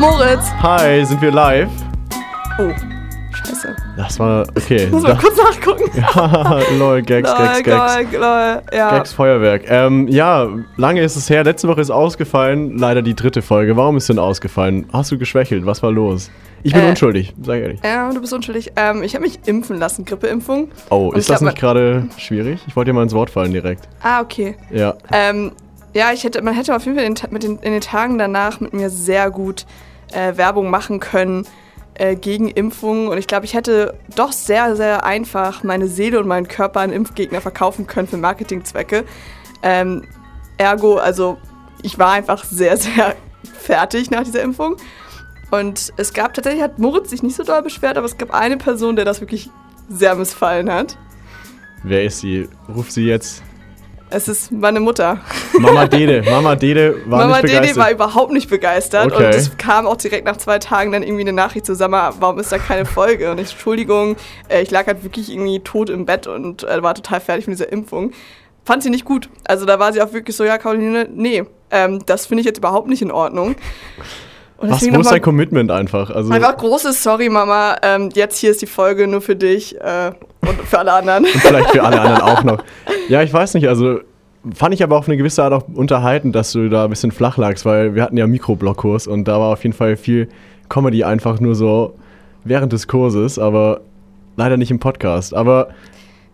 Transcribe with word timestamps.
Moritz. 0.00 0.50
Hi, 0.62 1.04
sind 1.04 1.20
wir 1.20 1.30
live? 1.30 1.68
Oh, 2.58 2.70
scheiße. 3.34 3.76
Das 3.98 4.18
war, 4.18 4.46
okay. 4.56 4.86
Muss 4.90 5.02
mal 5.02 5.14
kurz 5.18 5.36
nachgucken. 5.36 5.90
Ja, 5.94 6.58
lol, 6.78 7.02
Gags, 7.02 7.30
Gags, 7.30 7.62
Gags. 7.64 8.12
Lol, 8.12 8.20
lol, 8.22 8.62
ja. 8.72 8.90
Gags 8.92 9.12
Feuerwerk. 9.12 9.64
Ähm, 9.68 10.08
ja, 10.08 10.48
lange 10.78 11.02
ist 11.02 11.16
es 11.16 11.28
her. 11.28 11.44
Letzte 11.44 11.68
Woche 11.68 11.82
ist 11.82 11.90
ausgefallen. 11.90 12.78
Leider 12.78 13.02
die 13.02 13.14
dritte 13.14 13.42
Folge. 13.42 13.76
Warum 13.76 13.98
ist 13.98 14.08
denn 14.08 14.18
ausgefallen? 14.18 14.86
Hast 14.90 15.10
du 15.10 15.18
geschwächelt? 15.18 15.66
Was 15.66 15.82
war 15.82 15.92
los? 15.92 16.30
Ich 16.62 16.72
bin 16.72 16.82
Äh, 16.82 16.88
unschuldig, 16.88 17.34
sag 17.42 17.60
ehrlich. 17.60 17.80
Ja, 17.84 18.10
du 18.10 18.22
bist 18.22 18.32
unschuldig. 18.32 18.72
Ähm, 18.76 19.02
ich 19.02 19.14
habe 19.14 19.24
mich 19.24 19.38
impfen 19.44 19.78
lassen, 19.78 20.06
Grippeimpfung. 20.06 20.70
Oh, 20.88 21.08
und 21.08 21.18
ist 21.18 21.28
das 21.28 21.40
glaub, 21.40 21.50
nicht 21.52 21.60
gerade 21.60 22.08
schwierig? 22.16 22.60
Ich 22.66 22.74
wollte 22.74 22.90
dir 22.90 22.94
mal 22.94 23.02
ins 23.02 23.12
Wort 23.14 23.28
fallen 23.28 23.52
direkt. 23.52 23.86
Ah, 24.02 24.22
okay. 24.22 24.56
Ja. 24.70 24.94
Ähm, 25.12 25.52
ja, 25.92 26.12
ich 26.14 26.24
hätte, 26.24 26.40
man 26.40 26.54
hätte 26.54 26.74
auf 26.74 26.86
jeden 26.86 26.96
Fall 26.96 27.04
den, 27.06 27.16
mit 27.32 27.42
den, 27.42 27.58
in 27.58 27.72
den 27.72 27.80
Tagen 27.82 28.16
danach 28.16 28.60
mit 28.60 28.72
mir 28.72 28.88
sehr 28.88 29.30
gut 29.30 29.66
äh, 30.12 30.36
Werbung 30.36 30.70
machen 30.70 31.00
können 31.00 31.46
äh, 31.94 32.16
gegen 32.16 32.48
Impfungen. 32.48 33.08
Und 33.08 33.18
ich 33.18 33.26
glaube, 33.26 33.44
ich 33.44 33.54
hätte 33.54 33.98
doch 34.16 34.32
sehr, 34.32 34.76
sehr 34.76 35.04
einfach 35.04 35.62
meine 35.62 35.86
Seele 35.86 36.18
und 36.18 36.26
meinen 36.26 36.48
Körper 36.48 36.80
an 36.80 36.92
Impfgegner 36.92 37.40
verkaufen 37.40 37.86
können 37.86 38.08
für 38.08 38.16
Marketingzwecke. 38.16 39.04
Ähm, 39.62 40.06
ergo, 40.56 40.96
also 40.96 41.38
ich 41.82 41.98
war 41.98 42.12
einfach 42.12 42.44
sehr, 42.44 42.76
sehr 42.76 43.16
fertig 43.58 44.10
nach 44.10 44.24
dieser 44.24 44.42
Impfung. 44.42 44.76
Und 45.50 45.92
es 45.96 46.12
gab 46.12 46.32
tatsächlich, 46.34 46.62
hat 46.62 46.78
Moritz 46.78 47.10
sich 47.10 47.22
nicht 47.22 47.36
so 47.36 47.42
doll 47.42 47.62
beschwert, 47.62 47.96
aber 47.96 48.06
es 48.06 48.16
gab 48.16 48.32
eine 48.32 48.56
Person, 48.56 48.96
der 48.96 49.04
das 49.04 49.20
wirklich 49.20 49.50
sehr 49.88 50.14
missfallen 50.14 50.70
hat. 50.72 50.96
Wer 51.82 52.04
ist 52.04 52.20
sie? 52.20 52.48
Ruf 52.68 52.90
sie 52.90 53.06
jetzt. 53.06 53.42
Es 54.12 54.26
ist 54.28 54.50
meine 54.50 54.80
Mutter. 54.80 55.20
Mama 55.58 55.86
Dede. 55.86 56.22
Mama 56.28 56.56
Dede 56.56 56.96
war 57.06 57.20
Mama 57.20 57.26
nicht 57.34 57.42
begeistert. 57.42 57.64
Dede 57.68 57.76
war 57.76 57.90
überhaupt 57.92 58.32
nicht 58.32 58.50
begeistert 58.50 59.12
Okay. 59.12 59.26
und 59.26 59.34
es 59.34 59.56
kam 59.56 59.86
auch 59.86 59.96
direkt 59.96 60.24
nach 60.24 60.36
zwei 60.36 60.58
Tagen 60.58 60.90
dann 60.92 61.02
irgendwie 61.02 61.22
eine 61.22 61.32
Nachricht 61.32 61.64
zusammen, 61.64 62.00
warum 62.18 62.38
ist 62.40 62.50
da 62.50 62.58
keine 62.58 62.84
Folge? 62.86 63.30
Und 63.30 63.38
ich, 63.38 63.52
Entschuldigung, 63.52 64.16
äh, 64.48 64.62
ich 64.62 64.70
lag 64.70 64.86
halt 64.86 65.04
wirklich 65.04 65.30
irgendwie 65.30 65.60
tot 65.60 65.90
im 65.90 66.06
Bett 66.06 66.26
und 66.26 66.64
äh, 66.64 66.82
war 66.82 66.94
total 66.94 67.20
fertig 67.20 67.44
von 67.44 67.52
dieser 67.52 67.70
Impfung. 67.70 68.12
Fand 68.64 68.82
sie 68.82 68.90
nicht 68.90 69.04
gut. 69.04 69.28
Also 69.44 69.64
da 69.64 69.78
war 69.78 69.92
sie 69.92 70.02
auch 70.02 70.12
wirklich 70.12 70.36
so, 70.36 70.44
ja, 70.44 70.58
Caroline, 70.58 71.08
nee, 71.14 71.44
ähm, 71.70 72.00
das 72.06 72.26
finde 72.26 72.40
ich 72.40 72.46
jetzt 72.46 72.58
überhaupt 72.58 72.88
nicht 72.88 73.02
in 73.02 73.10
Ordnung. 73.12 73.54
Und 74.60 74.70
Was, 74.70 74.92
wo 74.92 75.00
ist 75.00 75.10
dein 75.10 75.22
Commitment 75.22 75.70
einfach? 75.70 76.10
Also, 76.10 76.30
einfach 76.30 76.54
großes 76.56 77.02
Sorry, 77.02 77.30
Mama, 77.30 77.76
ähm, 77.82 78.10
jetzt 78.12 78.38
hier 78.38 78.50
ist 78.50 78.60
die 78.60 78.66
Folge 78.66 79.06
nur 79.08 79.22
für 79.22 79.34
dich 79.34 79.74
äh, 79.80 80.12
und 80.42 80.60
für 80.62 80.78
alle 80.78 80.92
anderen. 80.92 81.24
Vielleicht 81.24 81.70
für 81.70 81.82
alle 81.82 82.00
anderen 82.00 82.20
auch 82.22 82.44
noch. 82.44 82.58
Ja, 83.08 83.22
ich 83.22 83.32
weiß 83.32 83.54
nicht, 83.54 83.66
also 83.68 83.98
fand 84.54 84.72
ich 84.72 84.84
aber 84.84 84.96
auf 84.96 85.08
eine 85.08 85.16
gewisse 85.16 85.42
Art 85.42 85.52
auch 85.52 85.64
unterhaltend, 85.74 86.36
dass 86.36 86.52
du 86.52 86.68
da 86.68 86.84
ein 86.84 86.90
bisschen 86.90 87.10
flach 87.10 87.36
lagst, 87.38 87.64
weil 87.64 87.96
wir 87.96 88.04
hatten 88.04 88.16
ja 88.16 88.26
Mikroblockkurs 88.28 89.08
und 89.08 89.26
da 89.26 89.40
war 89.40 89.52
auf 89.52 89.64
jeden 89.64 89.74
Fall 89.74 89.96
viel 89.96 90.28
Comedy 90.68 91.02
einfach 91.02 91.40
nur 91.40 91.56
so 91.56 91.94
während 92.44 92.72
des 92.72 92.86
Kurses, 92.86 93.36
aber 93.38 93.80
leider 94.36 94.56
nicht 94.56 94.70
im 94.70 94.78
Podcast. 94.78 95.34
Aber 95.34 95.70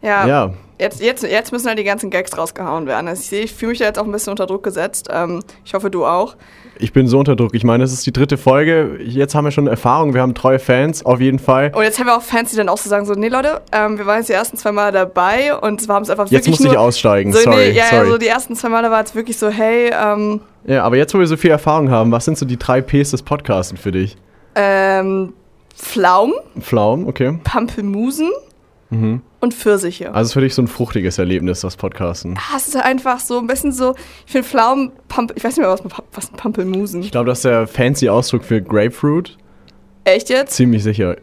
Ja, 0.03 0.27
ja, 0.27 0.53
Jetzt, 0.79 1.01
jetzt, 1.01 1.23
jetzt 1.23 1.53
müssen 1.53 1.69
halt 1.69 1.79
die 1.79 1.85
ganzen 1.85 2.11
Gags 2.11 2.37
rausgehauen 2.37 2.87
werden. 2.87 3.09
Also 3.09 3.23
ich 3.23 3.29
sehe, 3.29 3.43
ich 3.45 3.55
fühle 3.55 3.71
mich 3.71 3.79
da 3.79 3.87
jetzt 3.87 3.99
auch 3.99 4.05
ein 4.05 4.13
bisschen 4.13 4.31
unter 4.33 4.47
Druck 4.47 4.63
gesetzt. 4.63 5.09
Ähm, 5.11 5.43
ich 5.65 5.73
hoffe, 5.73 5.91
du 5.91 6.05
auch. 6.05 6.37
ich 6.79 6.93
bin 6.93 7.09
so 7.09 7.19
unter 7.19 7.35
Druck. 7.35 7.55
Ich 7.55 7.65
meine, 7.65 7.83
es 7.83 7.93
ist 7.95 8.05
die 8.05 8.13
dritte 8.13 8.37
Folge. 8.37 8.99
Jetzt 9.03 9.35
haben 9.35 9.45
wir 9.47 9.53
schon 9.53 9.67
Erfahrung, 9.69 10.13
wir 10.13 10.21
haben 10.21 10.35
treue 10.35 10.59
Fans, 10.59 11.05
auf 11.07 11.21
jeden 11.21 11.39
Fall. 11.39 11.73
Und 11.75 11.83
jetzt 11.83 11.99
haben 11.99 12.07
wir 12.07 12.17
auch 12.17 12.23
Fans, 12.23 12.51
die 12.51 12.57
dann 12.57 12.69
auch 12.69 12.77
so 12.77 12.91
sagen: 12.91 13.07
so, 13.07 13.15
nee, 13.15 13.29
Leute, 13.29 13.63
ähm, 13.73 13.97
wir 13.97 14.05
waren 14.05 14.19
jetzt 14.19 14.29
die 14.29 14.35
ersten 14.35 14.59
zwei 14.59 14.73
Mal 14.73 14.93
dabei 14.93 15.55
und 15.57 15.89
haben 15.89 16.03
es 16.03 16.11
einfach 16.11 16.25
Jetzt 16.29 16.47
wirklich 16.47 16.61
muss 16.61 16.67
ich 16.67 16.73
nur. 16.73 16.81
aussteigen, 16.81 17.33
so, 17.33 17.39
sorry. 17.39 17.57
nee, 17.57 17.71
ja, 17.71 17.85
sorry. 17.87 18.01
also 18.05 18.19
die 18.19 18.27
ersten 18.27 18.55
zwei 18.55 18.69
Male 18.69 18.91
war 18.91 19.03
es 19.03 19.15
wirklich 19.15 19.39
so, 19.39 19.49
hey, 19.49 19.91
ähm, 19.93 20.41
ja, 20.67 20.83
aber 20.83 20.97
jetzt, 20.97 21.15
wo 21.15 21.19
wir 21.19 21.27
so 21.27 21.37
viel 21.39 21.51
Erfahrung 21.51 21.91
haben, 21.91 22.13
was 22.13 22.25
sind 22.27 22.37
so 22.37 22.45
die 22.45 22.59
drei 22.59 22.83
Ps 22.83 23.13
des 23.13 23.23
Podcasten 23.23 23.79
für 23.79 23.93
dich? 23.93 24.17
ähm, 24.57 25.33
Pflaumen, 25.75 26.35
Pflaumen, 26.61 27.07
okay. 27.07 27.39
Pampelmusen 27.45 28.31
und 29.47 29.55
Pfirsiche. 29.55 30.13
Also 30.13 30.29
ist 30.29 30.33
für 30.35 30.41
dich 30.41 30.55
so 30.55 30.63
ein 30.63 30.69
fruchtiges 30.69 31.19
Erlebnis, 31.19 31.61
das 31.61 31.77
Podcasten. 31.77 32.37
Ah, 32.37 32.57
es 32.57 32.69
ist 32.69 32.77
einfach 32.77 33.21
so 33.21 33.39
ein 33.39 33.47
bisschen 33.47 33.73
so, 33.73 33.95
ich 34.27 34.33
finde 34.33 34.47
Pflaumen, 34.47 34.93
Pamp 35.09 35.33
ich 35.37 35.45
weiß 35.45 35.57
nicht 35.57 35.67
mehr, 35.67 35.71
was, 35.71 35.83
was 36.13 36.27
sind 36.27 36.37
Pampelmusen. 36.37 37.03
Ich 37.03 37.11
glaube, 37.11 37.27
das 37.27 37.39
ist 37.39 37.45
der 37.45 37.67
fancy 37.67 38.09
Ausdruck 38.09 38.45
für 38.45 38.61
Grapefruit. 38.61 39.39
Echt 40.05 40.29
jetzt? 40.29 40.55
Ziemlich 40.55 40.83
sicher. 40.83 41.17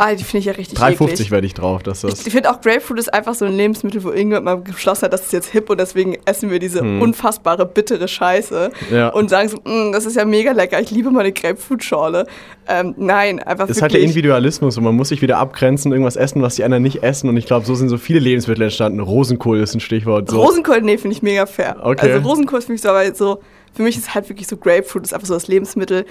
Ah, 0.00 0.14
die 0.14 0.22
finde 0.22 0.38
ich 0.38 0.44
ja 0.44 0.52
richtig 0.52 0.78
3,50 0.78 1.02
eklig. 1.12 1.30
werde 1.30 1.46
ich 1.46 1.54
drauf, 1.54 1.82
dass 1.82 2.02
das. 2.02 2.26
Ich 2.26 2.32
finde 2.32 2.50
auch 2.50 2.60
Grapefruit 2.60 2.98
ist 2.98 3.12
einfach 3.12 3.34
so 3.34 3.44
ein 3.44 3.52
Lebensmittel, 3.56 4.02
wo 4.04 4.08
irgendjemand 4.10 4.44
mal 4.44 4.56
beschlossen 4.58 5.02
hat, 5.06 5.12
das 5.12 5.22
ist 5.22 5.32
jetzt 5.32 5.48
hip 5.50 5.68
und 5.70 5.78
deswegen 5.80 6.16
essen 6.24 6.50
wir 6.50 6.58
diese 6.60 6.82
unfassbare, 6.82 7.66
bittere 7.66 8.06
Scheiße. 8.06 8.70
Hm. 8.88 8.96
Ja. 8.96 9.08
Und 9.08 9.28
sagen 9.30 9.48
so, 9.48 9.56
"Mm, 9.64 9.92
das 9.92 10.06
ist 10.06 10.16
ja 10.16 10.24
mega 10.24 10.52
lecker, 10.52 10.80
ich 10.80 10.90
liebe 10.90 11.10
meine 11.10 11.32
Grapefruit-Schorle. 11.32 12.26
Ähm, 12.68 12.94
nein, 12.96 13.38
einfach 13.40 13.68
ist 13.68 13.82
halt 13.82 13.92
der 13.92 14.00
wirklich. 14.00 14.10
Individualismus 14.16 14.76
und 14.78 14.84
man 14.84 14.94
muss 14.94 15.08
sich 15.08 15.22
wieder 15.22 15.38
abgrenzen, 15.38 15.90
irgendwas 15.90 16.16
essen, 16.16 16.42
was 16.42 16.54
die 16.56 16.64
anderen 16.64 16.82
nicht 16.82 17.02
essen. 17.02 17.28
Und 17.28 17.36
ich 17.36 17.46
glaube, 17.46 17.66
so 17.66 17.74
sind 17.74 17.88
so 17.88 17.98
viele 17.98 18.18
Lebensmittel 18.20 18.62
entstanden. 18.64 19.00
Rosenkohl 19.00 19.58
ist 19.60 19.74
ein 19.74 19.80
Stichwort. 19.80 20.30
So. 20.30 20.42
Rosenkohl, 20.42 20.82
nee, 20.82 20.98
finde 20.98 21.16
ich 21.16 21.22
mega 21.22 21.46
fair. 21.46 21.76
Okay. 21.82 22.12
Also 22.12 22.28
Rosenkohl 22.28 22.58
ist 22.58 22.66
für 22.66 22.72
mich 22.72 22.82
so, 22.82 22.90
aber 22.90 23.14
so, 23.14 23.40
für 23.72 23.82
mich 23.82 23.96
ist 23.96 24.14
halt 24.14 24.28
wirklich 24.28 24.46
so 24.46 24.56
Grapefruit, 24.56 25.04
ist 25.04 25.14
einfach 25.14 25.26
so 25.26 25.34
das 25.34 25.48
Lebensmittel. 25.48 26.04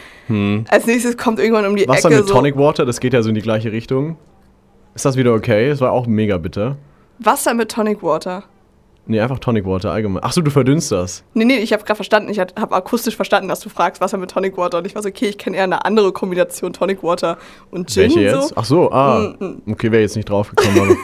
Als 0.69 0.85
nächstes 0.85 1.17
kommt 1.17 1.39
irgendwann 1.39 1.65
um 1.65 1.75
die 1.75 1.83
Hm. 1.83 1.89
Wasser 1.89 2.09
Ecke 2.09 2.17
mit 2.19 2.27
so 2.27 2.33
Tonic 2.33 2.57
Water, 2.57 2.85
das 2.85 2.99
geht 2.99 3.13
ja 3.13 3.21
so 3.21 3.29
in 3.29 3.35
die 3.35 3.41
gleiche 3.41 3.71
Richtung. 3.71 4.17
Ist 4.95 5.05
das 5.05 5.15
wieder 5.15 5.33
okay? 5.33 5.69
Das 5.69 5.79
war 5.81 5.91
auch 5.91 6.07
mega 6.07 6.37
bitter. 6.37 6.77
Wasser 7.19 7.53
mit 7.53 7.71
Tonic 7.71 8.01
Water. 8.03 8.43
Nee, 9.09 9.21
einfach 9.21 9.39
Tonic 9.39 9.65
Water 9.65 9.91
allgemein. 9.91 10.21
Achso, 10.21 10.41
du 10.41 10.51
verdünnst 10.51 10.91
das. 10.91 11.23
Nee, 11.33 11.45
nee, 11.45 11.57
ich 11.59 11.71
habe 11.71 11.81
gerade 11.83 11.95
verstanden, 11.95 12.29
ich 12.29 12.39
habe 12.39 12.53
akustisch 12.75 13.15
verstanden, 13.15 13.47
dass 13.47 13.61
du 13.61 13.69
fragst, 13.69 14.01
Wasser 14.01 14.17
mit 14.17 14.31
Tonic 14.31 14.57
Water. 14.57 14.79
Und 14.79 14.85
ich 14.85 14.95
war 14.95 15.01
so, 15.01 15.07
okay, 15.07 15.27
ich 15.27 15.37
kenne 15.37 15.55
eher 15.55 15.63
eine 15.63 15.85
andere 15.85 16.11
Kombination 16.11 16.73
Tonic 16.73 17.03
Water 17.03 17.37
und 17.71 17.89
Gin. 17.89 18.03
Welche 18.03 18.19
jetzt? 18.19 18.49
So. 18.49 18.55
Ach 18.57 18.65
so, 18.65 18.91
ah. 18.91 19.33
Okay, 19.65 19.91
wäre 19.93 20.01
jetzt 20.01 20.17
nicht 20.17 20.29
draufgekommen. 20.29 20.81
Aber 20.81 20.95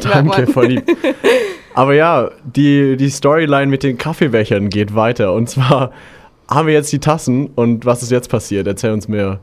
danke, 0.00 0.46
voll 0.52 0.66
lieb. 0.66 0.84
Aber 1.78 1.94
ja, 1.94 2.32
die, 2.42 2.96
die 2.96 3.08
Storyline 3.08 3.68
mit 3.68 3.84
den 3.84 3.98
Kaffeebechern 3.98 4.68
geht 4.68 4.96
weiter. 4.96 5.32
Und 5.32 5.48
zwar 5.48 5.92
haben 6.50 6.66
wir 6.66 6.74
jetzt 6.74 6.90
die 6.92 6.98
Tassen. 6.98 7.50
Und 7.54 7.86
was 7.86 8.02
ist 8.02 8.10
jetzt 8.10 8.28
passiert? 8.28 8.66
Erzähl 8.66 8.90
uns 8.90 9.06
mehr. 9.06 9.38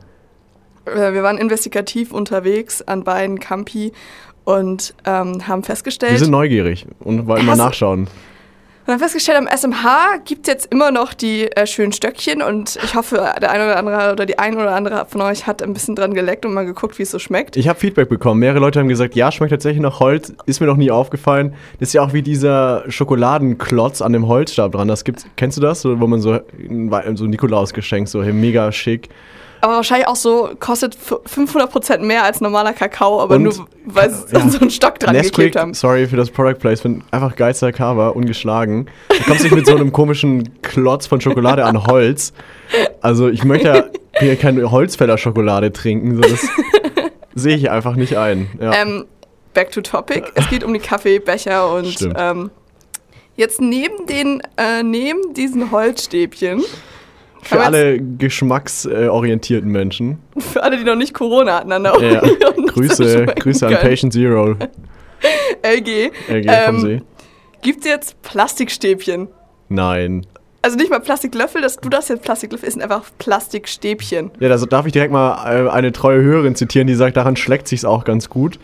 Äh, 0.84 1.14
Wir 1.14 1.24
waren 1.24 1.38
investigativ 1.38 2.12
unterwegs 2.12 2.82
an 2.82 3.06
beiden 3.06 3.40
Campi 3.40 3.94
und 4.44 4.96
ähm, 5.06 5.48
haben 5.48 5.64
festgestellt, 5.64 6.12
Wir 6.12 6.20
sind 6.20 6.32
neugierig 6.32 6.86
und 7.00 7.26
wollen 7.26 7.46
mal 7.46 7.56
nachschauen. 7.56 8.10
Und 8.86 8.94
haben 8.94 9.00
festgestellt, 9.00 9.38
am 9.38 9.48
SMH 9.48 10.18
gibt 10.26 10.48
es 10.48 10.54
jetzt 10.54 10.72
immer 10.72 10.92
noch 10.92 11.14
die 11.14 11.52
äh, 11.52 11.66
schönen 11.66 11.92
Stöckchen 11.92 12.42
und 12.42 12.78
ich 12.84 12.94
hoffe, 12.96 13.16
der 13.42 13.50
eine 13.52 13.66
oder 13.66 13.78
andere 13.78 14.12
oder 14.14 14.26
die 14.26 14.38
ein 14.38 14.56
oder 14.56 14.76
andere 14.76 15.06
von 15.08 15.22
euch 15.22 15.48
hat 15.48 15.64
ein 15.64 15.74
bisschen 15.74 15.96
dran 15.96 16.14
geleckt 16.14 16.46
und 16.46 16.54
mal 16.54 16.66
geguckt, 16.66 16.98
wie 17.00 17.04
es 17.04 17.12
so 17.12 17.18
schmeckt. 17.20 17.58
Ich 17.58 17.68
habe 17.68 17.80
Feedback 17.80 18.10
bekommen. 18.10 18.40
Mehrere 18.40 18.60
Leute 18.60 18.80
haben 18.80 18.88
gesagt, 18.88 19.16
ja, 19.16 19.32
schmeckt 19.32 19.52
tatsächlich 19.52 19.82
nach 19.82 20.00
Holz. 20.00 20.34
Ist 20.46 20.60
mir 20.62 20.68
noch 20.68 20.78
nie 20.78 20.92
aufgefallen. 20.92 21.54
Das 21.80 21.90
ist 21.90 21.94
ja 21.94 22.02
auch 22.04 22.14
wie 22.14 22.22
dieser 22.22 22.84
Schokoladenklotz 22.90 24.02
an 24.02 24.14
dem 24.14 24.28
Holzstab 24.28 24.72
dran. 24.74 24.88
Das 24.88 25.04
gibt's. 25.04 25.26
Kennst 25.36 25.58
du 25.58 25.62
das? 25.62 25.84
Wo 25.86 26.08
man 26.08 26.22
so 26.22 26.34
ein- 26.34 27.18
so 27.18 27.24
ein 27.26 27.30
Nikolausgeschenk 27.30 28.08
so 28.08 28.24
hey, 28.24 28.34
mega 28.34 28.72
schick. 28.72 29.10
Aber 29.66 29.78
wahrscheinlich 29.78 30.08
auch 30.08 30.16
so, 30.16 30.52
kostet 30.60 30.94
f- 30.96 31.20
500% 31.28 31.98
mehr 32.00 32.24
als 32.24 32.40
normaler 32.40 32.72
Kakao, 32.72 33.20
aber 33.20 33.36
Und- 33.38 33.44
nur, 33.46 33.68
weil 33.86 34.12
sie 34.12 34.32
Ja. 34.32 34.48
so 34.48 34.60
einen 34.60 34.70
Stock 34.70 35.00
dran 35.00 35.16
Nesquik, 35.16 35.34
geklebt 35.34 35.56
haben. 35.56 35.74
sorry 35.74 36.06
für 36.06 36.18
das 36.18 36.30
Product 36.30 36.60
Placement, 36.60 37.04
einfach 37.10 37.36
geilster 37.36 37.72
Cover, 37.72 38.16
ungeschlagen. 38.16 38.86
Du 39.10 39.24
kommst 39.24 39.42
nicht 39.44 39.56
mit 39.56 39.66
so 39.66 39.76
einem 39.76 39.92
komischen 39.92 40.62
Klotz 40.62 41.08
von 41.08 41.20
Schokolade 41.20 41.66
an 41.66 41.88
Holz. 41.88 42.32
Also 43.02 43.28
ich 43.28 43.44
möchte 43.44 43.68
ja 43.68 43.84
hier 44.20 44.36
keine 44.36 44.70
Holzfäller-Schokolade 44.70 45.74
trinken. 45.74 46.16
So, 46.16 46.22
das 46.22 46.48
sehe 47.34 47.56
ich 47.58 47.72
einfach 47.72 47.96
nicht 47.96 48.18
ein. 48.18 48.48
Ja. 48.62 48.72
Ähm, 48.76 49.06
back 49.56 49.72
to 49.72 49.82
topic. 49.82 50.26
Es 50.36 50.48
geht 50.48 50.64
um 50.64 50.74
die 50.74 50.80
Kaffeebecher 50.80 51.74
und 51.74 52.08
ähm, 52.16 52.52
jetzt 53.36 53.60
neben 53.62 54.06
den, 54.06 54.42
äh, 54.58 54.84
neben 54.84 55.34
diesen 55.34 55.72
Holzstäbchen, 55.72 56.62
für 57.46 57.60
alle 57.62 58.00
geschmacksorientierten 58.00 59.70
Menschen. 59.72 60.20
für 60.38 60.64
alle, 60.64 60.78
die 60.78 60.84
noch 60.84 60.96
nicht 60.96 61.14
Corona 61.14 61.58
hatten 61.60 61.72
an 61.72 61.84
der 61.84 61.96
Uni 61.96 62.14
Ja. 62.14 62.22
Grüße, 62.68 63.26
Grüße 63.40 63.68
an 63.68 63.74
Patient 63.76 64.14
Zero. 64.14 64.56
LG, 65.64 66.12
LG 66.30 66.46
Ähm, 66.48 66.66
vom 66.66 66.80
See. 66.82 67.02
gibt 67.62 67.80
es 67.80 67.86
jetzt 67.86 68.22
Plastikstäbchen. 68.22 69.28
Nein. 69.70 70.26
Also 70.62 70.78
nicht 70.78 70.90
mal 70.90 71.00
Plastiklöffel, 71.00 71.62
dass 71.62 71.78
du 71.78 71.90
das 71.90 72.08
jetzt 72.10 72.24
Plastiklöffel 72.24 72.68
ist, 72.68 72.74
sind 72.74 72.82
einfach 72.84 73.04
Plastikstäbchen. 73.20 74.32
Ja, 74.40 74.50
da 74.50 74.58
darf 74.58 74.86
ich 74.88 74.94
direkt 74.94 75.12
mal 75.12 75.66
äh, 75.68 75.70
eine 75.70 75.92
treue 75.92 76.22
Hörerin 76.22 76.56
zitieren, 76.56 76.88
die 76.88 76.96
sagt, 76.96 77.18
daran 77.18 77.36
schlägt 77.36 77.68
sich's 77.68 77.86
auch 77.86 78.04
ganz 78.04 78.30
gut. 78.30 78.60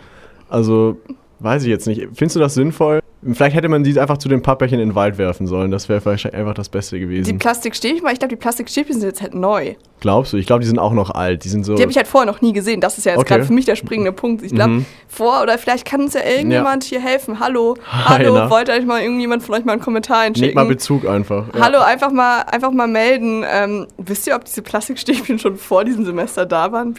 Also, 0.49 0.97
weiß 1.41 1.63
ich 1.63 1.69
jetzt 1.69 1.87
nicht. 1.87 2.01
Findest 2.13 2.35
du 2.35 2.39
das 2.39 2.53
sinnvoll? 2.53 2.99
Vielleicht 3.33 3.55
hätte 3.55 3.69
man 3.69 3.83
die 3.83 3.99
einfach 3.99 4.17
zu 4.17 4.29
den 4.29 4.41
Pappbechern 4.41 4.79
in 4.79 4.89
den 4.89 4.95
Wald 4.95 5.19
werfen 5.19 5.45
sollen. 5.45 5.69
Das 5.69 5.87
wäre 5.89 6.01
vielleicht 6.01 6.33
einfach 6.33 6.55
das 6.55 6.69
Beste 6.69 6.95
Die 6.95 7.01
gewesen. 7.01 7.37
Plastikstäbchen, 7.37 8.03
weil 8.03 8.13
ich 8.13 8.19
glaube, 8.19 8.33
die 8.33 8.35
Plastikstäbchen 8.35 8.99
sind 8.99 9.07
jetzt 9.07 9.21
halt 9.21 9.35
neu. 9.35 9.75
Glaubst 9.99 10.33
du? 10.33 10.37
Ich 10.37 10.47
glaube, 10.47 10.61
die 10.61 10.67
sind 10.67 10.79
auch 10.79 10.91
noch 10.93 11.11
alt. 11.11 11.43
Die 11.43 11.49
sind 11.49 11.63
so. 11.63 11.75
Die 11.75 11.83
habe 11.83 11.91
ich 11.91 11.97
halt 11.97 12.07
vorher 12.07 12.25
noch 12.31 12.41
nie 12.41 12.51
gesehen. 12.51 12.81
Das 12.81 12.97
ist 12.97 13.05
ja 13.05 13.11
jetzt 13.11 13.19
Okay. 13.21 13.35
gerade 13.35 13.45
für 13.45 13.53
mich 13.53 13.65
der 13.65 13.75
springende 13.75 14.11
Punkt. 14.11 14.41
Ich 14.41 14.51
glaube, 14.55 14.71
Mhm. 14.71 14.85
vor 15.07 15.43
oder 15.43 15.59
vielleicht 15.59 15.85
kann 15.85 16.01
uns 16.01 16.15
ja 16.15 16.21
irgendjemand 16.23 16.83
hier 16.83 16.99
helfen. 16.99 17.39
Hallo, 17.39 17.75
hallo, 17.91 18.33
na? 18.33 18.49
wollte 18.49 18.71
euch 18.71 18.87
mal 18.87 19.01
irgendjemand 19.01 19.43
von 19.43 19.53
euch 19.53 19.65
mal 19.65 19.73
einen 19.73 19.81
Kommentar 19.83 20.23
Nehmt 20.23 20.37
einschicken? 20.37 20.55
mal 20.55 20.65
Bezug 20.65 21.07
einfach. 21.07 21.45
Ja. 21.53 21.61
Hallo, 21.63 21.77
einfach 21.79 22.11
mal, 22.11 22.41
einfach 22.41 22.71
mal 22.71 22.87
melden. 22.87 23.45
Ähm, 23.47 23.85
wisst 23.99 24.25
ihr, 24.25 24.35
ob 24.35 24.45
diese 24.45 24.63
Plastikstäbchen 24.63 25.37
schon 25.37 25.57
vor 25.57 25.83
diesem 25.85 26.05
Semester 26.05 26.47
da 26.47 26.71
waren? 26.71 26.95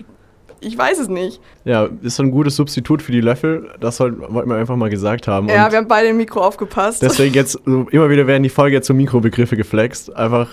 Ich 0.64 0.76
weiß 0.78 0.98
es 0.98 1.08
nicht. 1.08 1.40
Ja, 1.64 1.88
ist 2.02 2.16
so 2.16 2.22
ein 2.22 2.30
gutes 2.30 2.56
Substitut 2.56 3.02
für 3.02 3.12
die 3.12 3.20
Löffel. 3.20 3.70
Das 3.80 4.00
wollten 4.00 4.20
wir 4.48 4.56
einfach 4.56 4.76
mal 4.76 4.90
gesagt 4.90 5.28
haben. 5.28 5.48
ja, 5.48 5.66
Und 5.66 5.72
wir 5.72 5.78
haben 5.78 5.88
beide 5.88 6.08
im 6.08 6.16
Mikro 6.16 6.40
aufgepasst. 6.40 7.02
deswegen 7.02 7.34
jetzt 7.34 7.58
immer 7.66 8.08
wieder 8.10 8.26
werden 8.26 8.42
die 8.42 8.48
Folge 8.48 8.76
jetzt 8.76 8.86
so 8.86 8.94
Mikrobegriffe 8.94 9.56
geflext. 9.56 10.14
Einfach 10.16 10.48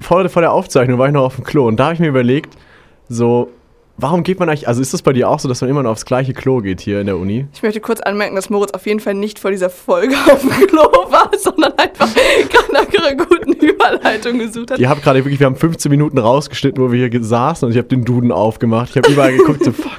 vor, 0.00 0.28
vor 0.28 0.42
der 0.42 0.52
Aufzeichnung 0.52 0.98
war 0.98 1.06
ich 1.08 1.12
noch 1.12 1.24
auf 1.24 1.36
dem 1.36 1.44
Klo 1.44 1.66
und 1.66 1.76
da 1.78 1.84
habe 1.86 1.94
ich 1.94 2.00
mir 2.00 2.08
überlegt, 2.08 2.56
so, 3.08 3.50
warum 3.98 4.22
geht 4.22 4.38
man 4.38 4.48
eigentlich, 4.48 4.66
also 4.68 4.80
ist 4.80 4.94
das 4.94 5.02
bei 5.02 5.12
dir 5.12 5.28
auch 5.28 5.38
so, 5.40 5.48
dass 5.48 5.60
man 5.60 5.68
immer 5.70 5.82
noch 5.82 5.90
aufs 5.90 6.04
gleiche 6.04 6.32
Klo 6.32 6.58
geht 6.60 6.80
hier 6.80 7.00
in 7.00 7.06
der 7.06 7.16
Uni? 7.18 7.46
Ich 7.52 7.62
möchte 7.62 7.80
kurz 7.80 8.00
anmerken, 8.00 8.36
dass 8.36 8.48
Moritz 8.48 8.72
auf 8.72 8.86
jeden 8.86 9.00
Fall 9.00 9.14
nicht 9.14 9.38
vor 9.38 9.50
dieser 9.50 9.70
Folge 9.70 10.14
auf 10.32 10.40
dem 10.40 10.50
Klo 10.68 10.82
war, 11.10 11.30
sondern 11.36 11.72
einfach 11.76 12.08
gerade 12.48 12.72
nach 12.72 12.86
einer 12.88 13.16
guten 13.24 13.52
Überleitung 13.52 14.38
gesucht 14.38 14.70
hat. 14.70 14.78
Ich 14.78 14.86
habe 14.86 15.00
gerade 15.00 15.24
wirklich, 15.24 15.40
wir 15.40 15.46
haben 15.46 15.56
15 15.56 15.90
Minuten 15.90 16.18
rausgeschnitten, 16.18 16.82
wo 16.82 16.92
wir 16.92 17.08
hier 17.08 17.22
saßen 17.24 17.66
und 17.66 17.72
ich 17.72 17.78
habe 17.78 17.88
den 17.88 18.04
Duden 18.04 18.32
aufgemacht. 18.32 18.90
Ich 18.90 18.96
habe 18.96 19.10
überall 19.12 19.36
geguckt, 19.36 19.64
so 19.64 19.72
fuck. 19.72 19.90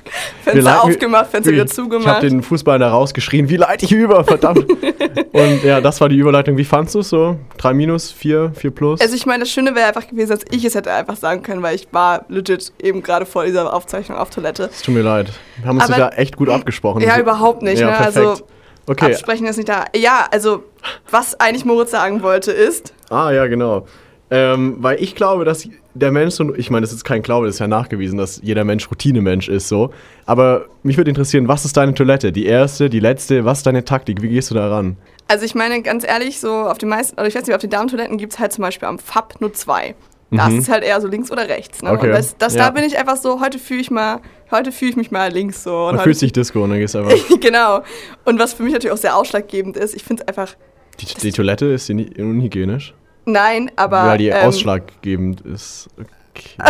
Fenster 0.43 0.61
leiten- 0.63 0.79
aufgemacht, 0.91 1.27
Fenster 1.29 1.51
wieder 1.51 1.65
Ich 1.65 1.69
habe 1.77 1.89
zugemacht. 1.89 2.23
den 2.23 2.41
Fußball 2.41 2.79
da 2.79 2.89
rausgeschrien, 2.89 3.49
wie 3.49 3.57
leite 3.57 3.85
ich 3.85 3.91
über, 3.91 4.23
verdammt. 4.23 4.65
und 5.31 5.63
ja, 5.63 5.81
das 5.81 5.99
war 6.01 6.09
die 6.09 6.17
Überleitung. 6.17 6.57
Wie 6.57 6.63
fandst 6.65 6.95
du 6.95 6.99
es 6.99 7.09
so? 7.09 7.37
3 7.57 7.73
minus, 7.73 8.11
4, 8.11 8.53
4 8.55 8.71
plus? 8.71 9.01
Also 9.01 9.15
ich 9.15 9.25
meine, 9.25 9.41
das 9.43 9.51
Schöne 9.51 9.75
wäre 9.75 9.87
einfach 9.87 10.07
gewesen, 10.07 10.29
dass 10.31 10.41
ich 10.51 10.63
es 10.65 10.75
hätte 10.75 10.91
einfach 10.91 11.15
sagen 11.17 11.43
können, 11.43 11.61
weil 11.61 11.75
ich 11.75 11.87
war 11.91 12.25
legit 12.29 12.71
eben 12.81 13.03
gerade 13.03 13.25
vor 13.25 13.45
dieser 13.45 13.73
Aufzeichnung 13.89 14.19
auf 14.19 14.29
Toilette. 14.29 14.69
Es 14.71 14.83
tut 14.83 14.93
mir 14.93 15.01
leid. 15.01 15.31
Wir 15.57 15.67
haben 15.67 15.77
uns 15.77 15.87
da 15.87 16.09
echt 16.09 16.37
gut 16.37 16.49
abgesprochen. 16.49 17.01
Ja, 17.01 17.19
überhaupt 17.19 17.63
nicht. 17.63 17.79
Ja, 17.79 17.87
ne? 17.87 17.97
perfekt. 17.97 18.17
Also 18.17 18.43
okay. 18.85 19.05
absprechen 19.05 19.47
ist 19.47 19.57
nicht 19.57 19.67
da. 19.67 19.85
Ja, 19.95 20.27
also 20.29 20.63
was 21.09 21.39
eigentlich 21.39 21.65
Moritz 21.65 21.89
sagen 21.91 22.21
wollte 22.21 22.51
ist, 22.51 22.93
Ah, 23.09 23.31
ja, 23.31 23.47
genau. 23.47 23.87
Ähm, 24.29 24.75
weil 24.77 25.01
ich 25.01 25.15
glaube, 25.15 25.43
dass 25.43 25.67
der 25.95 26.11
Mensch, 26.11 26.35
so, 26.35 26.53
ich 26.53 26.69
meine, 26.69 26.85
das 26.85 26.93
ist 26.93 27.03
kein 27.03 27.23
Glaube, 27.23 27.47
das 27.47 27.55
ist 27.55 27.59
ja 27.59 27.67
nachgewiesen, 27.67 28.19
dass 28.19 28.39
jeder 28.43 28.63
Mensch 28.63 28.91
Routinemensch 28.91 29.49
ist, 29.49 29.67
so. 29.67 29.89
Aber 30.27 30.65
mich 30.83 30.97
würde 30.97 31.09
interessieren, 31.09 31.47
was 31.47 31.65
ist 31.65 31.75
deine 31.75 31.95
Toilette? 31.95 32.31
Die 32.31 32.45
erste, 32.45 32.91
die 32.91 32.99
letzte, 32.99 33.43
was 33.43 33.59
ist 33.59 33.65
deine 33.65 33.85
Taktik? 33.85 34.21
Wie 34.21 34.29
gehst 34.29 34.51
du 34.51 34.55
da 34.55 34.69
ran? 34.69 34.97
also 35.29 35.45
ich 35.45 35.55
meine 35.55 35.81
ganz 35.81 36.03
ehrlich, 36.05 36.39
so 36.39 36.51
auf 36.51 36.79
den 36.79 36.89
meisten, 36.89 37.13
oder 37.13 37.27
ich 37.27 37.35
weiß 37.35 37.45
nicht, 37.45 37.55
auf 37.55 37.61
den 37.61 37.69
Damentoiletten 37.69 38.17
gibt 38.17 38.33
es 38.33 38.39
halt 38.39 38.51
zum 38.51 38.63
Beispiel 38.63 38.87
am 38.87 38.97
FAB 38.97 39.39
nur 39.39 39.53
zwei. 39.53 39.95
Das 40.31 40.53
ist 40.53 40.69
halt 40.69 40.83
eher 40.83 41.01
so 41.01 41.07
links 41.07 41.31
oder 41.31 41.47
rechts. 41.49 41.81
Ne? 41.81 41.89
Mhm. 41.89 41.95
Okay, 41.97 42.07
Und 42.07 42.11
das, 42.13 42.37
das 42.37 42.53
ja. 42.55 42.65
da 42.65 42.69
bin 42.71 42.83
ich 42.83 42.97
einfach 42.97 43.17
so, 43.17 43.41
heute 43.41 43.57
fühle 43.57 43.81
ich 43.81 43.89
mal, 43.89 44.19
heute 44.51 44.71
fühle 44.71 44.91
ich 44.91 44.97
mich 44.97 45.09
mal 45.11 45.31
links 45.31 45.63
so. 45.63 45.87
Und 45.87 45.95
Man 45.95 46.03
fühlt 46.03 46.17
sich 46.19 46.31
Disco 46.31 46.63
und 46.63 46.69
dann 46.69 46.79
gehst 46.79 46.95
einfach. 46.95 47.13
genau. 47.39 47.81
Und 48.25 48.39
was 48.39 48.53
für 48.53 48.63
mich 48.63 48.73
natürlich 48.73 48.93
auch 48.93 48.97
sehr 49.01 49.15
ausschlaggebend 49.15 49.75
ist, 49.77 49.95
ich 49.95 50.03
finde 50.03 50.21
es 50.23 50.27
einfach, 50.27 50.55
Die, 50.99 51.05
die 51.05 51.31
Toilette 51.31 51.65
ist 51.67 51.89
die 51.89 51.93
nie- 51.95 52.13
unhygienisch? 52.21 52.93
nein, 53.25 53.71
aber. 53.75 54.05
weil 54.05 54.17
die 54.19 54.27
ähm, 54.29 54.47
ausschlaggebend 54.47 55.41
ist. 55.41 55.87
Okay. 55.99 56.69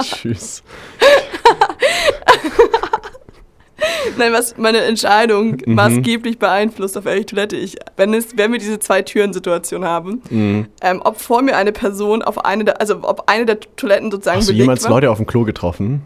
Tschüss. 0.02 0.62
Nein, 4.18 4.32
was 4.32 4.56
meine 4.56 4.78
Entscheidung 4.78 5.58
Mhm. 5.66 5.74
maßgeblich 5.74 6.38
beeinflusst, 6.38 6.96
auf 6.96 7.04
welche 7.04 7.26
Toilette 7.26 7.56
ich, 7.56 7.76
wenn, 7.96 8.14
es, 8.14 8.36
wenn 8.36 8.52
wir 8.52 8.58
diese 8.58 8.78
zwei 8.78 9.02
Türen-Situation 9.02 9.84
haben, 9.84 10.22
Mhm. 10.30 10.66
ähm, 10.82 11.00
ob 11.04 11.20
vor 11.20 11.42
mir 11.42 11.56
eine 11.56 11.72
Person 11.72 12.22
auf 12.22 12.44
eine 12.44 12.64
der, 12.64 12.80
also 12.80 12.96
ob 13.02 13.24
eine 13.28 13.46
der 13.46 13.60
Toiletten 13.60 14.10
sozusagen 14.10 14.38
Hast 14.38 14.48
du 14.48 14.52
jemals 14.52 14.84
war. 14.84 14.90
Leute 14.90 15.10
auf 15.10 15.16
dem 15.18 15.26
Klo 15.26 15.44
getroffen? 15.44 16.02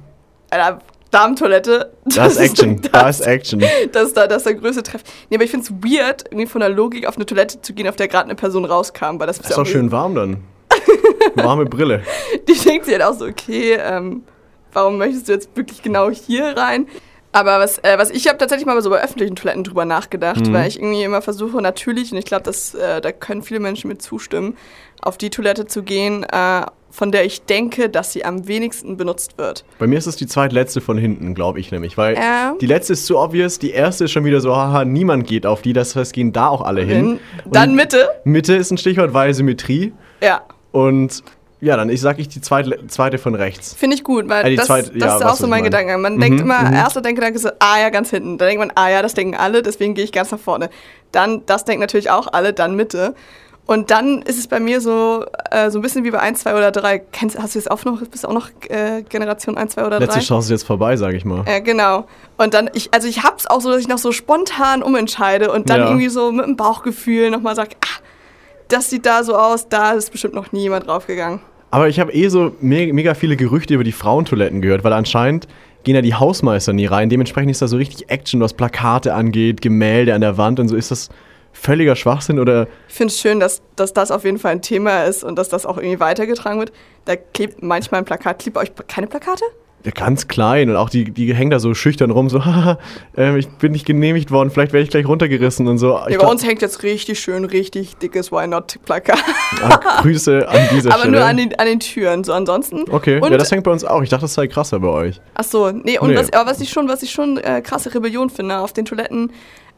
Alter, 0.50 0.80
Damentoilette. 1.10 1.92
Da 2.04 2.26
ist 2.26 2.36
Action. 2.38 2.80
Da 2.92 3.08
ist 3.08 3.20
Action. 3.20 3.62
Das 3.92 4.04
ist, 4.08 4.16
da, 4.16 4.26
das 4.28 4.38
ist 4.38 4.46
der 4.46 4.54
größte 4.54 4.82
Treff. 4.84 5.02
Nee, 5.28 5.36
aber 5.36 5.44
ich 5.44 5.50
finde 5.50 5.66
es 5.66 5.72
weird, 5.72 6.24
irgendwie 6.30 6.46
von 6.46 6.60
der 6.60 6.70
Logik 6.70 7.04
auf 7.06 7.16
eine 7.16 7.26
Toilette 7.26 7.60
zu 7.62 7.72
gehen, 7.74 7.88
auf 7.88 7.96
der 7.96 8.06
gerade 8.08 8.24
eine 8.26 8.36
Person 8.36 8.64
rauskam, 8.64 9.18
weil 9.18 9.26
das, 9.26 9.38
Ist 9.38 9.56
doch 9.56 9.66
schön 9.66 9.90
warm 9.90 10.14
dann. 10.14 10.36
Warme 11.34 11.66
Brille. 11.66 12.02
Die 12.48 12.54
denkt 12.58 12.84
sich 12.86 12.94
halt 12.94 13.02
auch 13.02 13.18
so, 13.18 13.26
okay, 13.26 13.76
ähm, 13.82 14.22
warum 14.72 14.98
möchtest 14.98 15.28
du 15.28 15.32
jetzt 15.32 15.50
wirklich 15.56 15.82
genau 15.82 16.10
hier 16.10 16.56
rein? 16.56 16.86
Aber 17.32 17.60
was, 17.60 17.78
äh, 17.78 17.96
was 17.96 18.10
ich 18.10 18.26
habe 18.26 18.38
tatsächlich 18.38 18.66
mal 18.66 18.80
so 18.82 18.90
bei 18.90 19.02
öffentlichen 19.02 19.36
Toiletten 19.36 19.62
drüber 19.64 19.84
nachgedacht, 19.84 20.46
Mhm. 20.46 20.52
weil 20.52 20.66
ich 20.68 20.78
irgendwie 20.80 21.04
immer 21.04 21.22
versuche, 21.22 21.62
natürlich, 21.62 22.10
und 22.12 22.18
ich 22.18 22.24
glaube, 22.24 22.50
äh, 22.50 23.00
da 23.00 23.12
können 23.12 23.42
viele 23.42 23.60
Menschen 23.60 23.88
mit 23.88 24.02
zustimmen, 24.02 24.56
auf 25.00 25.16
die 25.16 25.30
Toilette 25.30 25.66
zu 25.66 25.82
gehen, 25.84 26.24
äh, 26.24 26.62
von 26.92 27.12
der 27.12 27.24
ich 27.24 27.42
denke, 27.42 27.88
dass 27.88 28.12
sie 28.12 28.24
am 28.24 28.48
wenigsten 28.48 28.96
benutzt 28.96 29.38
wird. 29.38 29.64
Bei 29.78 29.86
mir 29.86 29.96
ist 29.96 30.06
es 30.08 30.16
die 30.16 30.26
zweitletzte 30.26 30.80
von 30.80 30.98
hinten, 30.98 31.36
glaube 31.36 31.60
ich 31.60 31.70
nämlich. 31.70 31.96
Weil 31.96 32.16
Ja. 32.16 32.54
die 32.60 32.66
letzte 32.66 32.94
ist 32.94 33.06
zu 33.06 33.16
obvious, 33.16 33.60
die 33.60 33.70
erste 33.70 34.04
ist 34.06 34.10
schon 34.10 34.24
wieder 34.24 34.40
so, 34.40 34.56
haha, 34.56 34.84
niemand 34.84 35.28
geht 35.28 35.46
auf 35.46 35.62
die, 35.62 35.72
das 35.72 35.94
heißt, 35.94 36.12
gehen 36.12 36.32
da 36.32 36.48
auch 36.48 36.62
alle 36.62 36.82
hin. 36.82 37.20
Dann 37.46 37.76
Mitte. 37.76 38.08
Mitte 38.24 38.56
ist 38.56 38.72
ein 38.72 38.78
Stichwort, 38.78 39.14
weil 39.14 39.32
Symmetrie. 39.34 39.92
Ja, 40.20 40.42
Und 40.72 41.22
ja, 41.60 41.76
dann 41.76 41.90
ich 41.90 42.00
sag 42.00 42.18
ich 42.18 42.28
die 42.28 42.40
zweite, 42.40 42.86
zweite 42.88 43.18
von 43.18 43.34
rechts. 43.34 43.74
finde 43.74 43.96
ich 43.96 44.04
gut, 44.04 44.28
weil 44.28 44.44
die 44.50 44.56
das, 44.56 44.66
zweite- 44.66 44.90
das 44.98 45.08
ja, 45.08 45.16
ist 45.18 45.24
auch 45.24 45.36
so 45.36 45.46
mein. 45.46 45.62
Gedanke. 45.64 45.96
Man 45.98 46.16
Mhm, 46.16 46.20
denkt 46.20 46.40
immer, 46.40 46.62
mhm. 46.62 46.74
erster 46.74 47.02
Gedanke 47.02 47.36
ist 47.36 47.42
so, 47.42 47.50
ah 47.58 47.78
ja, 47.80 47.90
ganz 47.90 48.10
hinten. 48.10 48.38
Dann 48.38 48.48
denkt 48.48 48.60
man, 48.60 48.72
ah 48.76 48.88
ja, 48.90 49.02
das 49.02 49.14
denken 49.14 49.36
alle, 49.36 49.62
deswegen 49.62 49.94
gehe 49.94 50.04
ich 50.04 50.12
ganz 50.12 50.30
nach 50.30 50.38
vorne. 50.38 50.70
Dann, 51.12 51.42
das 51.46 51.64
denken 51.64 51.80
natürlich 51.80 52.10
auch 52.10 52.28
alle, 52.32 52.52
dann 52.52 52.76
Mitte. 52.76 53.14
Und 53.66 53.92
dann 53.92 54.22
ist 54.22 54.36
es 54.38 54.48
bei 54.48 54.58
mir 54.58 54.80
so, 54.80 55.24
äh, 55.52 55.70
so 55.70 55.78
ein 55.78 55.82
bisschen 55.82 56.02
wie 56.02 56.10
bei 56.10 56.18
1, 56.18 56.40
2 56.40 56.56
oder 56.56 56.72
3. 56.72 56.98
Kennst, 57.12 57.38
hast 57.38 57.54
du 57.54 57.58
jetzt 57.60 57.70
auch 57.70 57.84
noch, 57.84 58.00
bist 58.04 58.24
du 58.24 58.28
auch 58.28 58.32
noch 58.32 58.48
äh, 58.68 59.02
Generation 59.08 59.56
1, 59.56 59.74
2 59.74 59.86
oder 59.86 59.98
3? 60.00 60.06
Letzte 60.06 60.20
Chance 60.20 60.46
ist 60.46 60.60
jetzt 60.62 60.66
vorbei, 60.66 60.96
sage 60.96 61.16
ich 61.16 61.24
mal. 61.24 61.44
Ja, 61.46 61.60
genau. 61.60 62.06
Und 62.36 62.52
dann, 62.54 62.68
ich, 62.74 62.92
also 62.92 63.06
ich 63.06 63.22
hab's 63.22 63.46
auch 63.46 63.60
so, 63.60 63.70
dass 63.70 63.80
ich 63.80 63.86
noch 63.86 63.98
so 63.98 64.10
spontan 64.10 64.82
umentscheide 64.82 65.52
und 65.52 65.70
dann 65.70 65.80
Ja. 65.80 65.86
irgendwie 65.86 66.08
so 66.08 66.32
mit 66.32 66.46
dem 66.46 66.56
Bauchgefühl 66.56 67.30
nochmal 67.30 67.54
sage, 67.54 67.76
ah, 67.84 68.00
das 68.68 68.90
sieht 68.90 69.06
da 69.06 69.22
so 69.22 69.36
aus, 69.36 69.68
da 69.68 69.92
ist 69.92 70.10
bestimmt 70.10 70.34
noch 70.34 70.50
nie 70.50 70.62
jemand 70.62 70.88
draufgegangen. 70.88 71.40
Aber 71.70 71.88
ich 71.88 72.00
habe 72.00 72.12
eh 72.12 72.28
so 72.28 72.52
me 72.60 72.92
mega 72.92 73.14
viele 73.14 73.36
Gerüchte 73.36 73.74
über 73.74 73.84
die 73.84 73.92
Frauentoiletten 73.92 74.60
gehört, 74.60 74.84
weil 74.84 74.92
anscheinend 74.92 75.46
gehen 75.84 75.94
ja 75.94 76.02
die 76.02 76.14
Hausmeister 76.14 76.72
nie 76.72 76.86
rein. 76.86 77.08
Dementsprechend 77.08 77.50
ist 77.50 77.62
da 77.62 77.68
so 77.68 77.76
richtig 77.76 78.10
Action, 78.10 78.40
was 78.40 78.54
Plakate 78.54 79.14
angeht, 79.14 79.62
Gemälde 79.62 80.14
an 80.14 80.20
der 80.20 80.36
Wand 80.36 80.60
und 80.60 80.68
so. 80.68 80.76
Ist 80.76 80.90
das 80.90 81.08
völliger 81.52 81.96
Schwachsinn 81.96 82.38
oder 82.38 82.68
Ich 82.88 82.94
finde 82.94 83.12
es 83.12 83.20
schön, 83.20 83.40
dass, 83.40 83.62
dass 83.76 83.92
das 83.92 84.10
auf 84.10 84.24
jeden 84.24 84.38
Fall 84.38 84.52
ein 84.52 84.62
Thema 84.62 85.04
ist 85.04 85.24
und 85.24 85.36
dass 85.36 85.48
das 85.48 85.66
auch 85.66 85.78
irgendwie 85.78 86.00
weitergetragen 86.00 86.58
wird. 86.58 86.72
Da 87.04 87.16
klebt 87.16 87.62
manchmal 87.62 88.00
ein 88.00 88.04
Plakat. 88.04 88.40
Klebt 88.40 88.56
euch 88.56 88.72
keine 88.88 89.06
Plakate? 89.06 89.44
Ganz 89.94 90.28
klein 90.28 90.68
und 90.70 90.76
auch 90.76 90.90
die, 90.90 91.10
die 91.10 91.34
hängen 91.34 91.50
da 91.50 91.58
so 91.58 91.72
schüchtern 91.74 92.10
rum, 92.10 92.28
so, 92.28 92.44
haha, 92.44 92.78
ähm, 93.16 93.36
ich 93.36 93.48
bin 93.48 93.72
nicht 93.72 93.86
genehmigt 93.86 94.30
worden, 94.30 94.50
vielleicht 94.50 94.72
werde 94.72 94.84
ich 94.84 94.90
gleich 94.90 95.06
runtergerissen 95.06 95.66
und 95.68 95.78
so. 95.78 95.98
Ja, 96.08 96.18
bei 96.18 96.26
uns 96.26 96.44
hängt 96.44 96.62
jetzt 96.62 96.82
richtig 96.82 97.20
schön, 97.20 97.44
richtig 97.44 97.96
dickes 97.96 98.30
Why 98.30 98.46
Not-Plakat. 98.46 99.18
Ah, 99.62 100.02
Grüße 100.02 100.48
an 100.48 100.68
dieser 100.72 100.90
Aber 100.90 101.00
Stelle. 101.00 101.16
nur 101.18 101.24
an 101.26 101.36
den, 101.36 101.58
an 101.58 101.66
den 101.66 101.80
Türen. 101.80 102.24
So 102.24 102.32
ansonsten. 102.32 102.84
okay, 102.90 103.20
Und, 103.20 103.30
ja, 103.30 103.38
das 103.38 103.50
hängt 103.50 103.64
bei 103.64 103.70
uns 103.70 103.84
auch. 103.84 104.02
Ich 104.02 104.08
dachte, 104.08 104.22
das 104.22 104.34
sei 104.34 104.46
krasser 104.46 104.78
bei 104.80 104.88
euch. 104.88 105.20
ach 105.34 105.44
so, 105.44 105.70
nee, 105.70 105.98
und 105.98 106.10
Nee. 106.10 106.16
Was, 106.16 106.32
aber 106.32 106.50
was 106.50 106.60
ich 106.60 106.70
schon, 106.70 106.88
was 106.88 107.02
ich 107.02 107.10
schon 107.10 107.36
äh, 107.38 107.60
krasse 107.62 107.94
Rebellion 107.94 108.30
finde, 108.30 108.58
auf 108.58 108.72
den 108.72 108.84
Toiletten 108.84 109.32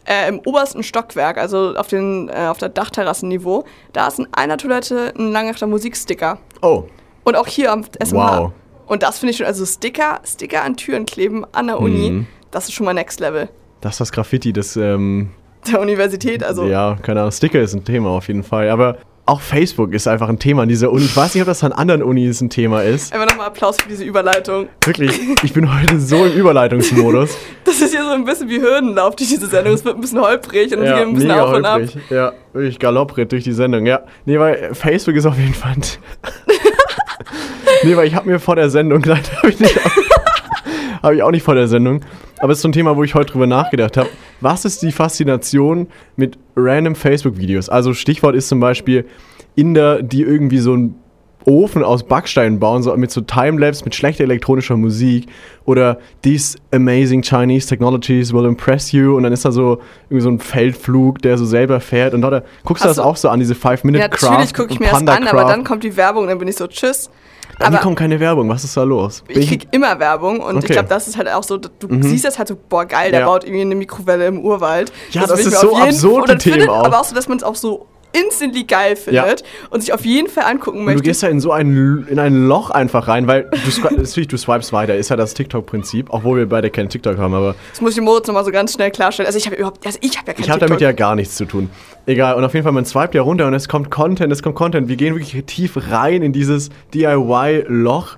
äh, 0.05 0.29
im 0.29 0.41
obersten 0.41 0.83
Stockwerk, 0.83 1.39
also 1.39 1.75
auf, 1.77 1.89
den, 1.89 2.29
äh, 2.29 2.47
auf 2.49 2.59
der 2.59 2.69
Dachterrassenniveau, 2.71 3.65
da 3.93 4.09
ist 4.09 4.19
in 4.19 4.27
einer 4.33 4.57
Toilette 4.57 5.13
ein 5.17 5.31
langachter 5.33 5.67
Musiksticker. 5.67 6.39
Oh, 6.61 6.85
Und 7.25 7.37
auch 7.37 7.47
hier 7.47 7.73
am 7.73 7.85
SMH. 8.03 8.39
Wow. 8.41 8.53
Und 8.87 9.03
das 9.03 9.19
finde 9.19 9.31
ich 9.31 9.37
schon, 9.39 9.47
also 9.47 9.65
Sticker, 9.65 10.21
Sticker 10.25 10.63
an 10.65 10.77
Türen 10.77 11.07
kleben 11.07 11.45
an 11.53 11.67
der 11.69 11.81
Uni, 11.81 12.11
Mhm. 12.11 12.27
das 12.51 12.65
ist 12.69 12.75
schon 12.75 12.87
mal 12.87 12.95
Next 12.95 13.21
Level. 13.21 13.49
das 13.81 13.95
ist 13.95 14.01
das 14.01 14.13
Graffiti 14.13 14.53
des, 14.53 14.77
ähm, 14.77 15.31
Der 15.71 15.81
Universität, 15.81 16.43
also. 16.45 16.65
ja, 16.67 16.97
keine 17.03 17.21
Ahnung, 17.21 17.33
Sticker 17.33 17.61
ist 17.61 17.75
ein 17.75 17.85
Thema 17.85 18.11
auf 18.11 18.29
jeden 18.29 18.43
Fall. 18.43 18.69
Aber 18.71 18.99
auch 19.25 19.41
Facebook 19.41 19.93
ist 19.95 20.09
einfach 20.09 20.29
ein 20.29 20.41
Thema 20.41 20.63
an 20.63 20.69
dieser 20.69 20.91
Uni. 20.91 21.05
Ich 21.05 21.17
weiß 21.17 21.35
nicht, 21.35 21.43
ob 21.43 21.47
das 21.47 21.63
an 21.63 21.71
anderen 21.71 22.03
Unis 22.03 22.41
ein 22.41 22.51
Thema 22.51 22.83
ist. 22.83 23.13
Einfach 23.15 23.29
nochmal 23.29 23.47
Applaus 23.47 23.77
für 23.81 23.89
diese 23.89 24.03
Überleitung. 24.03 24.69
Wirklich, 24.85 25.13
ich 25.45 25.53
bin 25.53 25.73
heute 25.73 26.01
so 26.01 26.25
im 26.25 26.33
Überleitungsmodus. 26.33 27.37
Das 27.65 27.81
ist 27.81 27.93
hier 27.93 28.03
so 28.03 28.11
ein 28.11 28.25
bisschen 28.25 28.49
wie 28.49 28.61
Hürdenlauf 28.61 29.15
durch 29.15 29.31
diese 29.31 29.47
Sendung. 29.47 29.75
Es 29.75 29.85
wird 29.85 29.95
ein 29.95 30.01
bisschen 30.01 30.21
holprig 30.21 30.77
und 30.77 30.83
es 30.83 30.93
geht 30.97 31.07
ein 31.07 31.15
bisschen 31.15 31.31
auf 31.31 31.55
und 31.55 31.65
ab. 31.65 31.75
holprig. 31.75 31.97
Ja, 32.11 32.33
wirklich 32.53 32.81
Galoppritt 32.81 33.31
durch 33.31 33.45
die 33.45 33.53
Sendung. 33.53 33.87
Ja, 33.87 34.01
nee, 34.25 34.39
weil 34.41 34.75
Facebook 34.75 35.15
ist 35.15 35.25
auf 35.27 35.39
jeden 35.39 35.55
Fall. 35.55 35.73
ein- 35.77 35.83
nee, 37.83 37.97
weil 37.97 38.07
ich 38.07 38.15
habe 38.15 38.29
mir 38.29 38.39
vor 38.39 38.57
der 38.57 38.71
Sendung, 38.71 39.03
nein, 39.07 39.23
habe 39.39 39.51
ich 39.51 39.61
nicht. 39.61 39.79
Habe 41.03 41.17
ich 41.17 41.23
auch 41.25 41.33
nicht 41.33 41.43
vor 41.43 41.57
der 41.57 41.67
Sendung. 41.67 42.01
Aber 42.39 42.53
es 42.53 42.59
ist 42.59 42.63
so 42.63 42.69
ein 42.69 42.73
Thema, 42.73 42.97
wo 42.97 43.03
ich 43.03 43.17
heute 43.17 43.33
drüber 43.33 43.49
nachgedacht 43.49 43.97
habe. 43.97 44.09
Was 44.41 44.65
ist 44.65 44.83
die 44.83 44.93
Faszination 44.93 45.89
mit 46.15 46.39
random 46.55 46.95
Facebook-Videos? 46.95 47.69
Also 47.69 47.93
Stichwort 47.93 48.37
ist 48.37 48.47
zum 48.47 48.61
Beispiel 48.61 49.07
Inder, 49.57 50.01
die 50.01 50.23
irgendwie 50.23 50.59
so 50.59 50.77
ein 50.77 50.95
Ofen 51.45 51.83
aus 51.83 52.05
Backstein 52.05 52.61
bauen, 52.61 52.83
so 52.83 52.97
mit 52.97 53.11
so 53.11 53.21
Timelapse, 53.21 53.85
mit 53.85 53.95
schlechter 53.95 54.25
elektronischer 54.25 54.77
Musik 54.77 55.27
oder 55.65 55.99
these 56.23 56.57
amazing 56.73 57.23
Chinese 57.23 57.69
technologies 57.69 58.33
will 58.33 58.45
impress 58.45 58.93
you 58.93 59.17
und 59.17 59.25
dann 59.25 59.33
ist 59.33 59.45
da 59.45 59.51
so 59.51 59.81
irgendwie 60.05 60.23
so 60.23 60.31
ein 60.31 60.39
Feldflug, 60.39 61.21
der 61.23 61.39
so 61.39 61.45
selber 61.45 61.81
fährt 61.81 62.15
und 62.15 62.23
da 62.23 62.43
guckst 62.65 62.85
du 62.85 62.89
Ach 62.89 62.91
das 62.91 62.99
auch 62.99 63.17
so 63.17 63.29
an, 63.29 63.41
diese 63.41 63.55
Ja, 63.55 63.59
5-Minute-Craft 63.59 64.31
natürlich 64.31 64.55
gucke 64.55 64.73
ich 64.73 64.81
mir 64.81 64.91
das 64.91 65.07
an, 65.07 65.27
aber 65.27 65.45
dann 65.45 65.65
kommt 65.65 65.85
die 65.85 65.97
Werbung 65.97 66.23
und 66.23 66.29
dann 66.29 66.39
bin 66.39 66.49
ich 66.49 66.57
so, 66.57 66.67
tschüss. 66.67 67.11
Bei 67.59 67.69
mir 67.71 67.77
Aber 67.77 67.83
kommt 67.85 67.99
keine 67.99 68.19
Werbung, 68.19 68.49
was 68.49 68.65
ist 68.65 68.77
da 68.77 68.83
los? 68.83 69.23
Bin 69.27 69.39
ich 69.41 69.49
krieg 69.49 69.69
immer 69.71 69.99
Werbung 70.01 70.41
und 70.41 70.59
ich 70.59 70.65
Okay. 70.65 70.73
glaube, 70.75 70.89
das 70.89 71.07
ist 71.07 71.17
halt 71.17 71.29
auch 71.29 71.43
so, 71.45 71.59
du 71.59 71.69
siehst 72.03 72.25
das 72.25 72.39
halt 72.39 72.49
so, 72.49 72.57
boah 72.69 72.85
geil, 72.87 73.11
der 73.11 73.21
Ja. 73.21 73.27
baut 73.27 73.45
irgendwie 73.45 73.61
eine 73.63 73.75
Mikrowelle 73.75 74.27
im 74.27 74.41
Urwald. 74.45 74.93
Ja, 75.11 75.27
das 75.27 75.39
ich 75.41 75.47
ist 75.47 75.53
mir 75.53 75.59
so 75.59 75.77
absurd, 75.77 76.29
die 76.31 76.37
Themen 76.39 76.55
findet, 76.55 76.69
auch. 76.71 76.85
Aber 76.85 77.01
auch 77.01 77.05
so, 77.05 77.15
dass 77.15 77.29
man 77.29 77.37
es 77.39 77.45
auch 77.45 77.55
so 77.55 77.87
instantly 78.13 78.65
geil 78.65 78.97
findet 78.97 79.43
und 79.71 79.81
sich 79.81 79.93
auf 79.93 80.05
jeden 80.05 80.29
Fall 80.29 80.45
angucken 80.45 80.79
Und 80.81 80.85
du 80.87 80.93
möchte. 80.93 81.03
gehst 81.03 81.23
ja 81.23 81.29
in 81.29 81.41
so 81.41 81.53
ein, 81.53 82.07
in 82.09 82.19
ein 82.19 82.47
Loch 82.47 82.71
einfach 82.71 83.09
rein, 83.09 83.27
weil 83.27 83.45
du, 83.51 83.89
natürlich, 83.97 84.29
du 84.29 84.37
swipes 84.37 84.73
weiter, 84.73 84.97
ist 84.97 85.09
ja 85.09 85.17
das 85.17 85.35
TikTok-Prinzip, 85.35 86.07
obwohl 86.11 86.39
wir 86.39 86.49
beide 86.49 86.71
keinen 86.71 86.89
TikTok 86.89 87.19
haben, 87.19 87.35
aber 87.35 87.55
Das 87.71 87.81
muss 87.81 87.97
ich 87.97 88.03
Moritz 88.03 88.27
nochmal 88.27 88.45
so 88.45 88.51
ganz 88.51 88.73
schnell 88.73 88.91
klarstellen. 88.91 89.27
Also 89.27 89.39
ich 89.39 89.47
habe 89.47 89.57
überhaupt, 89.57 89.85
also 89.87 89.99
ich 90.03 90.17
habe 90.19 90.29
ja 90.29 90.35
kein 90.35 90.45
ich 90.45 90.51
habe 90.51 90.61
damit 90.61 90.81
ja 90.81 90.93
gar 90.93 91.15
nichts 91.15 91.37
zu 91.37 91.45
tun. 91.45 91.71
Egal, 92.07 92.35
und 92.35 92.45
auf 92.45 92.53
jeden 92.53 92.65
Fall, 92.65 92.73
man 92.73 92.85
swipet 92.85 93.15
ja 93.15 93.23
runter 93.23 93.47
und 93.47 93.55
es 93.55 93.69
kommt 93.69 93.91
Content, 93.91 94.33
es 94.33 94.43
kommt 94.43 94.57
Content. 94.57 94.89
Wir 94.89 94.97
gehen 94.97 95.15
wirklich 95.15 95.45
tief 95.47 95.77
rein 95.91 96.23
in 96.23 96.33
dieses 96.33 96.71
DIY-Loch. 96.95 98.17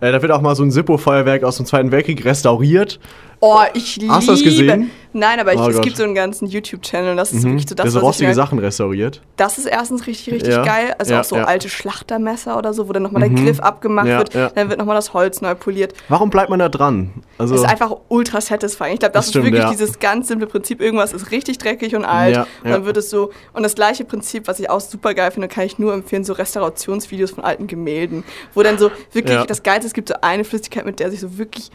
Äh, 0.00 0.12
da 0.12 0.20
wird 0.22 0.32
auch 0.32 0.40
mal 0.40 0.54
so 0.54 0.62
ein 0.62 0.70
Sippo-Feuerwerk 0.70 1.42
aus 1.42 1.56
dem 1.56 1.66
Zweiten 1.66 1.90
Weltkrieg 1.90 2.24
restauriert. 2.24 2.98
Oh, 3.40 3.60
ich 3.74 3.96
liebe. 3.96 4.12
Hast 4.12 4.28
du 4.28 4.32
das 4.32 4.42
gesehen? 4.42 4.90
Nein, 5.12 5.40
aber 5.40 5.54
ich, 5.54 5.58
Oh 5.60 5.68
es 5.68 5.76
Gott. 5.76 5.84
gibt 5.84 5.96
so 5.96 6.04
einen 6.04 6.14
ganzen 6.14 6.46
YouTube-Channel 6.46 7.16
das 7.16 7.32
ist 7.32 7.42
wirklich 7.44 7.66
so 7.66 7.74
das, 7.74 7.84
der 7.84 7.90
so 7.90 7.98
rostige 8.00 8.34
Sachen 8.34 8.58
restauriert. 8.58 9.22
Das 9.36 9.56
ist 9.56 9.64
erstens 9.64 10.06
richtig, 10.06 10.34
richtig 10.34 10.52
Ja. 10.54 10.62
geil. 10.62 10.94
Also 10.98 11.14
Ja, 11.14 11.20
auch 11.20 11.24
so 11.24 11.36
ja. 11.36 11.42
Mhm. 11.42 11.48
alte 11.48 11.68
Schlachtermesser 11.70 12.58
oder 12.58 12.74
so, 12.74 12.86
wo 12.86 12.92
dann 12.92 13.02
nochmal 13.02 13.22
der 13.28 13.30
Griff 13.30 13.60
abgemacht 13.60 14.06
wird, 14.08 14.34
dann 14.34 14.68
wird 14.68 14.78
nochmal 14.78 14.94
das 14.96 15.14
Holz 15.14 15.40
neu 15.40 15.54
poliert. 15.54 15.94
Warum 16.10 16.28
bleibt 16.28 16.50
man 16.50 16.58
da 16.58 16.68
dran? 16.68 17.12
Also, 17.38 17.54
Das 17.54 17.62
ist 17.64 17.68
einfach 17.70 17.96
ultra 18.08 18.42
satisfying. 18.42 18.94
Ich 18.94 18.98
glaube, 19.00 19.14
das, 19.14 19.26
Das 19.26 19.30
stimmt, 19.30 19.46
ist 19.46 19.52
wirklich 19.52 19.70
dieses 19.70 19.98
ganz 20.00 20.28
simple 20.28 20.46
Prinzip. 20.48 20.82
Irgendwas 20.82 21.14
ist 21.14 21.30
richtig 21.30 21.56
dreckig 21.58 21.96
und 21.96 22.04
alt. 22.04 22.36
Und 22.62 22.70
dann 22.70 22.84
wird 22.84 22.98
es 22.98 23.08
so. 23.08 23.30
Und 23.54 23.62
das 23.62 23.74
gleiche 23.74 24.04
Prinzip, 24.04 24.48
was 24.48 24.60
ich 24.60 24.68
auch 24.68 24.80
super 24.80 25.14
geil 25.14 25.30
finde, 25.30 25.48
kann 25.48 25.64
ich 25.64 25.78
nur 25.78 25.94
empfehlen, 25.94 26.24
so 26.24 26.34
Restaurationsvideos 26.34 27.30
von 27.30 27.42
alten 27.44 27.66
Gemälden. 27.68 28.22
Wo 28.52 28.62
dann 28.62 28.76
so 28.76 28.90
wirklich 29.12 29.38
das 29.46 29.62
Geilste, 29.62 29.86
es 29.86 29.94
gibt 29.94 30.08
so 30.10 30.14
eine 30.20 30.44
Flüssigkeit, 30.44 30.84
mit 30.84 31.00
der 31.00 31.10
sich 31.10 31.20
so 31.20 31.38
wirklich 31.38 31.70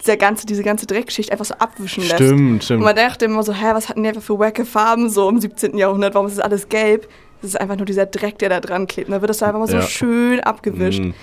dieser 0.00 0.16
ganze, 0.16 0.46
diese 0.46 0.62
ganze 0.62 0.86
Dreckschicht 0.86 1.32
einfach 1.32 1.44
so 1.44 1.54
abwischen 1.54 2.02
lässt. 2.02 2.14
Stimmt, 2.16 2.64
stimmt. 2.64 2.78
Und 2.80 2.84
man 2.84 2.96
dachte 2.96 3.24
immer 3.24 3.42
so, 3.42 3.52
hä, 3.52 3.70
was 3.72 3.88
hatten 3.88 4.02
die 4.02 4.08
einfach 4.08 4.22
für 4.22 4.38
wacke 4.38 4.64
Farben 4.64 5.08
so 5.10 5.28
im 5.28 5.40
17. 5.40 5.76
Jahrhundert? 5.76 6.14
Warum 6.14 6.28
ist 6.28 6.38
das 6.38 6.44
alles 6.44 6.68
gelb? 6.68 7.08
Das 7.42 7.50
ist 7.50 7.60
einfach 7.60 7.76
nur 7.76 7.86
dieser 7.86 8.06
Dreck, 8.06 8.38
der 8.38 8.48
da 8.48 8.60
dran 8.60 8.86
klebt. 8.86 9.08
Und 9.08 9.12
dann 9.12 9.20
wird 9.22 9.30
das 9.30 9.42
einfach 9.42 9.58
mal 9.60 9.68
so 9.68 9.76
Ja. 9.76 9.82
schön 9.82 10.40
abgewischt. 10.40 11.02
Mm. 11.02 11.14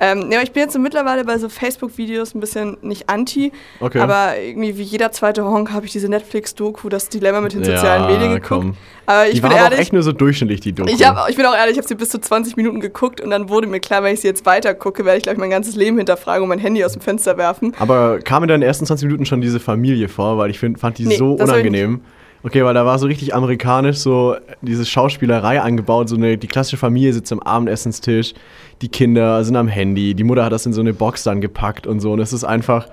Ähm, 0.00 0.30
ja, 0.32 0.42
ich 0.42 0.50
bin 0.50 0.62
jetzt 0.64 0.72
so 0.72 0.78
mittlerweile 0.80 1.24
bei 1.24 1.38
so 1.38 1.48
Facebook-Videos 1.48 2.34
ein 2.34 2.40
bisschen 2.40 2.76
nicht 2.82 3.08
anti, 3.08 3.52
Okay. 3.80 4.00
aber 4.00 4.38
irgendwie 4.40 4.76
wie 4.76 4.82
jeder 4.82 5.12
zweite 5.12 5.44
Honk 5.44 5.70
habe 5.72 5.86
ich 5.86 5.92
diese 5.92 6.08
Netflix-Doku, 6.08 6.88
das 6.88 7.08
Dilemma 7.08 7.40
mit 7.40 7.52
den 7.52 7.62
Ja, 7.62 7.76
sozialen 7.76 8.06
Medien 8.06 8.30
geguckt. 8.34 8.48
komm. 8.48 8.76
Aber 9.06 9.26
ich 9.26 9.34
die 9.34 9.40
bin 9.40 9.50
war 9.50 9.50
aber 9.52 9.60
auch 9.60 9.64
ehrlich, 9.66 9.78
echt 9.80 9.92
nur 9.92 10.02
so 10.02 10.12
durchschnittlich, 10.12 10.60
die 10.60 10.72
Doku. 10.72 10.90
ich, 10.90 11.06
hab, 11.06 11.28
ich 11.28 11.36
bin 11.36 11.46
auch 11.46 11.54
ehrlich, 11.54 11.72
ich 11.72 11.78
habe 11.78 11.86
sie 11.88 11.94
bis 11.94 12.08
zu 12.08 12.18
20 12.20 12.56
Minuten 12.56 12.80
geguckt 12.80 13.20
und 13.20 13.30
dann 13.30 13.48
wurde 13.48 13.66
mir 13.68 13.78
klar, 13.80 14.02
wenn 14.02 14.14
ich 14.14 14.20
sie 14.20 14.26
jetzt 14.28 14.44
weiter 14.46 14.74
gucke, 14.74 15.04
werde 15.04 15.18
ich 15.18 15.22
gleich 15.24 15.36
mein 15.36 15.50
ganzes 15.50 15.76
Leben 15.76 15.96
hinterfragen 15.98 16.42
und 16.42 16.48
mein 16.48 16.58
Handy 16.58 16.84
aus 16.84 16.92
dem 16.94 17.02
Fenster 17.02 17.36
werfen. 17.36 17.72
Aber 17.78 18.18
kam 18.18 18.42
in 18.42 18.48
den 18.48 18.62
ersten 18.62 18.86
20 18.86 19.06
Minuten 19.06 19.26
schon 19.26 19.40
diese 19.40 19.60
Familie 19.60 20.08
vor, 20.08 20.38
weil 20.38 20.50
ich 20.50 20.58
find, 20.58 20.80
fand 20.80 20.98
die 20.98 21.06
Nee, 21.06 21.16
so 21.16 21.34
unangenehm. 21.34 22.00
Okay, 22.44 22.62
weil 22.62 22.74
da 22.74 22.84
war 22.84 22.98
so 22.98 23.06
richtig 23.06 23.34
amerikanisch 23.34 23.96
so 23.96 24.36
diese 24.60 24.84
Schauspielerei 24.84 25.62
angebaut, 25.62 26.10
so 26.10 26.16
eine 26.16 26.36
die 26.36 26.46
klassische 26.46 26.76
Familie 26.76 27.12
sitzt 27.14 27.32
am 27.32 27.40
Abendessenstisch, 27.40 28.34
die 28.82 28.88
Kinder 28.88 29.42
sind 29.44 29.56
am 29.56 29.66
Handy, 29.66 30.14
die 30.14 30.24
Mutter 30.24 30.44
hat 30.44 30.52
das 30.52 30.66
in 30.66 30.74
so 30.74 30.82
eine 30.82 30.92
Box 30.92 31.22
dann 31.22 31.40
gepackt 31.40 31.86
und 31.86 32.00
so 32.00 32.12
und 32.12 32.20
es 32.20 32.34
ist 32.34 32.44
einfach 32.44 32.86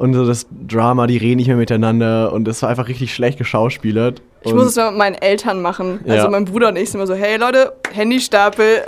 und 0.00 0.14
so 0.14 0.26
das 0.26 0.46
Drama, 0.66 1.06
die 1.06 1.18
reden 1.18 1.36
nicht 1.36 1.46
mehr 1.48 1.56
miteinander 1.56 2.32
und 2.32 2.44
das 2.44 2.62
war 2.62 2.70
einfach 2.70 2.88
richtig 2.88 3.14
schlecht 3.14 3.38
geschauspielert. 3.38 4.22
Ich 4.44 4.52
muss 4.54 4.64
es 4.66 4.76
mal 4.76 4.90
mit 4.90 4.98
meinen 4.98 5.14
Eltern 5.14 5.62
machen. 5.62 6.00
Also 6.04 6.24
Ja. 6.24 6.30
mein 6.30 6.46
Bruder 6.46 6.68
und 6.70 6.76
ich 6.76 6.90
sind 6.90 7.00
immer 7.00 7.06
so, 7.06 7.14
hey 7.14 7.36
Leute, 7.36 7.74
Handystapel. 7.92 8.78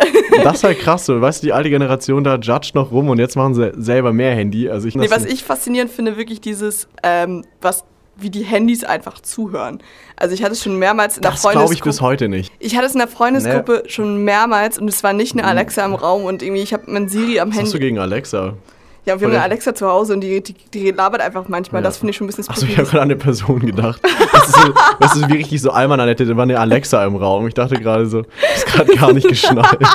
das 0.42 0.64
halt 0.64 0.80
krass 0.80 1.06
so, 1.06 1.20
weißt 1.20 1.42
du, 1.42 1.46
die 1.48 1.52
alte 1.52 1.70
Generation 1.70 2.24
da 2.24 2.36
judgt 2.36 2.74
noch 2.74 2.90
rum 2.90 3.08
und 3.08 3.18
jetzt 3.18 3.36
machen 3.36 3.54
sie 3.54 3.72
selber 3.76 4.12
mehr 4.12 4.34
Handy. 4.34 4.68
Also 4.68 4.88
ich 4.88 4.96
nee, 4.96 5.10
was 5.10 5.26
ich 5.26 5.44
faszinierend 5.44 5.92
finde, 5.92 6.16
wirklich 6.16 6.40
dieses, 6.40 6.88
ähm, 7.04 7.44
was 7.60 7.84
wie 8.16 8.30
die 8.30 8.42
Handys 8.44 8.84
einfach 8.84 9.20
zuhören. 9.20 9.82
Also 10.16 10.34
ich 10.34 10.42
hatte 10.42 10.52
es 10.52 10.62
schon 10.62 10.78
mehrmals 10.78 11.16
in 11.16 11.22
der 11.22 11.32
das 11.32 11.40
glaube 11.42 11.54
ich 11.54 11.58
Freundesgruppe. 11.60 11.88
bis 11.90 12.00
heute 12.00 12.28
nicht. 12.28 12.52
Ich 12.60 12.76
hatte 12.76 12.86
es 12.86 12.92
in 12.92 12.98
der 13.00 13.08
Freundesgruppe 13.08 13.82
schon 13.88 14.24
mehrmals 14.24 14.78
und 14.78 14.88
es 14.88 15.02
war 15.02 15.12
nicht 15.12 15.32
eine 15.32 15.44
Alexa 15.44 15.84
im 15.84 15.94
Raum 15.94 16.24
und 16.24 16.42
irgendwie, 16.42 16.62
ich 16.62 16.72
habe 16.72 16.84
mein 16.86 17.08
Siri 17.08 17.40
am 17.40 17.50
Was 17.50 17.56
hast 17.62 17.68
du 17.68 17.72
Handy. 17.74 17.78
gegen 17.86 17.98
Alexa? 17.98 18.54
Ja, 19.06 19.20
wir 19.20 19.26
haben 19.26 19.32
Oder- 19.32 19.42
eine 19.42 19.42
Alexa 19.42 19.74
zu 19.74 19.86
Hause 19.86 20.14
und 20.14 20.22
die, 20.22 20.40
die, 20.42 20.54
die 20.72 20.90
labert 20.90 21.20
einfach 21.20 21.46
manchmal. 21.48 21.82
Ja. 21.82 21.88
Das 21.88 21.98
finde 21.98 22.12
ich 22.12 22.16
schon 22.16 22.24
ein 22.26 22.28
bisschen 22.28 22.48
Achso, 22.48 22.64
ich 22.64 22.78
habe 22.78 22.86
gerade 22.88 23.02
an 23.02 23.08
eine 23.10 23.16
Person 23.16 23.58
gedacht. 23.60 24.00
Das 24.32 24.48
ist, 24.48 24.54
so, 24.56 24.72
das 25.00 25.16
ist 25.16 25.28
wie 25.28 25.34
richtig 25.34 25.60
so 25.60 25.72
einmal 25.72 26.00
Annette, 26.00 26.24
da 26.24 26.34
war 26.36 26.44
eine 26.44 26.58
Alexa 26.58 27.04
im 27.04 27.16
Raum. 27.16 27.46
Ich 27.46 27.52
dachte 27.54 27.74
gerade 27.78 28.06
so, 28.06 28.20
ist 28.54 28.64
gerade 28.66 28.94
gar 28.96 29.12
nicht 29.12 29.28
geschnallt. 29.28 29.78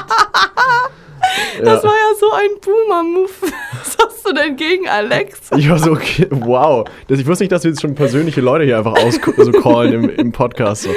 Das 1.61 1.83
Ja. 1.83 1.89
war 1.89 1.93
ja 1.93 2.15
so 2.19 2.31
ein 2.31 2.49
Boomer-Move. 2.61 3.29
du 4.29 4.33
denn 4.33 4.55
gegen 4.55 4.87
Alexa? 4.87 5.55
Ich 5.57 5.69
war 5.69 5.79
so, 5.79 5.91
okay, 5.91 6.27
wow. 6.31 6.85
Das, 7.07 7.19
ich 7.19 7.27
wusste 7.27 7.43
nicht, 7.43 7.51
dass 7.51 7.63
wir 7.63 7.71
jetzt 7.71 7.81
schon 7.81 7.95
persönliche 7.95 8.41
Leute 8.41 8.63
hier 8.65 8.77
einfach 8.77 8.93
aus 9.03 9.19
so 9.37 9.51
callen 9.51 9.93
im, 9.93 10.09
im 10.09 10.31
Podcast. 10.31 10.83
So. 10.83 10.89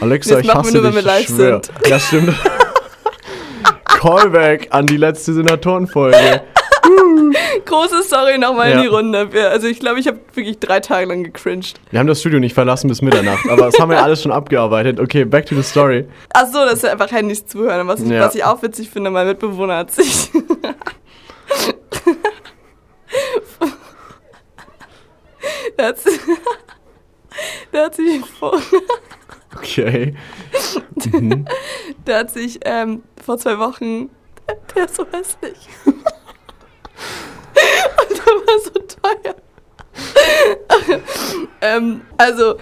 Alexa, 0.00 0.36
Das 0.36 0.44
ich 0.44 0.54
hasse 0.54 0.72
nur, 0.74 0.82
dich, 0.82 0.90
wenn 0.90 0.94
wir 0.96 1.02
live 1.02 1.26
schwör. 1.26 1.60
sind. 1.64 1.88
Ja, 1.88 1.98
stimmt. 1.98 2.34
Callback 3.84 4.68
an 4.70 4.86
die 4.86 4.96
letzte 4.96 5.32
Senatorenfolge. 5.32 6.42
Große 7.64 8.02
Sorry 8.02 8.36
nochmal 8.36 8.70
in 8.70 8.76
Ja. 8.76 8.82
die 8.82 8.88
Runde. 8.88 9.28
Also 9.50 9.66
ich 9.66 9.80
glaube, 9.80 9.98
ich 10.00 10.06
habe 10.06 10.18
wirklich 10.34 10.58
drei 10.58 10.80
Tage 10.80 11.06
lang 11.06 11.24
gecringed. 11.24 11.74
Wir 11.90 11.98
haben 11.98 12.06
das 12.06 12.20
Studio 12.20 12.38
nicht 12.38 12.52
verlassen 12.54 12.88
bis 12.88 13.00
Mitternacht, 13.00 13.48
aber 13.48 13.66
das 13.66 13.78
haben 13.78 13.90
wir 13.90 14.02
alles 14.02 14.22
schon 14.22 14.32
abgearbeitet. 14.32 15.00
Okay, 15.00 15.24
back 15.24 15.46
to 15.46 15.54
the 15.54 15.62
story. 15.62 16.04
Ach 16.34 16.46
so, 16.46 16.58
dass 16.66 16.82
wir 16.82 16.92
einfach 16.92 17.10
Handys 17.10 17.46
zuhören. 17.46 17.86
Was 17.88 18.00
Ja. 18.06 18.20
was 18.20 18.34
ich 18.34 18.44
auch 18.44 18.62
witzig 18.62 18.90
finde, 18.90 19.10
mein 19.10 19.26
Mitbewohner 19.26 19.78
hat 19.78 19.90
sich... 19.92 20.28
der, 25.78 25.88
hat, 25.88 25.96
der 27.72 27.84
hat 27.84 27.94
sich 27.94 28.24
vor, 28.26 28.60
Okay. 29.56 30.14
der 32.06 32.18
hat 32.18 32.30
sich 32.30 32.60
ähm, 32.64 33.02
vor 33.24 33.38
zwei 33.38 33.58
Wochen... 33.58 34.10
Der 34.74 34.84
ist 34.84 34.96
so 34.96 35.06
hässlich. 35.10 35.56
Und 35.86 35.96
der 38.10 38.26
war 38.26 38.58
so 38.62 38.70
teuer. 38.70 39.34
ähm, 41.62 42.02
also, 42.18 42.56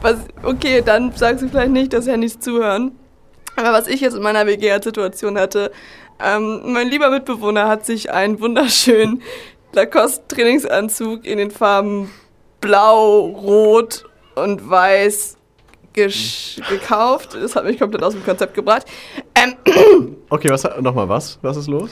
was, 0.00 0.18
okay, 0.42 0.82
dann 0.84 1.12
sagst 1.12 1.42
du 1.42 1.48
vielleicht 1.48 1.72
nicht, 1.72 1.92
dass 1.92 2.06
Handys 2.06 2.38
zuhören. 2.38 2.96
Aber 3.56 3.72
was 3.72 3.88
ich 3.88 4.00
jetzt 4.00 4.14
in 4.14 4.22
meiner 4.22 4.46
WG 4.46 4.70
als 4.70 4.84
Situation 4.84 5.38
hatte, 5.38 5.72
ähm, 6.22 6.72
mein 6.72 6.88
lieber 6.88 7.10
Mitbewohner 7.10 7.68
hat 7.68 7.84
sich 7.84 8.12
einen 8.12 8.40
wunderschönen 8.40 9.22
Lacoste-Trainingsanzug 9.72 11.24
in 11.24 11.38
den 11.38 11.50
Farben 11.50 12.10
Blau, 12.64 13.26
Rot 13.26 14.06
und 14.36 14.70
Weiß 14.70 15.36
gekauft. 15.92 17.34
Das 17.34 17.54
hat 17.54 17.64
mich 17.64 17.78
komplett 17.78 18.02
aus 18.02 18.14
dem 18.14 18.24
Konzept 18.24 18.54
gebracht. 18.54 18.86
Ähm, 19.34 20.16
Okay, 20.30 20.48
was 20.48 20.66
nochmal 20.80 21.06
was? 21.06 21.38
Was 21.42 21.58
ist 21.58 21.68
los? 21.68 21.90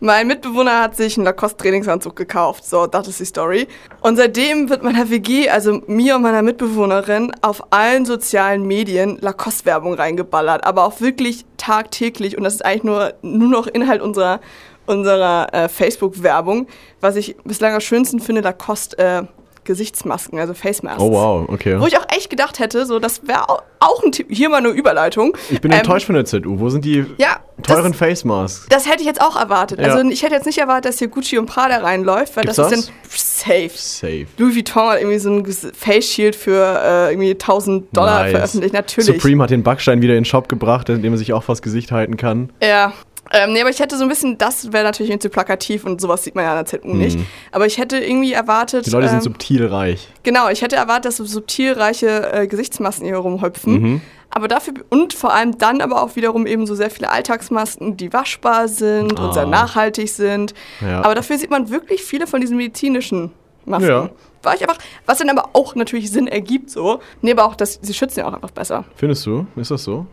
mein 0.00 0.26
Mitbewohner 0.26 0.80
hat 0.80 0.96
sich 0.96 1.16
einen 1.16 1.24
Lacoste-Trainingsanzug 1.24 2.14
gekauft. 2.16 2.64
So, 2.64 2.86
das 2.88 3.06
ist 3.06 3.20
die 3.20 3.24
Story. 3.24 3.68
Und 4.00 4.16
seitdem 4.16 4.68
wird 4.68 4.82
meiner 4.82 5.08
WG, 5.08 5.48
also 5.48 5.80
mir 5.86 6.16
und 6.16 6.22
meiner 6.22 6.42
Mitbewohnerin, 6.42 7.32
auf 7.40 7.72
allen 7.72 8.04
sozialen 8.04 8.66
Medien 8.66 9.18
Lacoste-Werbung 9.20 9.94
reingeballert. 9.94 10.64
Aber 10.64 10.84
auch 10.84 11.00
wirklich 11.00 11.46
tagtäglich. 11.56 12.36
Und 12.36 12.42
das 12.42 12.54
ist 12.54 12.64
eigentlich 12.64 12.82
nur, 12.82 13.14
nur 13.22 13.48
noch 13.48 13.68
Inhalt 13.68 14.02
unserer, 14.02 14.40
unserer 14.86 15.54
äh, 15.54 15.68
Facebook-Werbung. 15.68 16.66
Was 17.00 17.14
ich 17.14 17.36
bislang 17.44 17.72
am 17.72 17.80
schönsten 17.80 18.18
finde, 18.18 18.42
Lacoste 18.42 18.98
äh, 18.98 19.22
Gesichtsmasken, 19.64 20.38
also 20.38 20.54
Face 20.54 20.82
Masks. 20.82 21.00
Oh 21.02 21.12
wow, 21.12 21.48
okay. 21.48 21.78
Wo 21.80 21.86
ich 21.86 21.96
auch 21.98 22.06
echt 22.14 22.30
gedacht 22.30 22.58
hätte, 22.58 22.84
so, 22.86 22.98
das 22.98 23.26
wäre 23.26 23.48
auch, 23.48 23.62
ein. 24.04 24.10
Hier 24.28 24.48
mal 24.48 24.56
eine 24.58 24.68
Überleitung. 24.68 25.36
Ich 25.50 25.60
bin 25.60 25.70
Ähm, 25.72 25.78
enttäuscht 25.78 26.06
von 26.06 26.14
der 26.14 26.24
ZU. 26.24 26.58
Wo 26.58 26.68
sind 26.70 26.84
die 26.84 27.04
Ja, 27.18 27.38
teuren 27.62 27.92
das, 27.92 27.98
Face 27.98 28.24
Masks? 28.24 28.66
das 28.68 28.86
hätte 28.88 29.00
ich 29.00 29.06
jetzt 29.06 29.20
auch 29.20 29.36
erwartet. 29.36 29.80
Ja. 29.80 29.92
Also 29.94 30.08
ich 30.08 30.22
hätte 30.22 30.34
jetzt 30.34 30.46
nicht 30.46 30.58
erwartet, 30.58 30.86
dass 30.86 30.98
hier 30.98 31.08
Gucci 31.08 31.38
und 31.38 31.46
Prada 31.46 31.78
reinläuft, 31.78 32.36
weil 32.36 32.42
Gibt's 32.44 32.56
das, 32.56 32.72
ist 32.72 32.88
dann 32.88 32.94
safe. 33.10 33.70
Safe. 33.74 34.26
Louis 34.38 34.54
Vuitton 34.56 34.82
hat 34.90 34.98
irgendwie 35.00 35.18
so 35.18 35.30
ein 35.30 35.44
Face 35.74 36.06
Shield 36.06 36.36
für 36.36 36.80
äh, 36.84 37.10
irgendwie 37.12 37.30
1000 37.32 37.96
Dollar 37.96 38.22
Nice. 38.22 38.30
veröffentlicht. 38.32 38.74
Natürlich. 38.74 39.06
Supreme 39.06 39.42
hat 39.42 39.50
den 39.50 39.62
Backstein 39.62 40.00
wieder 40.02 40.14
in 40.14 40.20
den 40.20 40.24
Shop 40.24 40.48
gebracht, 40.48 40.88
indem 40.88 41.12
er 41.14 41.18
sich 41.18 41.32
auch 41.32 41.42
vors 41.42 41.62
Gesicht 41.62 41.92
halten 41.92 42.16
kann. 42.16 42.50
Ja, 42.62 42.92
Ähm, 43.30 43.52
nee, 43.52 43.60
aber 43.60 43.70
ich 43.70 43.78
hätte 43.80 43.96
so 43.96 44.02
ein 44.02 44.08
bisschen, 44.08 44.36
das 44.36 44.72
wäre 44.72 44.84
natürlich 44.84 45.18
zu 45.20 45.30
plakativ 45.30 45.84
und 45.84 46.00
sowas 46.00 46.24
sieht 46.24 46.34
man 46.34 46.44
ja 46.44 46.50
an 46.58 46.64
der 46.64 46.80
ZU 46.80 46.94
nicht. 46.94 47.18
Aber 47.50 47.66
ich 47.66 47.78
hätte 47.78 47.98
irgendwie 47.98 48.32
erwartet. 48.32 48.86
Die 48.86 48.90
Leute 48.90 49.08
sind 49.08 49.18
ähm, 49.18 49.22
subtil 49.22 49.66
reich. 49.66 50.08
Genau, 50.22 50.48
ich 50.48 50.60
hätte 50.62 50.76
erwartet, 50.76 51.06
dass 51.06 51.16
so 51.16 51.24
subtil 51.24 51.72
reiche 51.72 52.32
äh, 52.32 52.46
Gesichtsmasken 52.46 53.06
hier 53.06 53.16
rumhüpfen. 53.16 53.72
Mhm. 53.80 54.00
Aber 54.28 54.48
dafür, 54.48 54.74
und 54.88 55.12
vor 55.14 55.32
allem 55.32 55.56
dann 55.58 55.80
aber 55.80 56.02
auch 56.02 56.16
wiederum 56.16 56.46
eben 56.46 56.66
so 56.66 56.74
sehr 56.74 56.90
viele 56.90 57.10
Alltagsmasken, 57.10 57.96
die 57.96 58.12
waschbar 58.12 58.66
sind 58.68 59.18
und 59.20 59.34
sehr 59.34 59.44
Ah. 59.44 59.46
nachhaltig 59.46 60.08
sind. 60.10 60.54
Ja. 60.80 61.02
Aber 61.02 61.14
dafür 61.14 61.38
sieht 61.38 61.50
man 61.50 61.70
wirklich 61.70 62.02
viele 62.02 62.26
von 62.26 62.40
diesen 62.40 62.56
medizinischen 62.56 63.30
Masken. 63.66 63.88
Ja. 63.88 64.10
War 64.42 64.54
ich 64.56 64.62
einfach, 64.62 64.78
was 65.06 65.18
dann 65.18 65.30
aber 65.30 65.50
auch 65.52 65.74
natürlich 65.74 66.10
Sinn 66.10 66.26
ergibt 66.26 66.70
so. 66.70 67.00
Nee, 67.20 67.32
aber 67.32 67.44
auch, 67.44 67.54
dass 67.54 67.78
sie 67.80 67.94
schützen 67.94 68.20
ja 68.20 68.28
auch 68.28 68.32
einfach 68.32 68.50
besser. 68.50 68.84
Findest 68.96 69.24
du? 69.26 69.46
Ist 69.54 69.70
das 69.70 69.84
so? 69.84 70.06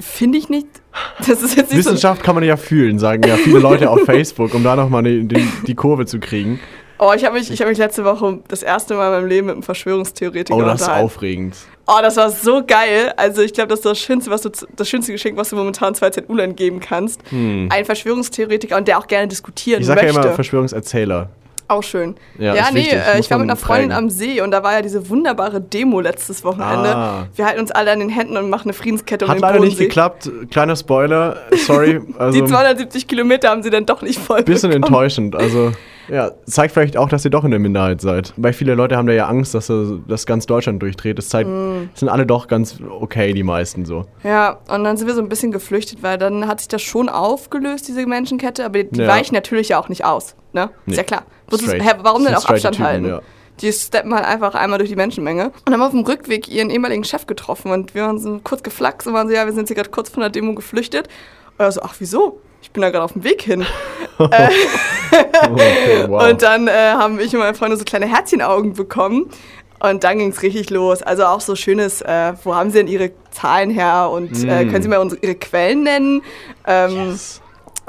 Finde 0.00 0.38
ich 0.38 0.48
nicht. 0.48 0.66
Nicht 1.26 1.38
so. 1.38 1.76
Wissenschaft 1.76 2.22
kann 2.22 2.34
man 2.34 2.44
ja 2.44 2.56
fühlen, 2.56 2.98
sagen 2.98 3.22
ja 3.26 3.36
viele 3.36 3.58
Leute 3.58 3.90
auf 3.90 4.00
Facebook, 4.04 4.54
um 4.54 4.64
da 4.64 4.76
nochmal 4.76 5.02
die, 5.02 5.24
die, 5.26 5.48
die 5.66 5.74
Kurve 5.74 6.06
zu 6.06 6.18
kriegen. 6.18 6.60
Oh, 6.98 7.12
ich 7.16 7.24
habe 7.24 7.38
mich, 7.38 7.50
ich 7.50 7.60
hab 7.62 7.68
mich 7.68 7.78
letzte 7.78 8.04
Woche 8.04 8.40
das 8.48 8.62
erste 8.62 8.94
Mal 8.94 9.06
in 9.06 9.12
meinem 9.12 9.28
Leben 9.28 9.46
mit 9.46 9.54
einem 9.54 9.62
Verschwörungstheoretiker 9.62 10.58
Oh, 10.58 10.62
das 10.62 10.82
ist 10.82 10.90
aufregend. 10.90 11.56
Oh, 11.86 11.98
das 12.02 12.18
war 12.18 12.30
so 12.30 12.62
geil. 12.66 13.14
Also 13.16 13.40
ich 13.40 13.54
glaube, 13.54 13.68
das 13.68 13.78
ist 13.78 13.86
das 13.86 13.98
schönste, 13.98 14.30
was 14.30 14.42
du, 14.42 14.50
das 14.76 14.88
schönste 14.88 15.10
Geschenk, 15.12 15.38
was 15.38 15.48
du 15.48 15.56
momentan 15.56 15.94
2 15.94 16.10
ZUlern 16.10 16.54
geben 16.54 16.78
kannst. 16.78 17.22
Ein 17.32 17.84
Verschwörungstheoretiker 17.86 18.76
und 18.76 18.86
der 18.86 18.98
auch 18.98 19.06
gerne 19.06 19.28
diskutieren 19.28 19.78
Hm. 19.78 19.82
Ich 19.82 19.86
sage 19.86 20.00
ja 20.00 20.12
möchte. 20.12 20.20
immer 20.20 20.34
Verschwörungserzähler. 20.34 21.30
Auch 21.70 21.82
schön. 21.82 22.14
Ja, 22.38 22.54
Ja, 22.54 22.64
nee, 22.72 22.88
äh, 22.88 23.18
ich 23.20 23.30
war 23.30 23.38
mit 23.38 23.48
einer 23.48 23.56
Freundin 23.56 23.88
prägen. 23.90 24.04
am 24.04 24.10
See 24.10 24.40
und 24.40 24.50
da 24.50 24.62
war 24.62 24.72
ja 24.74 24.82
diese 24.82 25.08
wunderbare 25.08 25.60
Demo 25.60 26.00
letztes 26.00 26.44
Wochenende. 26.44 26.94
Ah. 26.96 27.26
Wir 27.34 27.46
halten 27.46 27.60
uns 27.60 27.70
alle 27.70 27.90
an 27.92 28.00
den 28.00 28.08
Händen 28.08 28.36
und 28.36 28.50
machen 28.50 28.64
eine 28.68 28.72
Friedenskette 28.72 29.24
um 29.24 29.30
Hat 29.30 29.38
den 29.38 29.42
leider 29.42 29.54
nicht 29.60 29.70
Bodensee. 29.78 29.84
geklappt. 29.84 30.30
Kleiner 30.50 30.76
Spoiler, 30.76 31.36
sorry. 31.66 32.00
Also 32.18 32.40
Die 32.40 32.44
270 32.46 33.08
Kilometer 33.08 33.50
haben 33.50 33.62
sie 33.62 33.70
dann 33.70 33.86
doch 33.86 34.02
nicht 34.02 34.18
voll 34.18 34.42
bisschen 34.42 34.70
bekommen. 34.70 34.84
enttäuschend. 34.84 35.36
Also 35.36 35.72
ja, 36.08 36.32
zeigt 36.44 36.74
vielleicht 36.74 36.96
auch, 36.96 37.08
dass 37.08 37.24
ihr 37.24 37.30
doch 37.30 37.44
in 37.44 37.52
der 37.52 37.60
Minderheit 37.60 38.00
seid. 38.00 38.32
Weil 38.36 38.52
viele 38.52 38.74
Leute 38.74 38.96
haben 38.96 39.06
da 39.06 39.12
ja 39.12 39.28
Angst, 39.28 39.54
dass 39.54 39.70
das 40.08 40.26
ganz 40.26 40.44
Deutschland 40.46 40.82
durchdreht. 40.82 41.18
Das 41.18 41.28
zeigt, 41.28 41.48
Mm. 41.48 41.88
sind 41.94 42.08
alle 42.08 42.26
doch 42.26 42.48
ganz 42.48 42.78
okay, 43.00 43.32
die 43.32 43.44
meisten 43.44 43.84
so. 43.84 44.06
Ja, 44.24 44.58
und 44.68 44.82
dann 44.82 44.96
sind 44.96 45.06
wir 45.06 45.14
so 45.14 45.20
ein 45.22 45.28
bisschen 45.28 45.52
geflüchtet, 45.52 46.02
weil 46.02 46.18
dann 46.18 46.48
hat 46.48 46.58
sich 46.58 46.66
das 46.68 46.82
schon 46.82 47.08
aufgelöst, 47.08 47.86
diese 47.86 48.04
Menschenkette, 48.06 48.64
aber 48.64 48.82
die 48.82 49.00
Ja. 49.00 49.06
weichen 49.06 49.34
natürlich 49.36 49.68
ja 49.68 49.78
auch 49.78 49.88
nicht 49.88 50.04
aus. 50.04 50.34
Ne? 50.52 50.70
Nee. 50.84 50.94
Ist 50.94 50.96
ja 50.96 51.04
klar. 51.04 51.22
Straight. 51.58 51.82
hä, 51.82 51.92
warum 52.02 52.24
denn 52.24 52.34
auch 52.34 52.44
Abstand 52.46 52.76
Typen, 52.76 52.86
halten? 52.88 53.06
ja. 53.08 53.20
Die 53.60 53.72
steppen 53.72 54.14
halt 54.14 54.24
einfach 54.24 54.54
einmal 54.54 54.78
durch 54.78 54.88
die 54.90 54.96
Menschenmenge. 54.96 55.52
Und 55.66 55.72
haben 55.72 55.82
auf 55.82 55.90
dem 55.90 56.00
Rückweg 56.00 56.48
ihren 56.48 56.70
ehemaligen 56.70 57.04
Chef 57.04 57.26
getroffen 57.26 57.70
und 57.72 57.94
wir 57.94 58.04
waren 58.04 58.18
so 58.18 58.40
kurz 58.42 58.62
geflaxt 58.62 59.06
und 59.06 59.12
waren 59.12 59.28
so, 59.28 59.34
ja, 59.34 59.44
wir 59.44 59.52
sind 59.52 59.68
hier 59.68 59.76
gerade 59.76 59.90
kurz 59.90 60.08
von 60.08 60.20
der 60.22 60.30
Demo 60.30 60.54
geflüchtet. 60.54 61.08
Und 61.58 61.64
er 61.66 61.70
so, 61.72 61.82
ach, 61.82 61.94
wieso? 61.98 62.40
Ich 62.62 62.70
bin 62.70 62.80
da 62.82 62.90
gerade 62.90 63.04
auf 63.04 63.12
dem 63.12 63.24
Weg 63.24 63.42
hin. 63.42 63.66
Okay, 65.10 66.08
wow. 66.08 66.22
Und 66.30 66.42
dann 66.42 66.68
äh, 66.68 66.72
haben 66.72 67.18
ich 67.20 67.32
und 67.34 67.40
meine 67.40 67.54
Freunde 67.54 67.76
so 67.76 67.84
kleine 67.84 68.06
Herzchenaugen 68.06 68.74
bekommen. 68.74 69.30
Und 69.80 70.04
dann 70.04 70.18
ging 70.18 70.30
es 70.30 70.42
richtig 70.42 70.70
los. 70.70 71.02
Also 71.02 71.24
auch 71.24 71.40
so 71.40 71.56
schönes, 71.56 72.02
äh, 72.02 72.34
wo 72.44 72.54
haben 72.54 72.70
Sie 72.70 72.78
denn 72.78 72.86
Ihre 72.86 73.12
Zahlen 73.30 73.70
her? 73.70 74.10
Und 74.12 74.44
äh, 74.44 74.64
Mm. 74.64 74.70
können 74.70 74.82
Sie 74.82 74.88
mal 74.88 74.98
unsere, 74.98 75.20
Ihre 75.22 75.34
Quellen 75.36 75.82
nennen? 75.84 76.22
Ähm, 76.66 77.10
Yes. 77.10 77.40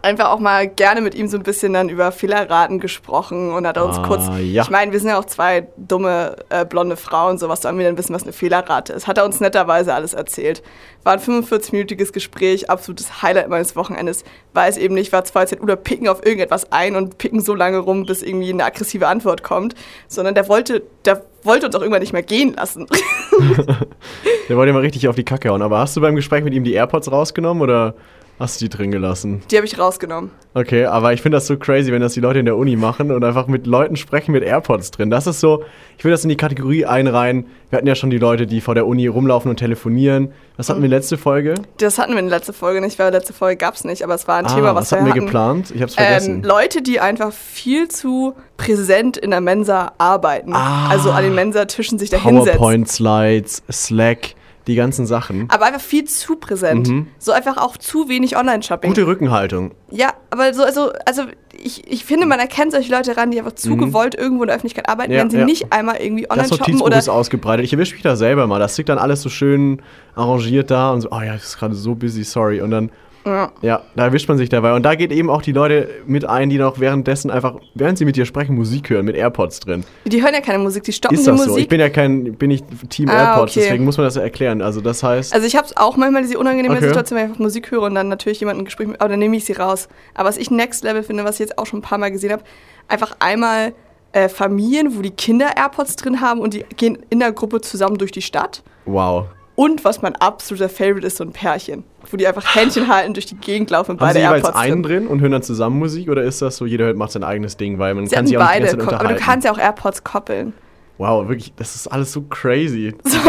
Einfach 0.03 0.29
auch 0.31 0.39
mal 0.39 0.67
gerne 0.67 1.01
mit 1.01 1.13
ihm 1.13 1.27
so 1.27 1.37
ein 1.37 1.43
bisschen 1.43 1.73
dann 1.73 1.87
über 1.89 2.11
Fehlerraten 2.11 2.79
gesprochen 2.79 3.51
und 3.53 3.67
hat 3.67 3.77
uns 3.77 3.97
Ah, 3.99 4.03
kurz, 4.07 4.23
ja. 4.41 4.63
ich 4.63 4.69
meine, 4.69 4.91
wir 4.91 4.99
sind 4.99 5.09
ja 5.09 5.19
auch 5.19 5.25
zwei 5.25 5.67
dumme 5.77 6.37
äh, 6.49 6.65
blonde 6.65 6.97
Frauen, 6.97 7.37
so 7.37 7.49
was 7.49 7.61
sollen 7.61 7.77
wir 7.77 7.85
denn 7.85 7.97
wissen, 7.97 8.13
was 8.15 8.23
eine 8.23 8.33
Fehlerrate 8.33 8.93
ist. 8.93 9.07
Hat 9.07 9.17
er 9.17 9.25
uns 9.25 9.39
netterweise 9.39 9.93
alles 9.93 10.13
erzählt. 10.13 10.63
War 11.03 11.13
ein 11.13 11.19
45-minütiges 11.19 12.11
Gespräch, 12.13 12.69
absolutes 12.69 13.21
Highlight 13.21 13.49
meines 13.49 13.75
Wochenendes. 13.75 14.23
Weiß 14.53 14.77
eben 14.77 14.95
nicht, 14.95 15.11
war 15.13 15.23
2 15.23 15.59
oder 15.61 15.75
picken 15.75 16.07
auf 16.07 16.25
irgendetwas 16.25 16.71
ein 16.71 16.95
und 16.95 17.17
picken 17.17 17.41
so 17.41 17.53
lange 17.53 17.77
rum, 17.77 18.05
bis 18.05 18.21
irgendwie 18.23 18.51
eine 18.51 18.65
aggressive 18.65 19.07
Antwort 19.07 19.43
kommt, 19.43 19.75
sondern 20.07 20.33
der 20.35 20.47
wollte, 20.47 20.81
der 21.05 21.23
wollte 21.43 21.65
uns 21.67 21.75
auch 21.75 21.81
irgendwann 21.81 22.01
nicht 22.01 22.13
mehr 22.13 22.23
gehen 22.23 22.53
lassen. 22.55 22.87
Der 24.49 24.57
wollte 24.57 24.73
mal 24.73 24.79
richtig 24.81 25.07
auf 25.07 25.15
die 25.15 25.23
Kacke 25.23 25.49
hauen. 25.49 25.61
Aber 25.61 25.79
hast 25.79 25.95
du 25.95 26.01
beim 26.01 26.15
Gespräch 26.15 26.43
mit 26.43 26.53
ihm 26.53 26.63
die 26.63 26.73
AirPods 26.73 27.11
rausgenommen 27.11 27.63
oder 27.63 27.95
hast 28.41 28.59
du 28.59 28.65
die 28.65 28.69
drin 28.75 28.91
gelassen? 28.91 29.41
Die 29.51 29.55
habe 29.55 29.65
ich 29.65 29.79
rausgenommen. 29.79 30.31
Okay, 30.53 30.85
aber 30.85 31.13
ich 31.13 31.21
finde 31.21 31.37
das 31.37 31.47
so 31.47 31.55
crazy, 31.55 31.91
wenn 31.93 32.01
das 32.01 32.13
die 32.13 32.19
Leute 32.19 32.39
in 32.39 32.45
der 32.45 32.57
Uni 32.57 32.75
machen 32.75 33.11
und 33.11 33.23
einfach 33.23 33.47
mit 33.47 33.65
Leuten 33.67 33.95
sprechen 33.95 34.33
mit 34.33 34.43
AirPods 34.43 34.91
drin. 34.91 35.09
Das 35.09 35.25
ist 35.27 35.39
so, 35.39 35.63
ich 35.97 36.03
will 36.03 36.11
das 36.11 36.23
in 36.23 36.29
die 36.29 36.35
Kategorie 36.35 36.85
einreihen. 36.85 37.45
Wir 37.69 37.77
hatten 37.77 37.87
ja 37.87 37.95
schon 37.95 38.09
die 38.09 38.17
Leute, 38.17 38.47
die 38.47 38.59
vor 38.59 38.75
der 38.75 38.85
Uni 38.85 39.07
rumlaufen 39.07 39.49
und 39.49 39.55
telefonieren. 39.57 40.33
Was 40.57 40.67
hatten 40.69 40.81
wir 40.81 40.89
letzte 40.89 41.17
Folge? 41.17 41.53
Das 41.77 41.97
hatten 41.97 42.11
wir 42.11 42.19
in 42.19 42.27
der 42.27 42.39
letzten 42.39 42.51
Folge 42.53 42.81
nicht, 42.81 42.99
weil 42.99 43.11
letzte 43.13 43.31
Folge 43.31 43.55
gab 43.55 43.75
es 43.75 43.85
nicht, 43.85 44.03
aber 44.03 44.15
es 44.15 44.27
war 44.27 44.37
ein 44.39 44.45
Ah, 44.45 44.53
Thema, 44.55 44.75
was, 44.75 44.91
hatten 44.91 45.05
wir 45.05 45.11
hatten. 45.13 45.21
geplant? 45.25 45.71
Ich 45.73 45.81
hab's 45.81 45.93
Ähm, 45.97 46.03
vergessen. 46.05 46.43
Leute, 46.43 46.81
die 46.81 46.99
einfach 46.99 47.31
viel 47.31 47.87
zu 47.87 48.33
präsent 48.57 49.15
in 49.15 49.31
der 49.31 49.39
Mensa 49.41 49.93
arbeiten. 49.99 50.51
Ah. 50.53 50.89
Also 50.89 51.11
an 51.11 51.23
den 51.23 51.33
Mensatischen 51.35 51.97
sich 51.97 52.09
da 52.09 52.17
hinsetzen. 52.17 52.57
PowerPoint-Slides, 52.59 53.63
Slack, 53.71 54.35
die 54.67 54.75
ganzen 54.75 55.05
Sachen. 55.05 55.49
Aber 55.49 55.65
einfach 55.65 55.81
viel 55.81 56.03
zu 56.05 56.35
präsent. 56.35 56.87
Mhm. 56.87 57.07
So 57.17 57.31
einfach 57.31 57.57
auch 57.57 57.77
zu 57.77 58.09
wenig 58.09 58.37
Online-Shopping. 58.37 58.91
Gute 58.91 59.07
Rückenhaltung. 59.07 59.71
Ja, 59.89 60.13
aber 60.29 60.53
so, 60.53 60.63
also, 60.63 60.91
also 61.05 61.23
ich, 61.51 61.91
ich 61.91 62.05
finde, 62.05 62.25
man 62.25 62.39
erkennt 62.39 62.71
solche 62.71 62.91
Leute 62.91 63.17
ran, 63.17 63.31
die 63.31 63.39
einfach 63.39 63.53
zu 63.53 63.75
gewollt 63.75 64.15
irgendwo 64.15 64.43
in 64.43 64.47
der 64.47 64.55
Öffentlichkeit 64.55 64.87
arbeiten, 64.87 65.11
Mhm. 65.11 65.17
Ja, 65.17 65.23
wenn 65.23 65.29
sie 65.31 65.37
ja. 65.39 65.45
nicht 65.45 65.73
einmal 65.73 65.97
irgendwie 65.97 66.23
Das 66.23 66.31
online 66.31 66.47
shoppen 66.49 66.61
Notizbuch 66.65 66.85
oder. 66.85 66.97
ist 66.99 67.09
ausgebreitet. 67.09 67.65
Ich 67.65 67.73
erwische 67.73 67.93
mich 67.93 68.03
da 68.03 68.15
selber 68.15 68.47
mal. 68.47 68.59
Das 68.59 68.77
liegt 68.77 68.89
dann 68.89 68.97
alles 68.99 69.21
so 69.21 69.29
schön 69.29 69.81
arrangiert 70.15 70.69
da 70.71 70.91
und 70.91 71.01
so, 71.01 71.09
oh 71.11 71.21
ja, 71.21 71.35
ich 71.35 71.41
ist 71.43 71.57
gerade 71.57 71.73
so 71.75 71.95
busy, 71.95 72.23
sorry. 72.23 72.61
Und 72.61 72.71
dann, 72.71 72.91
Ja. 73.25 73.51
ja, 73.61 73.81
da 73.95 74.05
erwischt 74.05 74.27
man 74.27 74.37
sich 74.37 74.49
dabei. 74.49 74.73
Und 74.73 74.83
da 74.83 74.95
geht 74.95 75.11
eben 75.11 75.29
auch 75.29 75.41
die 75.41 75.51
Leute 75.51 75.89
mit 76.07 76.25
ein, 76.25 76.49
die 76.49 76.57
noch 76.57 76.79
währenddessen 76.79 77.29
einfach, 77.29 77.55
während 77.75 77.97
sie 77.97 78.05
mit 78.05 78.15
dir 78.15 78.25
sprechen, 78.25 78.55
Musik 78.55 78.89
hören, 78.89 79.05
mit 79.05 79.15
AirPods 79.15 79.59
drin. 79.59 79.83
Die 80.05 80.23
hören 80.23 80.33
ja 80.33 80.41
keine 80.41 80.57
Musik, 80.59 80.83
die 80.83 80.91
stoppen 80.93 81.15
Ist 81.17 81.27
die 81.27 81.31
das 81.31 81.39
so? 81.41 81.47
Musik. 81.49 81.63
Ich 81.63 81.69
bin 81.69 81.79
ja 81.79 81.89
kein, 81.89 82.33
bin 82.35 82.47
nicht 82.49 82.65
Team 82.89 83.09
Ah, 83.09 83.33
AirPods, 83.33 83.51
okay. 83.51 83.65
deswegen 83.65 83.85
muss 83.85 83.97
man 83.97 84.05
das 84.07 84.15
ja 84.15 84.23
erklären. 84.23 84.61
Also 84.61 84.81
das 84.81 85.03
heißt, 85.03 85.33
Also 85.33 85.45
ich 85.45 85.55
habe 85.55 85.67
es 85.67 85.77
auch 85.77 85.97
manchmal 85.97 86.23
diese 86.23 86.39
unangenehme 86.39 86.75
Okay. 86.77 86.85
Situation, 86.87 87.17
wenn 87.17 87.25
ich 87.25 87.29
einfach 87.31 87.43
Musik 87.43 87.69
höre 87.71 87.83
und 87.83 87.95
dann 87.95 88.07
natürlich 88.07 88.39
jemanden 88.39 88.61
ein 88.61 88.65
Gespräch 88.65 88.87
mit, 88.87 88.99
aber 88.99 89.09
dann 89.09 89.19
nehme 89.19 89.35
ich 89.37 89.45
sie 89.45 89.53
raus. 89.53 89.87
Aber 90.15 90.27
was 90.29 90.37
ich 90.37 90.49
Next 90.49 90.83
Level 90.83 91.03
finde, 91.03 91.23
was 91.23 91.35
ich 91.35 91.41
jetzt 91.41 91.57
auch 91.57 91.65
schon 91.67 91.79
ein 91.79 91.83
paar 91.83 91.97
Mal 91.99 92.11
gesehen 92.11 92.31
habe, 92.31 92.43
einfach 92.87 93.15
einmal 93.19 93.73
äh, 94.13 94.29
Familien, 94.29 94.97
wo 94.97 95.01
die 95.01 95.11
Kinder 95.11 95.55
AirPods 95.57 95.95
drin 95.95 96.21
haben 96.21 96.39
und 96.39 96.53
die 96.55 96.65
gehen 96.75 96.97
in 97.09 97.19
der 97.19 97.31
Gruppe 97.31 97.61
zusammen 97.61 97.97
durch 97.97 98.11
die 98.11 98.21
Stadt. 98.23 98.63
wow. 98.85 99.25
Und 99.55 99.85
was 99.85 100.01
mein 100.01 100.15
absoluter 100.15 100.69
Favorite 100.69 101.05
ist, 101.05 101.17
so 101.17 101.23
ein 101.25 101.33
Pärchen, 101.33 101.83
wo 102.09 102.17
die 102.17 102.27
einfach 102.27 102.55
Händchen 102.55 102.87
halten, 102.87 103.13
durch 103.13 103.25
die 103.25 103.35
Gegend 103.35 103.69
laufen 103.69 103.91
und 103.91 103.99
Haben 104.01 104.07
beide 104.09 104.19
sie 104.19 104.25
jeweils 104.25 104.45
einen 104.55 104.83
drin. 104.83 105.07
und 105.07 105.21
hören 105.21 105.31
dann 105.31 105.43
zusammen 105.43 105.77
Musik 105.79 106.09
oder 106.09 106.23
ist 106.23 106.41
das 106.41 106.57
so, 106.57 106.65
jeder 106.65 106.85
hört, 106.85 106.97
macht 106.97 107.11
sein 107.11 107.23
eigenes 107.23 107.57
Ding, 107.57 107.79
weil 107.79 107.93
man 107.93 108.07
Sie 108.07 108.15
kann 108.15 108.25
sich 108.27 108.37
auch 108.37 108.41
die 108.51 108.59
beide, 108.61 108.77
ko- 108.77 108.91
aber 108.95 109.09
du 109.09 109.15
kannst 109.15 109.45
ja 109.45 109.51
auch 109.53 109.57
AirPods 109.57 110.03
koppeln. 110.03 110.53
wow, 110.97 111.27
wirklich, 111.27 111.53
das 111.55 111.75
ist 111.75 111.87
alles 111.87 112.11
so 112.11 112.21
crazy. 112.23 112.93
So, 113.03 113.19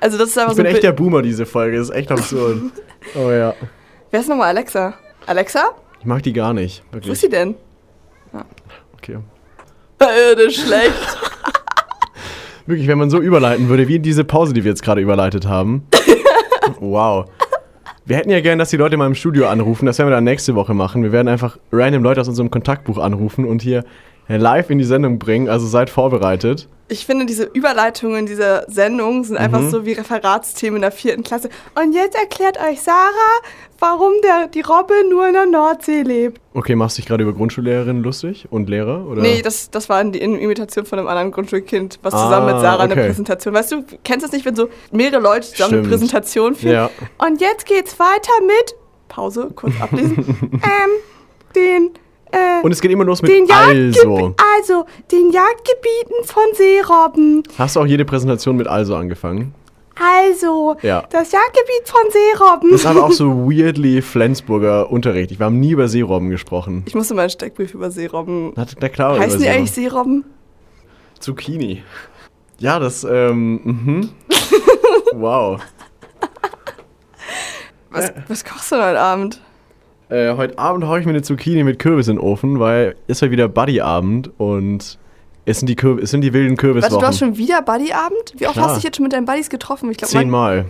also 0.00 0.18
das 0.18 0.28
ist 0.30 0.38
einfach 0.38 0.52
Ich 0.52 0.56
so 0.56 0.62
bin 0.62 0.72
echt 0.72 0.82
der 0.82 0.92
Boomer, 0.92 1.22
diese 1.22 1.46
Folge. 1.46 1.78
Das 1.78 1.88
ist 1.88 1.94
echt 1.94 2.10
absurd. 2.12 2.58
oh 3.14 3.30
ja. 3.30 3.54
Wer 4.10 4.20
ist 4.20 4.28
nochmal 4.28 4.48
Alexa? 4.48 4.94
Alexa? 5.26 5.70
Ich 6.00 6.06
mag 6.06 6.22
die 6.22 6.32
gar 6.32 6.52
nicht. 6.52 6.82
Wo 6.92 6.98
ist 6.98 7.04
Wirklich. 7.06 7.20
sie 7.20 7.28
denn? 7.28 7.54
Okay. 8.94 9.18
Äh, 9.98 10.34
das 10.36 10.46
ist 10.46 10.66
schlecht. 10.66 10.92
Wirklich, 12.66 12.88
wenn 12.88 12.98
man 12.98 13.10
so 13.10 13.20
überleiten 13.20 13.68
würde, 13.68 13.86
wie 13.88 13.96
in 13.96 14.02
diese 14.02 14.24
Pause, 14.24 14.52
die 14.52 14.64
wir 14.64 14.70
jetzt 14.70 14.82
gerade 14.82 15.00
überleitet 15.00 15.46
haben. 15.46 15.86
wow. 16.80 17.26
Wir 18.08 18.16
hätten 18.16 18.30
ja 18.30 18.40
gern, 18.40 18.60
dass 18.60 18.70
die 18.70 18.76
Leute 18.76 18.96
mal 18.96 19.08
im 19.08 19.16
Studio 19.16 19.48
anrufen. 19.48 19.84
Das 19.84 19.98
werden 19.98 20.08
wir 20.08 20.14
dann 20.14 20.22
nächste 20.22 20.54
Woche 20.54 20.74
machen. 20.74 21.02
Wir 21.02 21.10
werden 21.10 21.26
einfach 21.26 21.58
random 21.72 22.04
Leute 22.04 22.20
aus 22.20 22.28
unserem 22.28 22.52
Kontaktbuch 22.52 22.98
anrufen 22.98 23.44
und 23.44 23.62
hier 23.62 23.84
live 24.28 24.70
in 24.70 24.78
die 24.78 24.84
Sendung 24.84 25.18
bringen. 25.18 25.48
Also 25.48 25.66
seid 25.66 25.90
vorbereitet. 25.90 26.68
Ich 26.88 27.04
finde, 27.04 27.26
diese 27.26 27.42
Überleitungen 27.44 28.26
dieser 28.26 28.64
Sendung 28.70 29.24
sind 29.24 29.36
einfach 29.36 29.60
Mhm. 29.60 29.70
so 29.70 29.84
wie 29.86 29.92
Referatsthemen 29.94 30.76
in 30.76 30.82
der 30.82 30.92
vierten 30.92 31.24
Klasse. 31.24 31.48
Und 31.74 31.92
jetzt 31.94 32.14
erklärt 32.16 32.58
euch 32.60 32.80
Sarah, 32.80 33.40
warum 33.80 34.12
der, 34.22 34.46
die 34.46 34.60
Robbe 34.60 34.94
nur 35.10 35.26
in 35.26 35.32
der 35.32 35.46
Nordsee 35.46 36.02
lebt. 36.02 36.40
Okay, 36.54 36.76
machst 36.76 36.96
du 36.96 37.02
dich 37.02 37.08
gerade 37.08 37.24
über 37.24 37.32
Grundschullehrerinnen 37.32 38.04
lustig 38.04 38.46
und 38.50 38.68
Lehrer? 38.68 39.04
Oder? 39.08 39.20
Nee, 39.20 39.42
das, 39.42 39.68
das 39.70 39.88
war 39.88 40.02
die 40.04 40.20
Imitation 40.20 40.86
von 40.86 41.00
einem 41.00 41.08
anderen 41.08 41.32
Grundschulkind, 41.32 41.98
was 42.02 42.14
Ah, 42.14 42.22
zusammen 42.24 42.46
mit 42.52 42.60
Sarah 42.60 42.84
eine 42.84 42.92
okay. 42.92 43.06
Präsentation. 43.06 43.52
Weißt 43.54 43.72
du, 43.72 43.82
kennst 44.04 44.24
du 44.24 44.28
das 44.28 44.32
nicht, 44.32 44.44
wenn 44.46 44.54
so 44.54 44.68
mehrere 44.92 45.20
Leute 45.20 45.48
zusammen 45.48 45.72
eine 45.74 45.82
Stimmt. 45.82 45.90
Präsentation 45.90 46.54
führen? 46.54 46.72
Ja. 46.72 46.90
Und 47.18 47.40
jetzt 47.40 47.66
geht's 47.66 47.98
weiter 47.98 48.32
mit. 48.46 48.76
Pause, 49.08 49.50
kurz 49.56 49.72
ablesen. 49.80 50.18
ähm, 50.52 50.60
den. 51.56 51.90
Äh, 52.36 52.62
Und 52.62 52.72
es 52.72 52.80
geht 52.80 52.90
immer 52.90 53.04
los 53.04 53.22
mit 53.22 53.30
den 53.30 53.50
also. 53.50 54.34
also, 54.58 54.86
den 55.10 55.30
Jagdgebieten 55.30 56.24
von 56.24 56.44
Seerobben. 56.54 57.42
Hast 57.56 57.76
du 57.76 57.80
auch 57.80 57.86
jede 57.86 58.04
Präsentation 58.04 58.56
mit 58.56 58.66
also 58.66 58.94
angefangen? 58.94 59.54
Also, 59.98 60.76
Ja. 60.82 61.04
das 61.10 61.32
Jagdgebiet 61.32 61.86
von 61.86 62.10
Seerobben. 62.10 62.70
Das 62.72 62.80
ist 62.80 62.86
aber 62.86 63.04
auch 63.04 63.12
so 63.12 63.30
weirdly 63.48 64.02
Flensburger 64.02 64.90
Unterricht. 64.90 65.38
Wir 65.38 65.46
haben 65.46 65.58
nie 65.58 65.70
über 65.70 65.88
Seerobben 65.88 66.28
gesprochen. 66.28 66.82
Ich 66.86 66.94
musste 66.94 67.14
mal 67.14 67.22
einen 67.22 67.30
Steckbrief 67.30 67.72
über 67.72 67.90
Seerobben. 67.90 68.52
Hat 68.56 68.80
der 68.82 68.90
klar 68.90 69.16
über 69.16 69.24
Heißen 69.24 69.40
die 69.40 69.48
eigentlich 69.48 69.72
Seerobben? 69.72 70.24
Zucchini. 71.18 71.82
Ja, 72.58 72.78
das, 72.78 73.04
ähm, 73.04 73.60
mhm. 73.64 74.08
wow. 75.14 75.60
Was, 77.90 78.12
was 78.28 78.44
kochst 78.44 78.72
du 78.72 78.76
denn 78.76 78.84
heute 78.84 79.00
Abend? 79.00 79.40
Äh, 80.08 80.34
heute 80.36 80.58
Abend 80.58 80.86
haue 80.86 81.00
ich 81.00 81.06
mir 81.06 81.10
eine 81.10 81.22
Zucchini 81.22 81.64
mit 81.64 81.78
Kürbis 81.78 82.08
in 82.08 82.16
den 82.16 82.22
Ofen, 82.24 82.60
weil 82.60 82.94
ist 83.08 83.22
ja 83.22 83.30
wieder 83.30 83.48
Buddy-Abend 83.48 84.30
und 84.38 84.98
es 85.44 85.58
sind 85.58 85.68
die, 85.68 85.76
Kürbis, 85.76 86.04
es 86.04 86.10
sind 86.10 86.20
die 86.20 86.32
wilden 86.32 86.56
Kürbiswochen. 86.56 86.94
Warte, 86.94 87.02
du 87.04 87.08
hast 87.08 87.18
schon 87.18 87.36
wieder 87.36 87.62
Buddy-Abend? 87.62 88.34
Wie 88.36 88.46
oft 88.46 88.54
Klar. 88.54 88.66
hast 88.66 88.72
du 88.72 88.76
dich 88.76 88.84
jetzt 88.84 88.96
schon 88.96 89.04
mit 89.04 89.12
deinen 89.12 89.26
Buddies 89.26 89.48
getroffen? 89.50 89.90
Ich 89.90 89.96
glaube, 89.98 90.14
mein, 90.14 90.22
Zehnmal. 90.22 90.64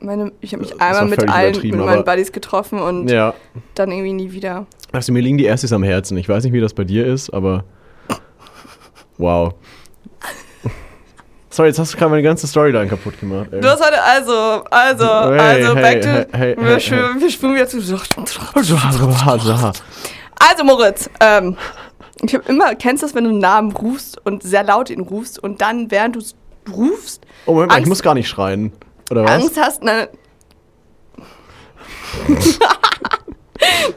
meine, 0.00 0.32
ich 0.40 0.52
habe 0.52 0.62
mich 0.62 0.80
einmal 0.80 1.06
mit 1.06 1.28
allen 1.28 1.56
mit 1.62 1.74
meinen 1.76 2.04
Buddies 2.04 2.32
getroffen 2.32 2.80
und 2.80 3.08
Ja. 3.08 3.34
dann 3.74 3.90
irgendwie 3.92 4.12
nie 4.12 4.32
wieder. 4.32 4.66
Also 4.92 5.12
mir 5.12 5.20
liegen 5.20 5.38
die 5.38 5.44
Erstes 5.44 5.72
am 5.72 5.84
Herzen. 5.84 6.16
Ich 6.16 6.28
weiß 6.28 6.42
nicht, 6.42 6.52
wie 6.52 6.60
das 6.60 6.74
bei 6.74 6.82
dir 6.84 7.06
ist, 7.06 7.30
aber 7.30 7.64
wow. 9.18 9.54
Sorry, 11.52 11.68
jetzt 11.68 11.80
hast 11.80 11.92
du 11.92 11.98
gerade 11.98 12.10
meine 12.12 12.22
ganze 12.22 12.46
Storyline 12.46 12.86
kaputt 12.86 13.18
gemacht. 13.18 13.48
Ey. 13.52 13.60
Du 13.60 13.68
hast 13.68 13.84
heute 13.84 14.00
also, 14.00 14.32
also, 14.70 15.04
Hey, 15.32 15.38
also, 15.64 15.74
hey, 15.74 15.82
back 15.82 16.00
to, 16.02 16.08
hey, 16.08 16.26
hey, 16.32 16.56
wir, 16.56 16.64
hey, 16.78 17.20
wir 17.20 17.30
schwimmen 17.30 17.54
wieder 17.56 17.66
zu. 17.66 17.78
Also 18.54 18.76
Also 20.38 20.64
Moritz, 20.64 21.10
ähm, 21.20 21.56
ich 22.22 22.34
habe 22.34 22.44
immer, 22.48 22.74
kennst 22.76 23.02
du 23.02 23.06
das, 23.06 23.14
wenn 23.16 23.24
du 23.24 23.30
einen 23.30 23.40
Namen 23.40 23.72
rufst 23.72 24.24
und 24.24 24.44
sehr 24.44 24.62
laut 24.62 24.90
ihn 24.90 25.00
rufst 25.00 25.42
und 25.42 25.60
dann, 25.60 25.90
während 25.90 26.14
du 26.14 26.20
es 26.20 26.36
rufst, 26.72 27.26
Oh, 27.46 27.52
Moment 27.54 27.70
mal, 27.70 27.74
ich 27.74 27.78
Angst- 27.78 27.88
muss 27.88 28.02
gar 28.02 28.14
nicht 28.14 28.28
schreien. 28.28 28.72
Oder 29.10 29.24
was? 29.24 29.30
Angst 29.30 29.60
hast, 29.60 29.82
nein. 29.82 30.06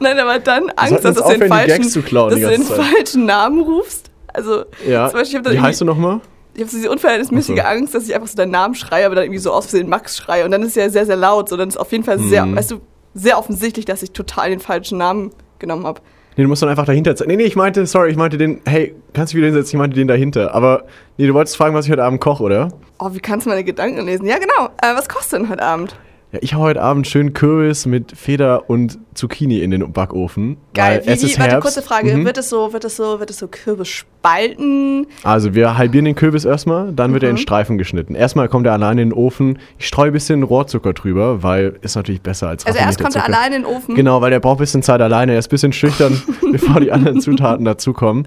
nein, 0.00 0.18
aber 0.18 0.40
dann 0.40 0.70
Angst 0.70 0.92
uns 1.04 1.18
dass 1.18 1.24
du 1.28 1.38
den 1.38 1.48
falschen, 1.48 2.04
klauen 2.04 2.30
dass 2.30 2.40
du 2.40 2.48
den 2.48 2.62
falschen 2.64 3.26
Namen 3.26 3.60
rufst. 3.60 4.10
Also, 4.26 4.64
Ja. 4.84 5.08
zum 5.08 5.20
Beispiel, 5.20 5.40
ich 5.46 5.52
Wie 5.52 5.60
heißt 5.60 5.80
du 5.82 5.84
nochmal? 5.84 6.20
Ich 6.54 6.60
habe 6.60 6.70
so 6.70 6.76
diese 6.76 6.90
unverhältnismäßige 6.90 7.56
so. 7.58 7.62
Angst, 7.62 7.94
dass 7.94 8.04
ich 8.08 8.14
einfach 8.14 8.28
so 8.28 8.36
deinen 8.36 8.50
Namen 8.52 8.74
schreie, 8.74 9.06
aber 9.06 9.14
dann 9.14 9.24
irgendwie 9.24 9.40
so 9.40 9.52
aus 9.52 9.66
Versehen 9.66 9.88
Max 9.88 10.16
schreie 10.16 10.44
und 10.44 10.50
dann 10.50 10.62
ist 10.62 10.68
es 10.68 10.74
ja 10.76 10.88
sehr, 10.88 11.06
sehr 11.06 11.16
laut. 11.16 11.48
So, 11.48 11.56
dann 11.56 11.68
ist 11.68 11.76
auf 11.76 11.90
jeden 11.92 12.04
Fall 12.04 12.18
sehr, 12.18 12.46
Mhm. 12.46 12.56
weißt 12.56 12.70
du, 12.72 12.80
sehr 13.14 13.38
offensichtlich, 13.38 13.84
dass 13.84 14.02
ich 14.02 14.12
total 14.12 14.50
den 14.50 14.60
falschen 14.60 14.98
Namen 14.98 15.30
genommen 15.58 15.86
habe. 15.86 16.00
Nee, 16.36 16.42
du 16.42 16.48
musst 16.48 16.62
dann 16.62 16.68
einfach 16.68 16.84
dahinter 16.86 17.14
zeigen. 17.14 17.30
Nee, 17.30 17.36
nee, 17.36 17.44
ich 17.44 17.54
meinte, 17.54 17.86
sorry, 17.86 18.10
ich 18.10 18.16
meinte 18.16 18.36
den, 18.36 18.60
hey, 18.66 18.92
kannst 19.12 19.32
du 19.32 19.36
wieder 19.36 19.46
hinsetzen? 19.46 19.76
Ich 19.76 19.78
meinte 19.78 19.94
den 19.96 20.08
dahinter. 20.08 20.52
Aber, 20.52 20.82
nee, 21.16 21.28
du 21.28 21.34
wolltest 21.34 21.56
fragen, 21.56 21.76
was 21.76 21.84
ich 21.86 21.92
heute 21.92 22.02
Abend 22.02 22.20
koche, 22.20 22.42
oder? 22.42 22.70
Oh, 22.98 23.10
wie 23.12 23.20
kannst 23.20 23.46
du 23.46 23.50
meine 23.50 23.62
Gedanken 23.62 24.04
lesen? 24.04 24.26
Ja, 24.26 24.38
genau. 24.38 24.66
Äh, 24.82 24.96
was 24.96 25.08
kostet 25.08 25.40
denn 25.40 25.48
heute 25.48 25.62
Abend? 25.62 25.94
Ja, 26.34 26.40
ich 26.42 26.54
hau 26.54 26.62
heute 26.62 26.82
Abend 26.82 27.06
schön 27.06 27.32
Kürbis 27.32 27.86
mit 27.86 28.10
Feder 28.16 28.68
und 28.68 28.98
Zucchini 29.14 29.60
in 29.60 29.70
den 29.70 29.92
Backofen. 29.92 30.56
Geil. 30.74 31.00
weil 31.04 31.14
es 31.14 31.22
Wie, 31.22 31.26
ist 31.26 31.36
wie, 31.36 31.38
warte, 31.38 31.52
Herbst. 31.52 31.74
kurze 31.74 31.82
Frage. 31.86 32.12
Mhm. 32.16 32.24
Wird 32.24 32.38
es 32.38 32.48
so, 32.48 32.72
wird 32.72 32.84
es 32.84 32.96
so, 32.96 33.20
wird 33.20 33.30
es 33.30 33.38
so 33.38 33.46
Kürbis 33.46 33.86
spalten? 33.86 35.06
Also 35.22 35.54
wir 35.54 35.78
halbieren 35.78 36.06
den 36.06 36.16
Kürbis 36.16 36.44
erstmal, 36.44 36.90
dann 36.92 37.12
wird 37.12 37.22
er 37.22 37.28
Mhm. 37.30 37.36
in 37.36 37.42
Streifen 37.42 37.78
geschnitten. 37.78 38.16
Erstmal 38.16 38.48
kommt 38.48 38.66
er 38.66 38.72
alleine 38.72 39.02
in 39.02 39.10
den 39.10 39.16
Ofen. 39.16 39.60
Ich 39.78 39.86
streue 39.86 40.08
ein 40.08 40.12
bisschen 40.12 40.42
Rohrzucker 40.42 40.92
drüber, 40.92 41.44
weil 41.44 41.78
ist 41.82 41.94
natürlich 41.94 42.20
besser 42.20 42.48
als 42.48 42.66
Also 42.66 42.80
erst 42.80 43.00
kommt 43.00 43.14
er 43.14 43.26
allein 43.26 43.52
in 43.52 43.62
den 43.62 43.66
Ofen. 43.66 43.94
Genau, 43.94 44.20
weil 44.20 44.30
der 44.30 44.40
braucht 44.40 44.56
ein 44.56 44.62
bisschen 44.62 44.82
Zeit 44.82 45.00
alleine. 45.00 45.34
Er 45.34 45.38
ist 45.38 45.46
ein 45.46 45.50
bisschen 45.50 45.72
schüchtern, 45.72 46.20
bevor 46.50 46.80
die 46.80 46.90
anderen 46.90 47.20
Zutaten 47.20 47.64
dazukommen. 47.64 48.26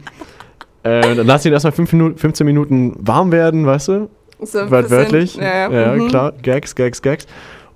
Äh, 0.84 1.14
dann 1.14 1.28
lass 1.28 1.46
ihn 1.46 1.52
erstmal 1.52 1.74
fünf 1.74 1.92
Minuten, 1.92 2.18
15 2.18 2.46
Minuten 2.46 2.96
warm 3.00 3.34
werden, 3.34 3.66
weißt 3.66 3.90
du? 3.90 4.10
So 4.40 4.72
Wortwörtlich. 4.72 5.34
bisschen- 5.34 5.42
Ja, 5.44 5.70
ja. 5.70 5.96
mhm. 5.96 6.08
klar. 6.08 6.32
Gags, 6.42 6.74
Gags, 6.76 7.02
Gags. 7.02 7.28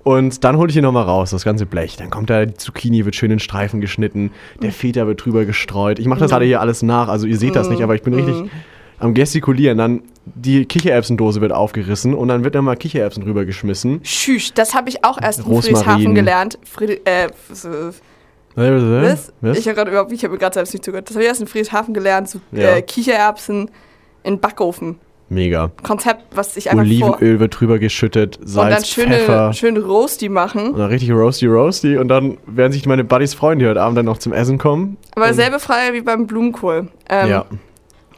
Und 0.04 0.42
dann 0.42 0.56
hole 0.56 0.68
ich 0.70 0.76
ihn 0.76 0.82
nochmal 0.82 1.04
raus, 1.04 1.30
das 1.30 1.44
ganze 1.44 1.64
Blech. 1.64 1.96
Dann 1.96 2.10
kommt 2.10 2.28
da, 2.28 2.44
die 2.44 2.54
Zucchini 2.54 3.04
wird 3.04 3.14
schön 3.14 3.30
in 3.30 3.38
Streifen 3.38 3.80
geschnitten, 3.80 4.32
der 4.60 4.70
Mhm. 4.70 4.74
Feta 4.74 5.06
wird 5.06 5.24
drüber 5.24 5.44
gestreut. 5.44 5.98
Ich 6.00 6.06
mache 6.06 6.20
das 6.20 6.30
gerade 6.32 6.44
hier 6.44 6.60
alles 6.60 6.82
nach, 6.82 7.08
also 7.08 7.26
ihr 7.26 7.36
seht 7.38 7.54
das 7.54 7.68
nicht, 7.68 7.82
aber 7.82 7.94
ich 7.94 8.02
bin 8.02 8.14
richtig 8.14 8.50
am 8.98 9.14
gestikulieren. 9.14 9.78
Dann 9.78 10.02
die 10.24 10.64
Kichererbsendose 10.66 11.40
wird 11.40 11.52
aufgerissen 11.52 12.14
und 12.14 12.28
dann 12.28 12.42
wird 12.44 12.54
da 12.54 12.62
mal 12.62 12.76
Kichererbsen 12.76 13.24
drüber 13.24 13.44
geschmissen. 13.44 14.00
Schüch, 14.04 14.52
das 14.54 14.74
habe 14.74 14.88
ich 14.88 15.04
auch 15.04 15.20
erst 15.20 15.40
in. 15.40 15.44
Friedrichshafen 15.44 16.14
gelernt. 16.14 16.58
Friedrich, 16.64 17.00
äh, 17.06 17.28
was? 18.54 19.32
Was? 19.40 19.58
Ich 19.58 19.66
habe 19.66 19.76
gerade 19.76 19.90
überhaupt, 19.90 20.12
ich 20.12 20.22
habe 20.24 20.32
mir 20.34 20.38
gerade 20.38 20.54
selbst 20.54 20.72
nicht 20.74 20.84
zugehört. 20.84 21.08
Das 21.08 21.16
habe 21.16 21.22
ich 21.24 21.28
erst 21.28 21.40
in 21.40 21.46
Friedrichshafen 21.46 21.94
gelernt. 21.94 22.28
So, 22.28 22.40
Ja. 22.52 22.76
äh, 22.76 22.82
Kichererbsen 22.82 23.70
in 24.24 24.40
Backofen. 24.40 24.98
Mega. 25.32 25.70
Konzept, 25.82 26.24
was 26.36 26.56
ich 26.56 26.70
einfach 26.70 26.84
vor... 26.84 27.14
Olivenöl 27.16 27.40
wird 27.40 27.58
drüber 27.60 27.78
geschüttet, 27.78 28.38
Und 28.38 28.48
Salz, 28.48 28.74
dann 28.74 28.84
schöne, 28.84 29.16
Pfeffer. 29.16 29.52
schöne 29.52 29.80
Roasti 29.80 30.28
machen. 30.28 30.68
Und 30.72 30.78
dann 30.78 30.88
richtig 30.90 31.10
roasty 31.12 31.46
roasty 31.46 31.96
und 31.96 32.08
dann 32.08 32.38
werden 32.46 32.72
sich 32.72 32.84
meine 32.86 33.04
Buddies 33.04 33.34
freuen, 33.34 33.58
die 33.58 33.66
heute 33.66 33.80
Abend 33.80 33.96
dann 33.98 34.06
noch 34.06 34.18
zum 34.18 34.32
Essen 34.32 34.58
kommen. 34.58 34.96
Aber 35.16 35.28
Und- 35.28 35.34
selbe 35.34 35.58
Frage 35.58 35.94
wie 35.94 36.02
beim 36.02 36.26
Blumenkohl. 36.26 36.88
Ähm, 37.08 37.28
ja, 37.30 37.44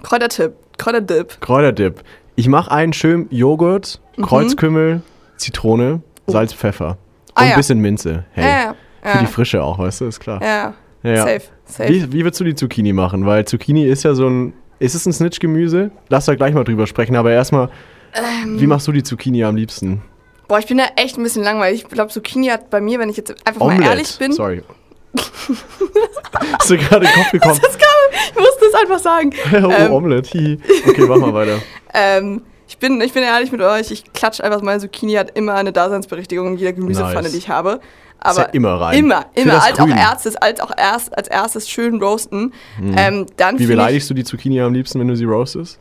Kräutertipp, 0.02 0.52
Kräuterdip. 0.78 1.40
Kräuterdip. 1.40 2.02
Ich 2.36 2.48
mache 2.48 2.70
einen 2.72 2.92
schön 2.92 3.26
Joghurt, 3.30 4.00
Kreuzkümmel, 4.20 5.02
Zitrone, 5.36 6.02
Salz, 6.26 6.52
Pfeffer. 6.52 6.88
Und 6.88 6.94
Mhm. 6.96 6.96
Oh. 6.96 7.32
Ah, 7.36 7.42
ein 7.42 7.50
ja. 7.50 7.56
bisschen 7.56 7.78
Minze. 7.80 8.24
Hey, 8.32 8.44
Ja, 8.44 8.74
ja, 9.04 9.10
für 9.12 9.18
die 9.18 9.26
Frische 9.26 9.62
auch, 9.62 9.78
weißt 9.78 10.02
du, 10.02 10.04
ist 10.06 10.20
klar. 10.20 10.40
ja. 10.42 10.74
Safe, 11.04 11.40
safe. 11.66 11.88
Wie, 11.90 12.12
wie 12.12 12.24
würdest 12.24 12.40
du 12.40 12.44
die 12.44 12.54
Zucchini 12.54 12.92
machen? 12.94 13.26
Weil 13.26 13.44
Zucchini 13.44 13.84
ist 13.84 14.04
ja 14.04 14.14
so 14.14 14.26
ein. 14.28 14.52
Ist 14.84 14.94
es 14.94 15.06
ein 15.06 15.14
Snitch-Gemüse? 15.14 15.90
Lass 16.10 16.26
da 16.26 16.34
gleich 16.34 16.52
mal 16.52 16.62
drüber 16.64 16.86
sprechen, 16.86 17.16
aber 17.16 17.30
erstmal, 17.30 17.70
Ähm. 18.14 18.60
wie 18.60 18.66
machst 18.66 18.86
du 18.86 18.92
die 18.92 19.02
Zucchini 19.02 19.42
am 19.42 19.56
liebsten? 19.56 20.02
Boah, 20.46 20.58
ich 20.58 20.66
bin 20.66 20.76
da 20.76 20.84
echt 20.96 21.16
ein 21.16 21.22
bisschen 21.22 21.42
langweilig. 21.42 21.84
Ich 21.84 21.88
glaube, 21.88 22.12
Zucchini 22.12 22.48
hat 22.48 22.68
bei 22.68 22.82
mir, 22.82 22.98
wenn 22.98 23.08
ich 23.08 23.16
jetzt 23.16 23.34
einfach 23.46 23.64
mal 23.66 23.82
ehrlich 23.82 24.18
bin, 24.18 24.32
Sorry. 24.32 24.62
Hast 26.58 26.70
du 26.70 26.76
gerade 26.76 27.06
in 27.06 27.10
den 27.12 27.14
Kopf 27.14 27.30
gekommen? 27.32 27.60
ich 27.62 28.34
musste 28.38 28.64
es 28.66 28.74
einfach 28.74 28.98
sagen. 28.98 29.30
oh, 29.52 29.70
Ähm. 29.70 29.92
Omelette. 29.92 30.30
Hi. 30.38 30.58
Okay, 30.86 31.04
mach 31.08 31.16
mal 31.16 31.32
weiter. 31.34 31.58
Ähm, 31.96 32.42
ich, 32.66 32.78
bin, 32.78 33.00
ich 33.00 33.12
bin 33.12 33.22
ehrlich 33.22 33.52
mit 33.52 33.60
euch, 33.60 33.92
ich 33.92 34.12
klatsche 34.12 34.42
einfach, 34.42 34.60
meine 34.62 34.80
Zucchini 34.80 35.12
hat 35.12 35.30
immer 35.38 35.54
eine 35.54 35.70
Daseinsberechtigung 35.70 36.48
in 36.48 36.56
jeder 36.56 36.72
Gemüsepfanne, 36.72 37.22
Nice. 37.22 37.30
die 37.30 37.38
ich 37.38 37.48
habe. 37.48 37.78
Aber 38.20 38.40
ja 38.40 38.44
immer 38.52 38.80
rein. 38.80 38.98
Immer, 38.98 39.26
immer. 39.34 39.62
Als 39.62 39.78
auch, 39.78 39.88
erstes, 39.88 40.36
als 40.36 40.60
auch 40.60 40.70
erst, 40.76 41.16
als 41.16 41.28
erstes 41.28 41.68
schön 41.68 42.00
roasten. 42.02 42.52
Ähm, 42.96 43.26
dann 43.36 43.58
Wie 43.58 43.66
beleidigst 43.66 44.08
du 44.08 44.14
die 44.14 44.24
Zucchini 44.24 44.60
am 44.62 44.72
liebsten, 44.72 44.98
wenn 45.00 45.08
du 45.08 45.16
sie 45.16 45.24
roastest? 45.26 45.78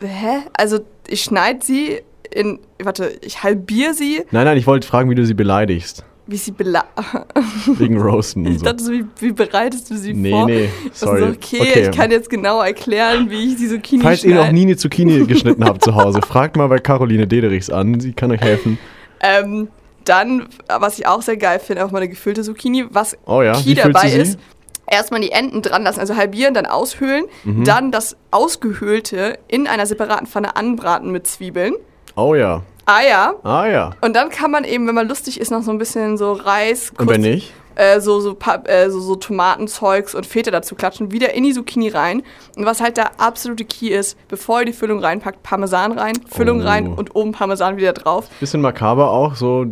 Hä? 0.00 0.38
Also, 0.54 0.80
ich 1.06 1.22
schneide 1.22 1.60
sie 1.64 2.00
in. 2.32 2.58
Warte, 2.82 3.12
ich 3.22 3.42
halbiere 3.42 3.94
sie, 3.94 4.22
Nein, 4.30 4.44
nein, 4.44 4.56
ich 4.58 4.66
wollte 4.66 4.86
fragen, 4.86 5.08
wie 5.10 5.14
du 5.14 5.24
sie 5.24 5.34
beleidigst. 5.34 6.04
wie 6.26 6.36
sie 6.36 6.50
bela. 6.52 6.84
Wegen 7.78 8.00
Roasten 8.00 8.44
Ich 8.46 8.58
so. 8.58 8.64
dachte 8.66 8.84
so, 8.84 8.92
wie, 8.92 9.04
wie 9.20 9.32
bereitest 9.32 9.90
du 9.90 9.96
sie 9.96 10.12
Nee, 10.14 10.30
vor? 10.30 10.46
nee, 10.46 10.68
ist 10.86 10.98
sorry. 11.00 11.22
okay, 11.22 11.82
ich 11.88 11.96
kann 11.96 12.10
jetzt 12.10 12.28
genau 12.28 12.60
erklären, 12.60 13.30
wie 13.30 13.52
ich 13.52 13.56
die 13.56 13.66
Zucchini 13.68 14.02
Falls 14.02 14.22
ihr 14.24 14.32
schneide. 14.32 14.46
noch 14.46 14.52
nie 14.52 14.62
eine 14.62 14.76
Zucchini 14.76 15.24
geschnitten 15.26 15.64
habt 15.64 15.82
zu 15.82 15.94
Hause, 15.94 16.20
fragt 16.22 16.56
mal 16.56 16.66
bei 16.68 16.78
Caroline 16.78 17.26
Dederichs 17.26 17.70
an. 17.70 17.98
Sie 17.98 18.12
kann 18.12 18.30
euch 18.30 18.40
helfen. 18.42 18.78
Ähm, 19.20 19.68
dann, 20.08 20.48
was 20.68 20.98
ich 20.98 21.06
auch 21.06 21.22
sehr 21.22 21.36
geil 21.36 21.58
finde, 21.58 21.84
auch 21.84 21.90
mal 21.90 21.98
eine 21.98 22.08
gefüllte 22.08 22.42
Zucchini. 22.42 22.86
Was 22.90 23.16
Oh 23.26 23.42
ja, 23.42 23.52
Key 23.54 23.74
dabei 23.74 24.10
ist, 24.10 24.38
erstmal 24.86 25.20
die 25.20 25.32
Enden 25.32 25.60
dran 25.62 25.82
lassen, 25.82 26.00
also 26.00 26.16
halbieren, 26.16 26.54
dann 26.54 26.66
aushöhlen, 26.66 27.26
Mhm. 27.44 27.64
dann 27.64 27.90
das 27.92 28.16
Ausgehöhlte 28.30 29.38
in 29.48 29.66
einer 29.66 29.86
separaten 29.86 30.26
Pfanne 30.26 30.56
anbraten 30.56 31.10
mit 31.12 31.26
Zwiebeln, 31.26 31.74
Oh 32.16 32.34
ja. 32.34 32.62
Eier 32.86 33.34
Ah 33.44 33.66
ja. 33.66 33.90
und 34.00 34.16
dann 34.16 34.30
kann 34.30 34.50
man 34.50 34.64
eben, 34.64 34.86
wenn 34.88 34.94
man 34.94 35.06
lustig 35.06 35.38
ist, 35.40 35.50
noch 35.50 35.62
so 35.62 35.70
ein 35.70 35.76
bisschen 35.78 36.16
so 36.16 36.32
Reis, 36.32 36.90
Und 36.98 37.08
wenn 37.10 37.20
nicht? 37.20 37.52
Äh, 37.78 38.00
so, 38.00 38.20
so, 38.20 38.36
äh, 38.64 38.90
so, 38.90 39.00
so 39.00 39.16
Tomatenzeugs 39.16 40.14
und 40.14 40.26
Feta 40.26 40.50
dazu 40.50 40.74
klatschen, 40.74 41.10
wieder 41.12 41.32
in 41.32 41.44
die 41.44 41.52
Zucchini 41.54 41.88
rein. 41.88 42.22
Und 42.56 42.66
was 42.66 42.80
halt 42.80 42.96
der 42.98 43.20
absolute 43.20 43.64
Key 43.64 43.88
ist, 43.88 44.18
bevor 44.28 44.60
ihr 44.60 44.66
die 44.66 44.72
Füllung 44.72 44.98
reinpackt, 45.00 45.42
Parmesan 45.42 45.92
rein, 45.92 46.14
Füllung 46.28 46.60
Oh. 46.60 46.64
rein 46.64 46.88
und 46.88 47.14
oben 47.16 47.32
Parmesan 47.32 47.76
wieder 47.76 47.92
drauf. 47.92 48.28
Bisschen 48.40 48.60
makaber 48.60 49.10
auch, 49.10 49.34
so 49.36 49.64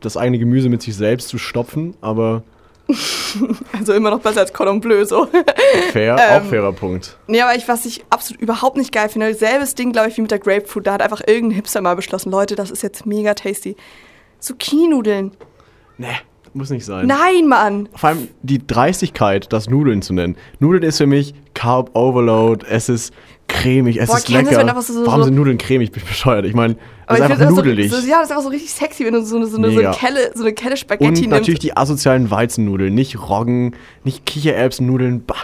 das 0.00 0.16
eigene 0.16 0.38
Gemüse 0.38 0.68
mit 0.68 0.82
sich 0.82 0.94
selbst 0.96 1.28
zu 1.28 1.38
stopfen, 1.38 1.96
aber 2.02 2.42
Also 3.72 3.94
immer 3.94 4.10
noch 4.10 4.20
besser 4.20 4.40
als 4.40 4.52
Cordon 4.52 4.80
Bleu 4.80 5.04
so. 5.06 5.26
fair, 5.92 6.16
Ähm, 6.20 6.42
auch 6.42 6.48
fairer 6.48 6.72
Punkt. 6.72 7.16
Nee, 7.26 7.40
aber 7.40 7.54
ich, 7.56 7.66
was 7.68 7.86
ich 7.86 8.04
absolut 8.10 8.42
überhaupt 8.42 8.76
nicht 8.76 8.92
geil 8.92 9.08
finde, 9.08 9.32
selbes 9.34 9.74
Ding, 9.74 9.92
glaube 9.92 10.08
ich, 10.10 10.16
wie 10.18 10.20
mit 10.22 10.30
der 10.30 10.38
Grapefruit. 10.38 10.86
Da 10.86 10.92
hat 10.92 11.02
einfach 11.02 11.22
irgendein 11.26 11.56
Hipster 11.56 11.80
mal 11.80 11.96
beschlossen, 11.96 12.30
Leute, 12.30 12.56
das 12.56 12.70
ist 12.70 12.82
jetzt 12.82 13.06
mega 13.06 13.32
tasty. 13.34 13.76
Zucchini-Nudeln. 14.40 15.32
Nee, 15.96 16.08
muss 16.54 16.70
nicht 16.70 16.84
sein. 16.84 17.06
Nein, 17.06 17.48
Mann. 17.48 17.88
Vor 17.94 18.10
allem 18.10 18.28
die 18.42 18.64
Dreistigkeit, 18.66 19.52
das 19.52 19.68
Nudeln 19.68 20.02
zu 20.02 20.14
nennen. 20.14 20.36
Nudeln 20.60 20.82
ist 20.82 20.98
für 20.98 21.06
mich 21.06 21.34
Carb 21.54 21.90
Overload, 21.94 22.64
es 22.68 22.88
ist 22.88 23.12
cremig, 23.48 23.98
es 24.00 24.08
Boah, 24.08 24.16
ist 24.18 24.28
das, 24.28 24.34
lecker. 24.44 24.58
einfach 24.60 24.82
so- 24.82 25.04
Warum 25.06 25.20
so- 25.20 25.24
sind 25.26 25.34
Nudeln 25.34 25.58
cremig? 25.58 25.92
Bin 25.92 26.02
ich 26.02 26.08
bescheuert. 26.08 26.46
Ich 26.46 26.54
meine, 26.54 26.74
das 26.74 27.20
Aber 27.20 27.34
ist 27.34 27.40
einfach 27.42 27.56
nudelig. 27.56 27.90
So, 27.90 28.00
so, 28.00 28.06
ja, 28.08 28.16
das 28.18 28.26
ist 28.26 28.30
einfach 28.30 28.42
so 28.44 28.48
richtig 28.48 28.72
sexy, 28.72 29.04
wenn 29.04 29.12
du 29.14 29.22
so, 29.24 29.36
eine- 29.36 29.46
so, 29.46 29.58
eine, 29.58 29.70
so, 29.70 29.80
eine 29.80 29.90
Kelle, 29.90 30.30
so 30.34 30.42
eine 30.42 30.52
Kelle 30.54 30.76
Spaghetti 30.76 31.06
Und 31.06 31.14
nimmst. 31.14 31.30
natürlich 31.30 31.60
die 31.60 31.76
asozialen 31.76 32.30
Weizennudeln, 32.30 32.94
nicht 32.94 33.18
Roggen, 33.28 33.74
nicht 34.04 34.24
Kichererbsennudeln, 34.26 35.24
bah. 35.26 35.34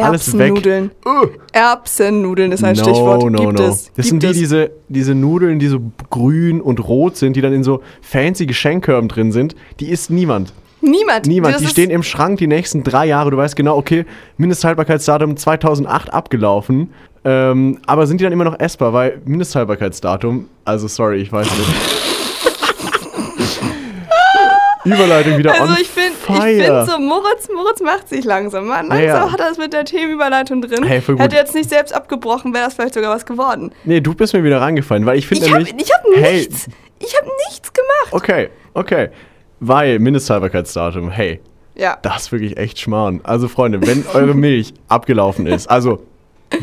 Erbsennudeln. 0.00 0.90
Uh. 1.04 1.26
Erbsennudeln 1.52 2.52
ist 2.52 2.64
ein 2.64 2.76
no, 2.76 2.82
Stichwort. 2.82 3.30
no, 3.30 3.38
Gibt 3.38 3.58
no. 3.58 3.66
es. 3.66 3.92
Das 3.94 4.06
sind 4.06 4.22
die, 4.22 4.28
es. 4.28 4.38
diese, 4.38 4.70
diese 4.88 5.14
Nudeln, 5.14 5.58
die 5.58 5.68
so 5.68 5.80
grün 6.10 6.60
und 6.60 6.86
rot 6.86 7.16
sind, 7.16 7.36
die 7.36 7.40
dann 7.40 7.52
in 7.52 7.64
so 7.64 7.82
fancy 8.02 8.46
Geschenkkörben 8.46 9.08
drin 9.08 9.32
sind. 9.32 9.54
Die 9.80 9.90
isst 9.90 10.10
niemand. 10.10 10.52
Niemand. 10.80 11.26
Niemand. 11.26 11.54
Das 11.54 11.62
die 11.62 11.68
stehen 11.68 11.90
im 11.90 12.02
Schrank 12.02 12.38
die 12.38 12.46
nächsten 12.46 12.82
drei 12.82 13.06
Jahre. 13.06 13.30
Du 13.30 13.36
weißt 13.36 13.54
genau, 13.54 13.76
okay, 13.76 14.06
Mindesthaltbarkeitsdatum 14.38 15.36
2008 15.36 16.12
abgelaufen. 16.12 16.90
Ähm, 17.24 17.78
aber 17.86 18.06
sind 18.06 18.20
die 18.20 18.24
dann 18.24 18.32
immer 18.32 18.44
noch 18.44 18.58
essbar? 18.58 18.92
Weil 18.92 19.20
Mindesthaltbarkeitsdatum, 19.26 20.48
also 20.64 20.88
sorry, 20.88 21.20
ich 21.20 21.30
weiß 21.30 21.46
nicht. 21.50 22.09
Überleitung 24.84 25.38
wieder 25.38 25.52
Also 25.60 25.74
ich 25.80 25.88
finde, 25.88 26.16
finde 26.16 26.86
so, 26.86 26.98
Moritz, 26.98 27.48
Moritz 27.54 27.80
macht 27.80 28.08
sich 28.08 28.24
langsam. 28.24 28.66
Man, 28.66 28.88
langsam 28.88 29.04
Ja. 29.06 29.32
hat 29.32 29.40
er 29.40 29.50
es 29.50 29.58
mit 29.58 29.72
der 29.72 29.84
Themenüberleitung 29.84 30.62
drin. 30.62 30.84
Hey. 30.84 31.00
Hätte 31.00 31.36
jetzt 31.36 31.54
nicht 31.54 31.68
selbst 31.68 31.92
abgebrochen, 31.94 32.54
wäre 32.54 32.64
das 32.64 32.74
vielleicht 32.74 32.94
sogar 32.94 33.14
was 33.14 33.26
geworden. 33.26 33.72
Nee, 33.84 34.00
du 34.00 34.14
bist 34.14 34.32
mir 34.32 34.42
wieder 34.44 34.60
reingefallen, 34.60 35.04
weil 35.06 35.18
ich 35.18 35.26
finde 35.26 35.44
Ich 35.46 35.52
habe 35.52 35.64
nämlich... 35.64 35.84
ich 35.86 35.92
hab 35.92 36.02
hey, 36.24 36.36
nichts, 36.38 36.68
ich 36.98 37.16
habe 37.16 37.28
nichts 37.48 37.72
gemacht. 37.72 38.12
Okay, 38.12 38.48
okay. 38.74 39.08
Weil 39.60 39.98
Mindesthaltbarkeitsdatum, 39.98 41.10
hey, 41.10 41.40
Ja. 41.74 41.98
das 42.02 42.22
ist 42.22 42.32
wirklich 42.32 42.56
echt 42.56 42.78
schmarrn. 42.78 43.20
Also 43.24 43.48
Freunde, 43.48 43.86
wenn 43.86 44.04
eure 44.14 44.34
Milch 44.34 44.72
abgelaufen 44.88 45.46
ist, 45.46 45.68
also 45.68 46.02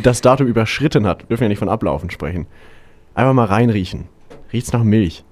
das 0.03 0.21
Datum 0.21 0.47
überschritten 0.47 1.06
hat, 1.06 1.21
dürfen 1.30 1.41
wir 1.41 1.45
ja 1.45 1.49
nicht 1.49 1.60
von 1.60 1.69
ablaufen 1.69 2.10
sprechen. 2.10 2.47
Einfach 3.13 3.34
mal 3.34 3.45
reinriechen. 3.45 4.10
Riecht's 4.51 4.73
nach 4.73 4.84
Milch. 4.84 5.23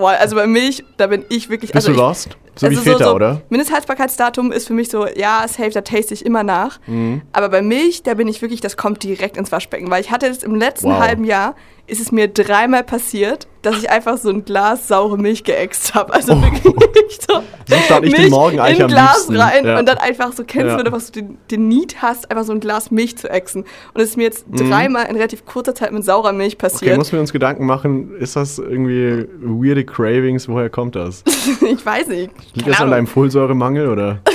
Boah, 0.00 0.16
also 0.18 0.34
bei 0.34 0.46
Milch, 0.46 0.82
da 0.96 1.06
bin 1.08 1.24
ich 1.28 1.50
wirklich. 1.50 1.72
Bist 1.72 1.86
also 1.86 1.88
du 1.88 1.92
ich, 1.92 1.98
lost? 1.98 2.36
So 2.56 2.66
also 2.66 2.80
wie 2.84 2.90
Feta, 2.90 3.12
oder? 3.12 3.42
Mindesthaltbarkeitsdatum 3.50 4.50
ist 4.50 4.66
für 4.66 4.72
mich 4.72 4.88
so, 4.88 5.06
ja, 5.06 5.46
safe, 5.46 5.70
da 5.70 5.82
taste 5.82 6.14
ich 6.14 6.24
immer 6.24 6.42
nach. 6.42 6.80
Mhm. 6.86 7.22
Aber 7.32 7.48
bei 7.50 7.62
Milch, 7.62 8.02
da 8.02 8.14
bin 8.14 8.26
ich 8.26 8.40
wirklich, 8.42 8.60
das 8.60 8.76
kommt 8.76 9.02
direkt 9.02 9.36
ins 9.36 9.52
Waschbecken. 9.52 9.90
Weil 9.90 10.00
ich 10.00 10.10
hatte 10.10 10.26
jetzt 10.26 10.42
im 10.42 10.54
letzten 10.54 10.88
Wow. 10.88 11.00
halben 11.00 11.24
Jahr, 11.24 11.54
ist 11.90 12.00
es 12.00 12.12
mir 12.12 12.28
dreimal 12.28 12.84
passiert, 12.84 13.46
dass 13.62 13.76
ich 13.78 13.90
einfach 13.90 14.16
so 14.16 14.30
ein 14.30 14.44
Glas 14.44 14.88
saure 14.88 15.18
Milch 15.18 15.44
geäxt 15.44 15.94
habe. 15.94 16.14
Also 16.14 16.32
Oh. 16.34 16.40
wirklich 16.42 16.62
so. 17.28 17.42
So 17.66 17.76
starte 17.84 18.06
ich 18.06 18.12
den 18.14 18.20
Milch 18.22 18.30
Morgen 18.30 18.58
eigentlich 18.60 18.78
in 18.78 18.84
am 18.84 18.90
Glas 18.90 19.14
liebsten. 19.28 19.36
rein 19.36 19.66
Ja. 19.66 19.78
und 19.78 19.86
dann 19.88 19.98
einfach 19.98 20.32
so, 20.32 20.44
kennst 20.44 20.68
Ja. 20.76 20.82
du, 20.82 20.92
was 20.92 21.10
du 21.12 21.20
den, 21.20 21.38
den 21.50 21.68
Need 21.68 22.00
hast, 22.00 22.30
einfach 22.30 22.44
so 22.44 22.52
ein 22.52 22.60
Glas 22.60 22.90
Milch 22.90 23.18
zu 23.18 23.28
ächzen. 23.28 23.64
Und 23.92 24.00
es 24.00 24.10
ist 24.10 24.16
mir 24.16 24.22
jetzt 24.24 24.46
dreimal 24.50 25.06
in 25.06 25.16
relativ 25.16 25.44
kurzer 25.44 25.74
Zeit 25.74 25.92
mit 25.92 26.04
saurer 26.04 26.32
Milch 26.32 26.54
Mhm. 26.54 26.64
Okay, 26.64 26.72
passiert. 26.72 26.96
muss 26.96 27.12
mir 27.12 27.20
uns 27.20 27.32
Gedanken 27.32 27.66
machen, 27.66 28.16
ist 28.16 28.36
das 28.36 28.58
irgendwie 28.58 29.26
weirde 29.42 29.84
Cravings? 29.84 30.48
Woher 30.48 30.70
kommt 30.70 30.96
das? 30.96 31.22
ich 31.60 31.84
weiß 31.84 32.08
nicht. 32.08 32.30
Liegt 32.54 32.60
Keine 32.60 32.70
das 32.70 32.80
an 32.80 32.90
deinem 32.90 33.06
Folsäuremangel 33.06 33.88
oder? 33.88 34.20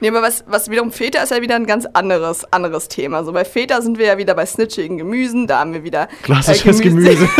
Nee, 0.00 0.08
aber 0.08 0.22
was, 0.22 0.44
was 0.46 0.70
wiederum 0.70 0.92
Feta 0.92 1.22
ist 1.22 1.30
ja 1.30 1.42
wieder 1.42 1.56
ein 1.56 1.66
ganz 1.66 1.86
anderes, 1.92 2.50
anderes 2.52 2.88
Thema. 2.88 3.22
So 3.24 3.32
bei 3.32 3.44
Feta 3.44 3.80
sind 3.82 3.98
wir 3.98 4.06
ja 4.06 4.18
wieder 4.18 4.34
bei 4.34 4.46
snitchigen 4.46 4.96
Gemüsen, 4.98 5.46
da 5.46 5.60
haben 5.60 5.72
wir 5.74 5.84
wieder 5.84 6.08
Klassisches 6.22 6.80
äh, 6.80 6.84
Gemüse. 6.84 7.28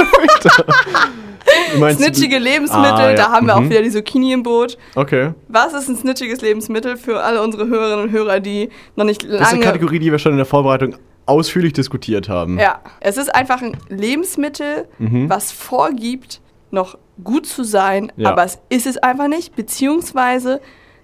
Meinst- 1.79 2.01
Snitchige 2.03 2.39
Lebensmittel, 2.39 2.93
Ah, 2.93 3.11
ja. 3.11 3.17
da 3.17 3.31
haben 3.33 3.47
wir 3.47 3.57
auch 3.57 3.61
Mhm. 3.61 3.71
wieder 3.71 3.83
die 3.83 3.91
Zucchini 3.91 4.33
im 4.33 4.43
Boot. 4.43 4.77
Okay. 4.95 5.33
Was 5.49 5.73
ist 5.73 5.89
ein 5.89 5.97
snitchiges 5.97 6.41
Lebensmittel 6.43 6.97
für 6.97 7.23
alle 7.23 7.43
unsere 7.43 7.67
Hörerinnen 7.67 8.05
und 8.07 8.11
Hörer, 8.13 8.41
die 8.41 8.71
noch 8.97 9.05
nicht 9.05 9.23
Das 9.25 9.31
ist 9.33 9.39
eine 9.39 9.51
lange... 9.53 9.65
Kategorie, 9.65 9.99
die 9.99 10.11
wir 10.13 10.19
schon 10.19 10.33
in 10.33 10.39
der 10.39 10.47
Vorbereitung 10.47 10.97
ausführlich 11.27 11.73
diskutiert 11.73 12.29
haben. 12.29 12.59
Ja, 12.59 12.81
es 13.01 13.17
ist 13.17 13.35
einfach 13.35 13.63
ein 13.63 13.77
Lebensmittel, 13.89 14.87
was 14.99 15.53
vorgibt, 15.53 16.41
noch 16.73 16.99
gut 17.25 17.47
zu 17.47 17.65
sein, 17.65 18.13
Mhm. 18.17 18.23
Ja. 18.23 18.31
aber 18.31 18.45
es 18.45 18.59
ist 18.69 18.87
es 18.87 18.97
einfach 18.99 19.29
nicht, 19.29 19.55
beziehungsweise 19.57 20.61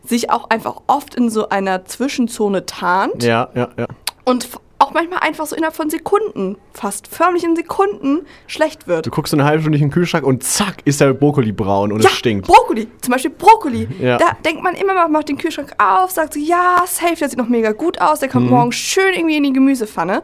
sich 0.09 0.31
auch 0.31 0.51
einfach 0.51 0.81
oft 0.87 1.15
in 1.15 1.31
so 1.31 1.49
einer 1.49 1.85
Zwischenzone 1.85 2.67
tarnt. 2.67 3.23
Ja, 3.23 3.49
ja, 3.55 3.69
ja. 3.77 3.87
und 4.25 4.49
auch 4.79 4.93
manchmal 4.93 5.21
einfach 5.21 5.47
so 5.47 5.57
innerhalb 5.57 5.75
von 5.75 5.89
Sekunden, 5.89 6.59
fast 6.75 7.09
förmlich 7.09 7.43
in 7.45 7.57
Sekunden, 7.57 8.27
schlecht 8.47 8.87
wird. 8.87 9.07
Du 9.07 9.11
guckst 9.11 9.33
eine 9.33 9.45
halbe 9.45 9.63
Stunde 9.63 9.79
in 9.79 9.85
den 9.85 9.91
Kühlschrank 9.91 10.23
und 10.27 10.45
zack, 10.45 10.77
ist 10.85 11.01
der 11.01 11.15
Brokkoli 11.15 11.53
braun 11.53 11.93
und 11.93 12.03
ja, 12.05 12.11
es 12.11 12.17
stinkt. 12.17 12.47
Brokkoli, 12.47 12.87
zum 13.01 13.13
Beispiel 13.13 13.31
Brokkoli. 13.31 13.89
Ja. 13.99 14.19
Da 14.19 14.33
denkt 14.45 14.63
man 14.63 14.75
immer, 14.75 14.93
man 14.93 15.11
macht 15.11 15.31
den 15.31 15.39
Kühlschrank 15.39 15.73
auf, 15.79 16.11
sagt 16.11 16.35
so, 16.35 16.41
ja, 16.41 16.83
safe, 16.87 17.15
der 17.17 17.31
sieht 17.31 17.39
noch 17.39 17.49
mega 17.49 17.73
gut 17.73 18.01
aus, 18.03 18.21
der 18.21 18.29
Mhm. 18.29 18.33
kommt 18.33 18.51
morgen 18.51 18.73
schön 18.73 19.15
irgendwie 19.15 19.39
in 19.39 19.45
die 19.45 19.53
Gemüsepfanne. 19.55 20.23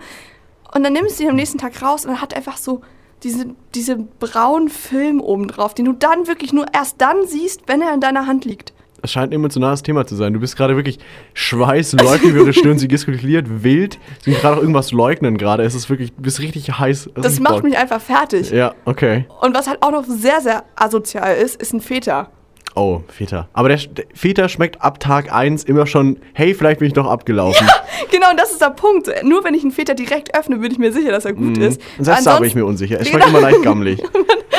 Und 0.75 0.85
dann 0.85 0.93
nimmst 0.93 1.19
du 1.19 1.25
ihn 1.25 1.31
am 1.31 1.37
nächsten 1.37 1.57
Tag 1.59 1.81
raus 1.83 2.05
und 2.05 2.13
dann 2.13 2.21
hat 2.21 2.35
einfach 2.37 2.59
so 2.59 2.83
diese, 3.23 3.47
diese 3.75 3.97
braunen 3.97 4.69
Film 4.69 5.21
oben 5.23 5.49
drauf, 5.49 5.73
den 5.73 5.87
du 5.87 5.93
dann 5.95 6.27
wirklich 6.27 6.53
nur 6.53 6.67
erst 6.75 7.01
dann 7.01 7.27
siehst, 7.27 7.63
wenn 7.69 7.81
er 7.81 7.95
in 7.95 8.01
deiner 8.01 8.27
Hand 8.27 8.45
liegt. 8.45 8.75
Es 9.03 9.11
scheint 9.11 9.33
ein 9.33 9.35
emotionales 9.35 9.83
Thema 9.83 10.07
zu 10.07 10.15
sein. 10.15 10.33
Du 10.33 10.41
bist 10.41 10.57
gerade 10.57 10.77
wirklich 10.77 10.99
Schweiß 11.35 11.95
läuft 11.95 12.23
über 12.23 12.41
ihre 12.41 12.53
Stirn, 12.53 12.79
sie 12.79 12.87
gestikuliert 12.89 13.65
wild, 13.65 13.99
sie 14.25 14.33
gerade 14.33 14.57
auch 14.57 14.61
irgendwas 14.61 14.93
leugnen 14.93 15.37
gerade. 15.39 15.65
Es 15.65 15.75
ist 15.75 15.91
wirklich, 15.91 16.13
du 16.13 16.23
bist 16.23 16.41
richtig 16.41 16.79
heiß. 16.79 17.11
Das 17.15 17.25
richtig 17.27 17.43
macht 17.43 17.65
mich 17.65 17.77
einfach 17.77 18.01
fertig. 18.01 18.51
Ja, 18.51 18.75
okay. 18.85 19.27
Und 19.41 19.57
was 19.57 19.67
halt 19.67 19.83
auch 19.83 19.91
noch 19.91 20.05
sehr, 20.05 20.41
sehr 20.41 20.65
asozial 20.77 21.37
ist, 21.37 21.61
ist 21.61 21.73
ein 21.75 21.81
Feta. 21.81 22.31
Oh, 22.75 23.03
Feta. 23.09 23.49
Aber 23.53 23.69
der, 23.69 23.79
der 23.79 24.07
Feta 24.15 24.49
schmeckt 24.49 24.81
ab 24.81 24.99
Tag 24.99 25.33
1 25.33 25.65
immer 25.65 25.87
schon, 25.87 26.19
hey, 26.33 26.55
vielleicht 26.55 26.79
bin 26.79 26.89
ich 26.89 26.95
doch 26.95 27.07
abgelaufen. 27.07 27.69
Genau, 28.11 28.31
und 28.31 28.39
das 28.39 28.53
ist 28.53 28.63
der 28.63 28.71
Punkt. 28.71 29.11
Nur 29.25 29.45
wenn 29.45 29.55
ich 29.55 29.63
einen 29.63 29.73
Feta 29.73 29.95
direkt 29.95 30.37
öffne, 30.37 30.57
bin 30.59 30.71
ich 30.71 30.79
mir 30.79 30.93
sicher, 30.93 31.11
dass 31.11 31.25
er 31.25 31.33
gut 31.35 31.59
ist. 31.59 31.81
Mhm. 31.81 31.99
Und 31.99 32.05
selbst 32.05 32.27
da 32.27 32.39
bin 32.39 32.49
ich 32.49 32.55
mir 32.55 32.65
unsicher. 32.65 33.01
Es 33.01 33.09
schmeckt 33.09 33.27
immer 33.27 33.41
leicht 33.41 33.63
gammelig. 33.65 34.03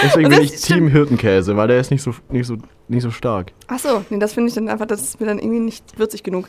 Deswegen 0.04 0.30
bin 0.30 0.42
ich. 0.42 0.62
Team 0.62 0.88
Hirtenkäse, 0.88 1.56
weil 1.58 1.68
der 1.68 1.80
ist 1.80 1.92
nicht 1.92 2.02
so, 2.02 2.12
nicht 2.30 2.48
so, 2.48 2.58
nicht 2.88 3.04
so 3.04 3.12
stark. 3.12 3.52
Ach 3.68 3.80
so, 3.80 4.04
nee, 4.10 4.20
das 4.20 4.34
finde 4.34 4.50
ich 4.50 4.56
dann 4.56 4.70
einfach, 4.70 4.86
das 4.86 5.02
ist 5.02 5.20
mir 5.20 5.28
dann 5.28 5.40
irgendwie 5.40 5.60
nicht 5.60 5.98
würzig 5.98 6.24
genug. 6.24 6.48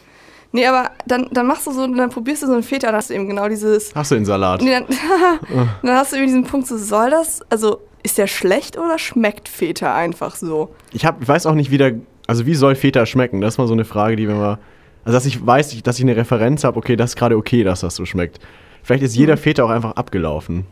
Nee, 0.52 0.66
aber 0.66 0.90
dann, 1.06 1.28
dann 1.32 1.46
machst 1.46 1.66
du 1.66 1.72
so, 1.72 1.86
dann 1.86 2.10
probierst 2.10 2.42
du 2.44 2.46
so 2.46 2.52
einen 2.52 2.62
Feta, 2.62 2.86
dann 2.88 2.96
hast 2.96 3.10
eben 3.10 3.26
genau 3.28 3.48
dieses. 3.48 3.92
Hast 3.94 4.10
du 4.12 4.14
den 4.14 4.24
Salat? 4.24 4.62
Nee, 4.62 4.70
dann, 4.72 4.84
dann 5.82 5.96
hast 5.96 6.12
du 6.12 6.16
eben 6.16 6.26
diesen 6.26 6.44
Punkt, 6.44 6.68
so 6.68 6.76
soll 6.78 7.10
das, 7.10 7.40
also 7.50 7.80
ist 8.04 8.18
der 8.18 8.26
schlecht 8.26 8.78
oder 8.78 8.98
schmeckt 8.98 9.48
Feta 9.48 9.94
einfach 9.96 10.36
so? 10.36 10.74
Ich, 10.92 11.04
hab, 11.06 11.20
ich 11.22 11.26
weiß 11.26 11.46
auch 11.46 11.54
nicht, 11.54 11.70
wie 11.70 11.78
der, 11.78 11.94
also 12.26 12.46
wie 12.46 12.54
soll 12.54 12.74
Feta 12.76 13.04
schmecken? 13.06 13.40
Das 13.40 13.54
ist 13.54 13.58
mal 13.58 13.66
so 13.66 13.72
eine 13.72 13.84
Frage, 13.84 14.14
die 14.16 14.28
wir 14.28 14.34
mal, 14.36 14.58
also 15.04 15.16
dass 15.16 15.26
ich 15.26 15.44
weiß, 15.44 15.82
dass 15.82 15.98
ich 15.98 16.04
eine 16.04 16.14
Referenz 16.16 16.62
habe, 16.64 16.76
okay, 16.78 16.94
das 16.96 17.10
ist 17.10 17.16
gerade 17.16 17.36
okay, 17.36 17.64
dass 17.64 17.80
das 17.80 17.96
so 17.96 18.04
schmeckt. 18.04 18.38
Vielleicht 18.82 19.02
ist 19.02 19.14
Mhm. 19.14 19.20
jeder 19.20 19.36
Feta 19.36 19.64
auch 19.64 19.70
einfach 19.70 19.92
abgelaufen. 19.92 20.66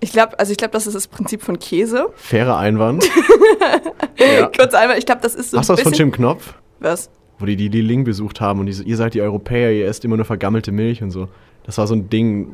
Ich 0.00 0.12
glaube, 0.12 0.38
also 0.38 0.50
ich 0.50 0.58
glaube, 0.58 0.72
das 0.72 0.86
ist 0.86 0.94
das 0.94 1.08
Prinzip 1.08 1.42
von 1.42 1.58
Käse. 1.58 2.08
Fairer 2.16 2.56
Einwand. 2.56 3.08
ja. 4.18 4.46
Kurz 4.46 4.74
einmal, 4.74 4.98
ich 4.98 5.06
glaube, 5.06 5.20
das 5.22 5.34
ist 5.34 5.50
so 5.50 5.58
Hast 5.58 5.68
du 5.68 5.74
das 5.74 5.82
von. 5.82 5.92
Jim 5.92 6.10
Knopf? 6.10 6.54
Was? 6.78 7.10
Wo 7.38 7.46
die 7.46 7.56
die 7.56 7.68
Li 7.68 7.80
Ling 7.82 8.04
besucht 8.04 8.40
haben 8.40 8.60
und 8.60 8.66
die 8.66 8.72
so, 8.72 8.82
ihr 8.82 8.96
seid 8.96 9.14
die 9.14 9.20
Europäer, 9.20 9.72
ihr 9.72 9.86
esst 9.86 10.04
immer 10.04 10.16
nur 10.16 10.24
vergammelte 10.24 10.72
Milch 10.72 11.02
und 11.02 11.10
so. 11.10 11.28
Das 11.64 11.76
war 11.78 11.86
so 11.86 11.94
ein 11.94 12.08
Ding 12.08 12.48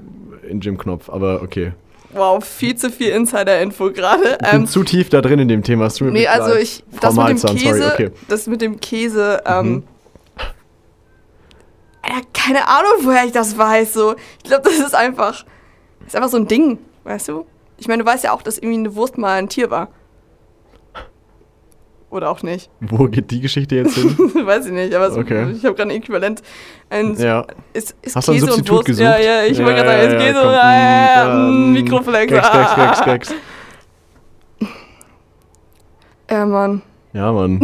in 0.48 0.60
Jim 0.60 0.76
Knopf, 0.76 1.08
aber 1.08 1.42
okay. 1.42 1.72
Wow, 2.12 2.44
viel 2.44 2.76
zu 2.76 2.90
viel 2.90 3.10
Insider-Info 3.10 3.92
gerade. 3.92 4.38
Ich 4.42 4.50
bin 4.50 4.60
Ähm, 4.62 4.66
zu 4.66 4.82
tief 4.84 5.08
da 5.08 5.20
drin 5.20 5.38
in 5.38 5.48
dem 5.48 5.62
Thema. 5.62 5.88
mir 6.00 6.10
Nee, 6.10 6.26
also 6.26 6.54
ich, 6.54 6.82
das 7.00 7.14
mit 7.14 7.28
dem 7.28 7.56
Käse, 7.56 7.82
sorry, 7.82 7.92
okay. 7.92 8.08
Mhm. 8.08 8.26
das 8.28 8.46
mit 8.46 8.60
dem 8.60 8.80
Käse, 8.80 9.42
ähm, 9.44 9.84
Alter, 12.02 12.26
keine 12.32 12.68
Ahnung, 12.68 12.92
woher 13.02 13.24
ich 13.24 13.32
das 13.32 13.58
weiß, 13.58 13.92
so. 13.92 14.14
Ich 14.38 14.44
glaube, 14.44 14.62
das 14.64 14.78
ist 14.78 14.94
einfach, 14.94 15.44
ist 16.06 16.14
einfach 16.14 16.28
so 16.28 16.36
ein 16.36 16.46
Ding, 16.46 16.78
weißt 17.06 17.28
du? 17.28 17.46
Ich 17.78 17.88
meine, 17.88 18.02
du 18.02 18.08
weißt 18.08 18.24
ja 18.24 18.32
auch, 18.32 18.42
dass 18.42 18.58
irgendwie 18.58 18.78
eine 18.78 18.94
Wurst 18.94 19.16
mal 19.18 19.38
ein 19.38 19.48
Tier 19.48 19.70
war. 19.70 19.88
Oder 22.10 22.30
auch 22.30 22.42
nicht. 22.42 22.70
Wo 22.80 23.06
geht 23.08 23.30
die 23.30 23.40
Geschichte 23.40 23.74
jetzt 23.76 23.94
hin? 23.94 24.16
weiß 24.46 24.66
ich 24.66 24.72
nicht, 24.72 24.94
aber 24.94 25.10
so, 25.10 25.20
Okay. 25.20 25.50
ich 25.52 25.64
habe 25.64 25.74
gerade 25.74 25.90
ein 25.90 25.96
Äquivalent. 25.96 26.42
Ein, 26.88 27.14
ja. 27.18 27.44
ist, 27.72 27.94
ist 28.02 28.14
Hast 28.16 28.28
du 28.28 28.32
ein 28.32 28.34
Käse 28.36 28.46
und 28.46 28.50
Substitut 28.52 28.74
Wurst. 28.76 28.86
gesucht? 28.86 29.04
Ja, 29.04 29.18
ja, 29.18 29.42
ich 29.44 29.58
wollte 29.58 29.72
Ja, 29.78 29.82
gerade 29.84 30.02
sagen, 30.10 30.20
ja, 30.20 30.26
Käse 30.26 30.40
und 30.40 30.52
ja, 30.52 30.72
ja, 30.74 31.26
ja, 31.26 31.48
ähm, 31.48 31.72
Mikroflex. 31.72 32.32
Gags, 32.32 32.50
Gags, 32.52 32.76
Gags, 32.76 33.00
ah. 33.00 33.04
Gags. 33.04 33.34
Ja, 36.30 36.46
Mann. 36.46 36.82
Ja, 37.12 37.32
Mann. 37.32 37.60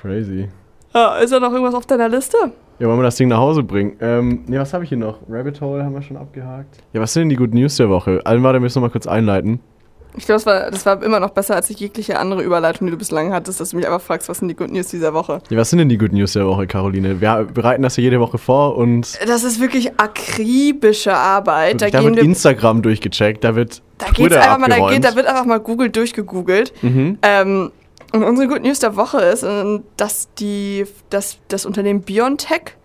Crazy. 0.00 0.48
Ja, 0.94 1.16
ist 1.16 1.32
da 1.32 1.40
noch 1.40 1.52
irgendwas 1.52 1.74
auf 1.74 1.86
deiner 1.86 2.08
Liste? 2.08 2.36
Ja, 2.78 2.88
wollen 2.88 2.98
wir 2.98 3.04
das 3.04 3.16
Ding 3.16 3.28
nach 3.28 3.38
Hause 3.38 3.62
bringen? 3.62 3.96
Ähm, 4.00 4.44
ne, 4.46 4.58
was 4.58 4.74
habe 4.74 4.84
ich 4.84 4.88
hier 4.88 4.98
noch? 4.98 5.18
Rabbit 5.28 5.60
Hole 5.60 5.84
haben 5.84 5.94
wir 5.94 6.02
schon 6.02 6.16
abgehakt. 6.16 6.78
Ja, 6.92 7.00
was 7.00 7.12
sind 7.12 7.22
denn 7.22 7.28
die 7.28 7.36
Good 7.36 7.54
News 7.54 7.76
der 7.76 7.88
Woche? 7.88 8.20
Allen 8.24 8.42
warte, 8.42 8.60
müssen 8.60 8.76
wir 8.76 8.88
mal 8.88 8.90
kurz 8.90 9.06
einleiten. 9.06 9.60
Ich 10.14 10.26
glaube, 10.26 10.42
das 10.42 10.46
war, 10.46 10.70
das 10.70 10.84
war 10.84 11.02
immer 11.02 11.20
noch 11.20 11.30
besser 11.30 11.54
als 11.54 11.70
jegliche 11.70 12.18
andere 12.18 12.42
Überleitung, 12.42 12.86
die 12.86 12.90
du 12.90 12.98
bislang 12.98 13.32
hattest, 13.32 13.60
dass 13.60 13.70
du 13.70 13.76
mich 13.76 13.86
einfach 13.86 14.02
fragst, 14.02 14.28
was 14.28 14.38
sind 14.38 14.48
die 14.48 14.56
Good 14.56 14.70
News 14.70 14.88
dieser 14.88 15.14
Woche. 15.14 15.40
Ja, 15.48 15.56
was 15.56 15.70
sind 15.70 15.78
denn 15.78 15.88
die 15.88 15.96
Good 15.96 16.12
News 16.12 16.34
der 16.34 16.46
Woche, 16.46 16.66
Caroline? 16.66 17.20
Wir 17.20 17.48
bereiten 17.52 17.82
das 17.82 17.96
ja 17.96 18.02
jede 18.02 18.20
Woche 18.20 18.36
vor 18.36 18.76
und 18.76 19.18
Das 19.26 19.42
ist 19.42 19.58
wirklich 19.60 19.98
akribische 19.98 21.14
Arbeit. 21.14 21.80
Da, 21.80 21.88
da 21.88 22.04
wird 22.04 22.16
wir, 22.16 22.24
Instagram 22.24 22.82
durchgecheckt, 22.82 23.42
da 23.42 23.56
wird 23.56 23.80
da 23.96 24.06
geht's 24.10 24.36
einfach 24.36 24.58
mal, 24.58 24.68
da, 24.68 24.90
geht, 24.90 25.04
da 25.04 25.14
wird 25.14 25.26
einfach 25.26 25.46
mal 25.46 25.60
Google 25.60 25.88
durchgegoogelt. 25.88 26.74
mhm. 26.82 27.18
Ähm, 27.22 27.70
und 28.12 28.24
unsere 28.24 28.48
Good 28.48 28.62
News 28.62 28.78
der 28.78 28.96
Woche 28.96 29.20
ist, 29.20 29.42
ähm, 29.42 29.84
dass 29.96 30.32
die, 30.34 30.86
dass 31.10 31.38
das 31.48 31.66
Unternehmen 31.66 32.02
BioNTech, 32.02 32.76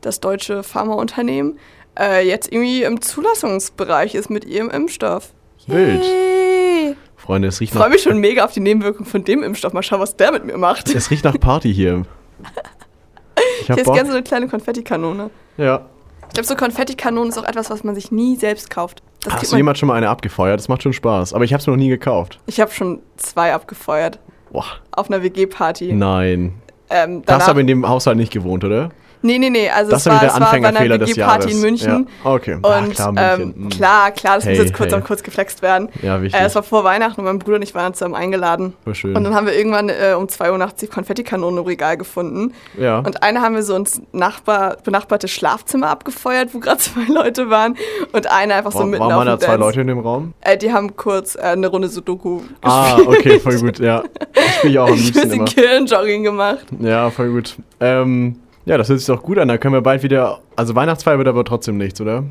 das 0.00 0.20
deutsche 0.20 0.62
Pharmaunternehmen, 0.62 1.58
äh, 1.98 2.26
jetzt 2.26 2.52
irgendwie 2.52 2.84
im 2.84 3.00
Zulassungsbereich 3.00 4.14
ist 4.14 4.30
mit 4.30 4.44
ihrem 4.44 4.70
Impfstoff. 4.70 5.32
Wild. 5.66 6.02
Yay. 6.04 6.96
Freunde, 7.16 7.48
es 7.48 7.60
riecht 7.60 7.72
Ich 7.72 7.78
freue 7.78 7.88
nach, 7.88 7.94
mich 7.94 8.02
schon 8.02 8.18
mega 8.18 8.44
auf 8.44 8.52
die 8.52 8.60
Nebenwirkung 8.60 9.04
von 9.04 9.24
dem 9.24 9.42
Impfstoff. 9.42 9.72
Mal 9.72 9.82
schauen, 9.82 10.00
was 10.00 10.16
der 10.16 10.32
mit 10.32 10.44
mir 10.44 10.56
macht. 10.56 10.94
es 10.94 11.10
riecht 11.10 11.24
nach 11.24 11.38
Party 11.38 11.74
hier. 11.74 12.04
Ich 12.40 12.48
Ich 13.62 13.70
hab 13.70 13.76
hätte 13.76 13.86
Bock. 13.86 13.94
gerne 13.94 14.08
so 14.08 14.14
eine 14.16 14.24
kleine 14.24 14.48
Konfettikanone. 14.48 15.30
Ja. 15.58 15.86
Ich 16.28 16.34
glaube, 16.34 16.46
so 16.46 16.54
Konfettikanonen 16.56 17.30
ist 17.30 17.38
auch 17.38 17.44
etwas, 17.44 17.70
was 17.70 17.84
man 17.84 17.94
sich 17.94 18.10
nie 18.10 18.36
selbst 18.36 18.70
kauft. 18.70 19.02
Das 19.22 19.34
Hast 19.34 19.44
du 19.46 19.50
man, 19.50 19.58
jemand 19.58 19.78
schon 19.78 19.88
mal 19.88 19.94
eine 19.94 20.08
abgefeuert? 20.08 20.58
Das 20.58 20.68
macht 20.68 20.82
schon 20.82 20.92
Spaß. 20.92 21.34
Aber 21.34 21.44
ich 21.44 21.52
habe 21.52 21.60
es 21.60 21.66
noch 21.66 21.76
nie 21.76 21.88
gekauft. 21.88 22.38
ich 22.46 22.60
habe 22.60 22.70
schon 22.70 23.00
zwei 23.16 23.52
abgefeuert 23.52 24.18
Boah. 24.50 24.64
auf 24.92 25.10
einer 25.10 25.22
WG-Party. 25.22 25.92
Nein. 25.92 26.54
Ähm, 26.90 27.22
Da 27.26 27.34
hast 27.34 27.40
danach, 27.40 27.44
du 27.46 27.50
aber 27.52 27.60
in 27.60 27.66
dem 27.66 27.88
Haushalt 27.88 28.16
nicht 28.16 28.32
gewohnt, 28.32 28.64
oder? 28.64 28.90
Nee, 29.28 29.38
nee, 29.38 29.50
nee. 29.50 29.68
Also 29.68 29.90
Das 29.90 30.00
es 30.00 30.06
war 30.06 30.14
war, 30.22 30.26
es 30.28 30.40
war 30.40 30.50
bei 30.60 30.68
einer 30.68 31.00
WG-Party 31.00 31.50
in. 31.52 31.60
München. 31.60 32.08
Ja. 32.24 32.30
Okay. 32.32 32.54
Und 32.54 32.64
Ah, 32.64 32.86
klar, 32.86 33.12
München. 33.12 33.54
ähm, 33.56 33.64
Mhm. 33.64 33.68
klar, 33.68 34.10
klar, 34.12 34.34
das 34.36 34.44
Hey, 34.46 34.56
muss 34.56 34.64
jetzt 34.66 34.74
kurz, 34.76 34.92
hey. 34.92 35.00
auch 35.00 35.04
kurz 35.06 35.22
geflext 35.22 35.60
werden. 35.62 35.88
Ja, 36.02 36.22
wichtig. 36.22 36.40
Äh, 36.40 36.46
es 36.46 36.54
war 36.54 36.62
vor 36.62 36.82
Weihnachten 36.84 37.20
und 37.20 37.26
mein 37.26 37.38
Bruder 37.38 37.56
und 37.56 37.62
ich 37.62 37.74
waren 37.74 37.92
zusammen 37.94 38.14
eingeladen. 38.14 38.72
Voll 38.84 38.94
schön. 38.94 39.14
Und 39.16 39.24
dann 39.24 39.34
haben 39.34 39.46
wir 39.46 39.54
irgendwann 39.56 39.90
äh, 39.90 40.14
um 40.16 40.28
2 40.28 40.50
Uhr 40.52 40.58
nachts 40.58 40.80
die 40.80 40.86
Konfettikanonen 40.86 41.58
im 41.58 41.64
Regal 41.66 41.96
gefunden. 41.98 42.54
ja. 42.78 42.98
Und 43.00 43.22
eine 43.22 43.42
haben 43.42 43.54
wir 43.54 43.62
so 43.62 43.74
ins 43.76 44.00
Nachbar, 44.12 44.76
benachbarte 44.82 45.28
Schlafzimmer 45.28 45.88
abgefeuert, 45.90 46.54
wo 46.54 46.58
gerade 46.60 46.78
zwei 46.78 47.04
Leute 47.12 47.50
waren. 47.50 47.76
Und 48.12 48.26
eine 48.30 48.54
einfach 48.54 48.72
so 48.72 48.78
Warum 48.78 48.90
mitten 48.90 49.02
waren 49.04 49.12
auf 49.14 49.24
da 49.24 49.36
dem 49.36 49.40
zwei 49.40 49.46
Dance. 49.52 49.60
Leute 49.66 49.80
in 49.82 49.86
dem 49.88 49.98
Raum? 49.98 50.32
Äh, 50.40 50.56
die 50.56 50.72
haben 50.72 50.96
kurz 50.96 51.34
äh, 51.34 51.40
eine 51.40 51.66
Runde 51.68 51.88
Sudoku 51.88 52.40
Ah, 52.62 52.96
gespielt. 52.96 53.08
okay, 53.18 53.40
voll 53.40 53.58
gut, 53.60 53.78
ja. 53.80 54.02
Das 54.34 54.54
spiele 54.56 54.72
ich 54.72 54.78
auch 54.78 54.88
am 54.88 54.94
Ich 54.98 55.04
liebsten 55.04 55.20
ein 55.32 55.44
bisschen 55.44 55.60
immer. 55.62 55.68
Kirnjogging 55.86 56.22
gemacht. 56.22 56.66
Ja, 56.80 57.10
voll 57.10 57.30
gut. 57.30 57.56
Ähm, 57.80 58.36
ja, 58.68 58.76
das 58.78 58.88
hört 58.88 58.98
sich 59.00 59.06
doch 59.06 59.22
gut 59.22 59.38
an. 59.38 59.48
Da 59.48 59.58
können 59.58 59.74
wir 59.74 59.80
bald 59.80 60.02
wieder. 60.02 60.40
Also 60.56 60.74
Weihnachtsfeier 60.74 61.18
wird 61.18 61.28
aber 61.28 61.44
trotzdem 61.44 61.78
nichts, 61.78 62.00
oder? 62.00 62.24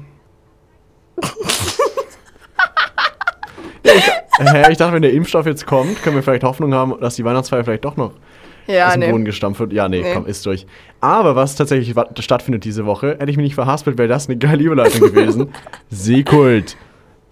ja, 3.84 3.92
ich, 3.96 4.04
hä, 4.40 4.72
ich 4.72 4.78
dachte, 4.78 4.94
wenn 4.94 5.02
der 5.02 5.14
Impfstoff 5.14 5.46
jetzt 5.46 5.66
kommt, 5.66 6.02
können 6.04 6.16
wir 6.16 6.24
vielleicht 6.24 6.44
Hoffnung 6.44 6.74
haben, 6.74 6.94
dass 7.00 7.16
die 7.16 7.26
Weihnachtsfeier 7.26 7.64
vielleicht 7.64 7.86
doch 7.86 7.96
noch 7.98 8.12
Ja, 8.68 8.88
aus 8.88 8.94
dem 8.94 9.00
nee. 9.02 9.12
Boden 9.12 9.26
gestampft 9.26 9.60
wird. 9.60 9.74
Ja, 9.74 9.88
nee, 9.90 10.02
Nee. 10.02 10.14
komm, 10.14 10.26
ist 10.26 10.46
durch. 10.46 10.66
Aber 11.02 11.36
was 11.36 11.56
tatsächlich 11.56 11.96
stattfindet 12.20 12.64
diese 12.66 12.86
Woche, 12.86 13.18
hätte 13.20 13.32
ich 13.32 13.38
mich 13.38 13.46
nicht 13.46 13.56
verhaspelt, 13.56 13.98
wäre 13.98 14.08
das 14.08 14.28
eine 14.28 14.38
geile 14.38 14.64
Überleitung 14.64 15.02
gewesen. 15.02 15.50
Seekult. 15.90 16.78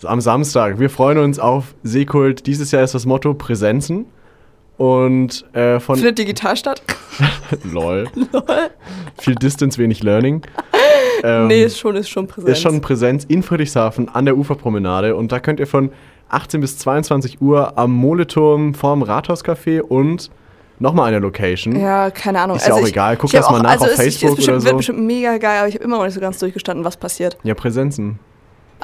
Am 0.03 0.21
Samstag. 0.21 0.79
Wir 0.79 0.89
freuen 0.89 1.17
uns 1.17 1.39
auf 1.39 1.73
Seekult. 1.83 2.45
Dieses 2.47 2.71
Jahr 2.71 2.83
ist 2.83 2.93
das 2.93 3.05
Motto 3.05 3.33
Präsenzen. 3.33 4.05
Und 4.77 5.45
äh, 5.55 5.79
von. 5.79 5.95
Findet 5.95 6.17
digital 6.19 6.55
statt? 6.57 6.81
Lol. 7.63 8.07
Lol. 8.33 8.43
Viel 9.19 9.35
Distance, 9.35 9.77
wenig 9.77 10.03
Learning. 10.03 10.41
Ähm, 11.23 11.47
nee, 11.47 11.63
ist 11.63 11.79
schon, 11.79 11.95
ist 11.95 12.09
schon 12.09 12.27
präsent. 12.27 12.49
ist 12.51 12.61
schon 12.61 12.81
Präsenz 12.81 13.23
in 13.23 13.41
Friedrichshafen 13.41 14.09
an 14.09 14.25
der 14.25 14.37
Uferpromenade. 14.37 15.15
Und 15.15 15.31
da 15.31 15.39
könnt 15.39 15.59
ihr 15.59 15.65
von 15.65 15.91
18 16.29 16.59
bis 16.61 16.77
22 16.77 17.41
Uhr 17.41 17.77
am 17.79 17.91
Moleturm 17.93 18.73
vorm 18.75 19.01
Rathauscafé 19.01 19.79
und 19.81 20.29
nochmal 20.77 21.07
eine 21.07 21.19
Location. 21.19 21.79
Ja, 21.79 22.11
keine 22.11 22.41
Ahnung. 22.41 22.57
Ist 22.57 22.67
ja 22.67 22.73
auch 22.75 22.81
ich, 22.81 22.89
egal. 22.89 23.15
Guck 23.17 23.33
ich 23.33 23.37
hab 23.39 23.43
das 23.43 23.51
mal 23.51 23.61
nach 23.61 23.79
auf 23.81 23.87
es- 23.87 23.95
Facebook 23.95 24.31
ist 24.31 24.35
bestimmt, 24.35 24.57
oder 24.57 24.63
wird 24.65 24.71
so. 24.73 24.77
bestimmt 24.77 24.99
mega 24.99 25.37
geil, 25.37 25.59
aber 25.59 25.67
ich 25.69 25.75
habe 25.75 25.83
immer 25.85 25.97
noch 25.97 26.03
nicht 26.03 26.13
so 26.13 26.19
ganz 26.19 26.37
durchgestanden, 26.37 26.83
was 26.85 26.97
passiert. 26.97 27.37
Ja, 27.43 27.55
Präsenzen. 27.55 28.19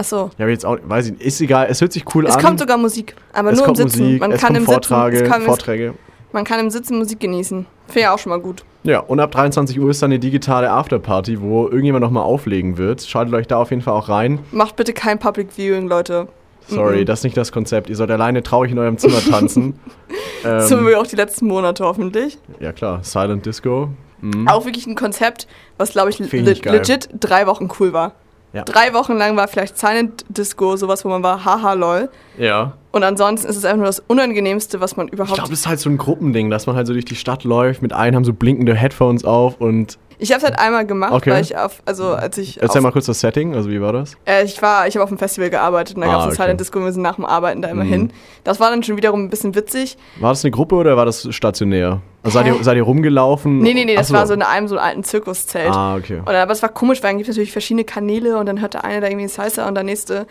Achso. 0.02 0.32
Ja, 0.38 0.46
aber 0.46 0.50
jetzt 0.50 0.66
auch, 0.66 0.78
weiß 0.84 1.06
ich 1.08 1.12
nicht, 1.14 1.22
ist 1.24 1.40
egal, 1.42 1.68
es 1.70 1.80
hört 1.82 1.94
sich 1.94 2.04
cool 2.16 2.26
Es 2.26 2.36
an. 2.36 2.42
kommt 2.44 2.60
sogar 2.60 2.78
Musik, 2.78 3.16
aber 3.34 3.52
es 3.52 3.60
nur 3.60 3.68
im 3.70 3.76
Sitzen. 3.76 4.04
Musik, 4.04 4.20
man, 4.20 4.32
es 4.32 4.40
kann 4.42 4.48
kommt 4.48 4.58
im 4.60 4.66
Vortrage, 4.66 5.18
Sitzen, 5.18 5.26
es 5.26 5.32
kann, 5.32 5.42
Vorträge. 5.44 5.94
man 6.32 6.44
kann 6.44 6.60
im 6.60 6.70
Sitzen 6.72 6.98
Musik 6.98 7.20
genießen. 7.20 7.66
Finde 7.88 8.00
ich 8.00 8.08
auch 8.08 8.18
schon 8.20 8.32
mal 8.32 8.40
gut. 8.40 8.64
Ja, 8.84 9.00
und 9.02 9.20
ab 9.20 9.32
23 9.32 9.80
Uhr 9.80 9.92
ist 9.92 10.02
dann 10.02 10.10
eine 10.12 10.18
digitale 10.20 10.72
Afterparty, 10.72 11.40
wo 11.42 11.66
irgendjemand 11.68 12.04
nochmal 12.04 12.24
auflegen 12.24 12.78
wird. 12.78 13.04
Schaltet 13.04 13.34
euch 13.36 13.46
da 13.48 13.58
auf 13.58 13.70
jeden 13.70 13.84
Fall 13.84 13.94
auch 13.94 14.10
rein. 14.10 14.40
Macht 14.52 14.76
bitte 14.76 14.92
kein 14.94 15.20
Public 15.20 15.50
Viewing, 15.56 15.88
Leute. 15.88 16.28
Sorry, 16.68 17.02
Mhm. 17.02 17.06
das 17.06 17.20
ist 17.20 17.24
nicht 17.26 17.38
das 17.38 17.52
Konzept. 17.52 17.90
Ihr 17.90 17.96
sollt 17.96 18.10
alleine 18.12 18.42
traurig 18.44 18.72
in 18.72 18.80
eurem 18.80 18.98
Zimmer 18.98 19.20
tanzen. 19.30 19.78
ähm, 20.46 20.62
so 20.62 20.88
wie 20.88 20.96
auch 20.96 21.06
die 21.06 21.16
letzten 21.16 21.48
Monate 21.48 21.84
hoffentlich. 21.86 22.40
ja 22.60 22.72
klar, 22.72 23.04
Silent 23.04 23.46
Disco. 23.46 23.90
Mhm. 24.22 24.48
Auch 24.48 24.66
wirklich 24.66 24.88
ein 24.88 24.96
Konzept, 24.96 25.48
was 25.78 25.92
glaube 25.92 26.10
ich 26.12 26.20
le 26.20 26.26
legit 26.28 27.10
drei 27.20 27.46
Wochen 27.48 27.68
cool 27.80 27.94
war. 27.94 28.14
Ja. 28.54 28.64
Drei 28.64 28.94
Wochen 28.94 29.14
lang 29.18 29.38
war 29.38 29.48
vielleicht 29.48 29.78
Silent 29.78 30.26
Disco, 30.30 30.76
sowas, 30.76 31.06
wo 31.06 31.10
man 31.10 31.24
war, 31.24 31.46
haha 31.46 31.74
lol. 31.74 32.10
Ja. 32.38 32.74
Und 32.92 33.04
ansonsten 33.04 33.48
ist 33.48 33.56
es 33.56 33.64
einfach 33.64 33.78
nur 33.78 33.86
das 33.86 34.00
Unangenehmste, 34.08 34.82
was 34.82 34.98
man 34.98 35.08
Ich 35.08 35.14
überhaupt. 35.14 35.36
glaube, 35.36 35.50
das 35.50 35.60
ist 35.62 35.68
halt 35.68 35.80
so 35.80 35.90
ein 35.90 35.98
Gruppending, 35.98 36.50
dass 36.50 36.68
man 36.68 36.76
halt 36.76 36.88
so 36.88 36.94
durch 36.94 37.06
die 37.06 37.16
Stadt 37.16 37.46
läuft. 37.46 37.82
Mit 37.82 37.94
einem 37.94 38.18
haben 38.18 38.26
so 38.26 38.34
blinkende 38.34 38.76
Headphones 38.76 39.24
auf 39.24 39.60
und. 39.62 39.98
Ich 40.24 40.32
habe 40.32 40.38
es 40.38 40.44
halt 40.44 40.60
einmal 40.60 40.86
gemacht, 40.86 41.14
Okay. 41.14 41.32
weil 41.32 41.42
ich 41.42 41.58
auf, 41.58 41.82
also 41.86 42.10
als 42.14 42.38
ich 42.38 42.62
Erzähl 42.62 42.82
mal 42.82 42.92
kurz 42.92 43.08
das 43.08 43.20
Setting, 43.22 43.56
also 43.56 43.72
wie 43.72 43.82
war 43.82 43.92
das? 43.92 44.16
äh, 44.26 44.44
ich 44.46 44.62
war, 44.62 44.88
ich 44.88 44.96
habe 44.96 45.04
auf 45.04 45.10
dem 45.10 45.18
Festival 45.18 45.50
gearbeitet 45.50 45.96
und 45.96 46.02
da 46.04 46.08
Ah, 46.08 46.12
gab 46.12 46.20
es 46.22 46.26
okay. 46.36 46.44
Silent 46.44 46.60
Disco 46.60 46.78
und 46.78 46.86
wir 46.86 46.92
sind 46.92 47.02
nach 47.02 47.16
dem 47.16 47.26
Arbeiten 47.26 47.64
da 47.64 47.70
immer 47.70 47.84
Mhm. 47.84 47.90
hin. 47.90 48.14
Das 48.44 48.60
war 48.60 48.70
dann 48.70 48.84
schon 48.84 48.98
wiederum 48.98 49.24
ein 49.24 49.30
bisschen 49.32 49.56
witzig. 49.56 49.98
War 50.20 50.30
das 50.32 50.46
eine 50.46 50.52
Gruppe 50.52 50.76
oder 50.76 50.96
war 50.96 51.06
das 51.06 51.28
stationär? 51.34 52.02
Also 52.22 52.38
seid 52.38 52.46
ihr, 52.46 52.64
seid 52.64 52.78
ihr 52.78 52.84
rumgelaufen? 52.84 53.60
Nee, 53.60 53.74
nee, 53.74 53.84
nee, 53.84 53.96
das 53.96 54.12
Ach 54.12 54.18
war 54.20 54.28
so 54.28 54.36
in 54.36 54.44
einem 54.44 54.68
so 54.68 54.78
einem 54.78 54.86
alten 54.86 55.04
Zirkuszelt. 55.04 55.72
Ah, 55.72 55.96
okay. 55.96 56.20
Und, 56.20 56.30
aber 56.30 56.52
es 56.52 56.62
war 56.62 56.70
komisch, 56.70 57.02
weil 57.02 57.10
dann 57.10 57.18
gibt 57.18 57.28
es 57.28 57.36
natürlich 57.36 57.52
verschiedene 57.52 57.84
Kanäle 57.84 58.38
und 58.38 58.46
dann 58.46 58.62
hört 58.62 58.76
der 58.76 58.84
eine 58.86 59.02
da 59.02 59.08
irgendwie 59.08 59.28
Salsa 59.28 59.68
und 59.68 59.74
der 59.74 59.84
nächste 59.84 60.28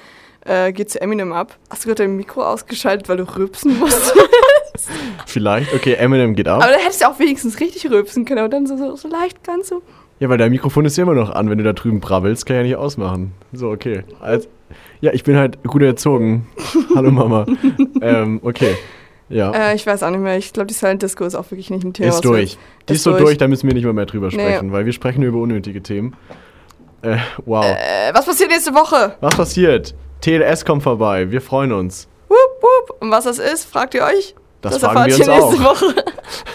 äh, 0.47 0.73
geht 0.73 0.89
zu 0.91 1.01
Eminem 1.01 1.33
ab. 1.33 1.57
Hast 1.69 1.83
du 1.85 1.89
gerade 1.89 2.05
dein 2.05 2.17
Mikro 2.17 2.43
ausgeschaltet, 2.45 3.09
weil 3.09 3.17
du 3.17 3.25
rülpsen 3.25 3.77
musst? 3.79 4.15
Vielleicht. 5.27 5.75
Okay, 5.75 5.95
Eminem 5.95 6.35
geht 6.35 6.49
ab. 6.49 6.63
aber 6.63 6.73
da 6.73 6.79
hättest 6.79 7.03
du 7.03 7.09
auch 7.09 7.19
wenigstens 7.19 7.61
richtig 7.61 7.91
rülpsen 7.91 8.25
können, 8.25 8.39
aber 8.41 8.49
dann 8.49 8.67
so, 8.67 8.77
so, 8.77 8.97
so 8.97 9.09
leicht 9.09 9.43
ganz 9.45 9.69
so. 9.69 9.83
Ja, 10.19 10.29
weil 10.29 10.39
dein 10.39 10.51
Mikrofon 10.51 10.85
ist 10.85 10.97
ja 10.97 11.05
immer 11.05 11.15
noch 11.15 11.31
an, 11.31 11.49
wenn 11.49 11.59
du 11.59 11.65
da 11.65 11.73
drüben 11.73 12.01
brabbelst, 12.01 12.45
kann 12.47 12.57
ich 12.57 12.61
ja 12.61 12.63
nicht 12.65 12.77
ausmachen. 12.77 13.33
So, 13.53 13.71
okay. 13.71 14.05
Also, 14.21 14.49
ja, 15.01 15.13
ich 15.13 15.25
bin 15.25 15.37
halt 15.37 15.63
gut 15.65 15.83
erzogen. 15.83 16.47
Hallo 16.95 17.11
Mama. 17.11 17.47
ähm, 18.03 18.41
okay. 18.43 18.77
Ja. 19.31 19.53
Äh, 19.53 19.77
ich 19.77 19.87
weiß 19.87 20.03
auch 20.03 20.11
nicht 20.11 20.21
mehr. 20.21 20.37
Ich 20.37 20.53
glaube, 20.53 20.67
die 20.67 20.75
Silent 20.75 21.03
Disco 21.03 21.25
ist 21.25 21.35
auch 21.37 21.51
wirklich 21.51 21.71
nicht 21.71 21.85
ein 21.85 21.95
Thema. 21.95 22.09
ist 22.09 22.21
durch. 22.25 22.59
Die 22.89 22.95
ist, 22.95 23.05
so 23.05 23.13
durch. 23.13 23.23
durch, 23.23 23.39
da 23.39 23.49
müssen 23.49 23.67
wir 23.69 23.75
nicht 23.75 23.85
mehr, 23.85 23.93
mehr 23.93 24.07
drüber 24.07 24.27
Nee. 24.27 24.33
sprechen, 24.35 24.73
weil 24.73 24.85
wir 24.87 24.93
sprechen 24.93 25.23
über 25.23 25.39
unnötige 25.39 25.83
Themen. 25.83 26.15
Äh, 27.03 27.17
wow. 27.47 27.65
Äh, 27.65 28.13
was 28.13 28.27
passiert 28.27 28.51
nächste 28.51 28.75
Woche? 28.75 29.17
Was 29.21 29.37
passiert? 29.37 29.95
TLS 30.21 30.65
kommt 30.67 30.83
vorbei, 30.83 31.31
wir 31.31 31.41
freuen 31.41 31.73
uns. 31.73 32.09
Wupp, 32.29 32.37
wupp. 32.63 32.97
Und 33.01 33.11
was 33.11 33.25
das 33.25 33.39
ist, 33.39 33.65
fragt 33.65 33.95
ihr 33.95 34.03
euch? 34.05 34.35
Das 34.61 34.79
fragen 34.79 35.07
wir 35.07 35.19
uns 35.19 35.29
auch. 35.29 35.53
Woche. 35.53 35.95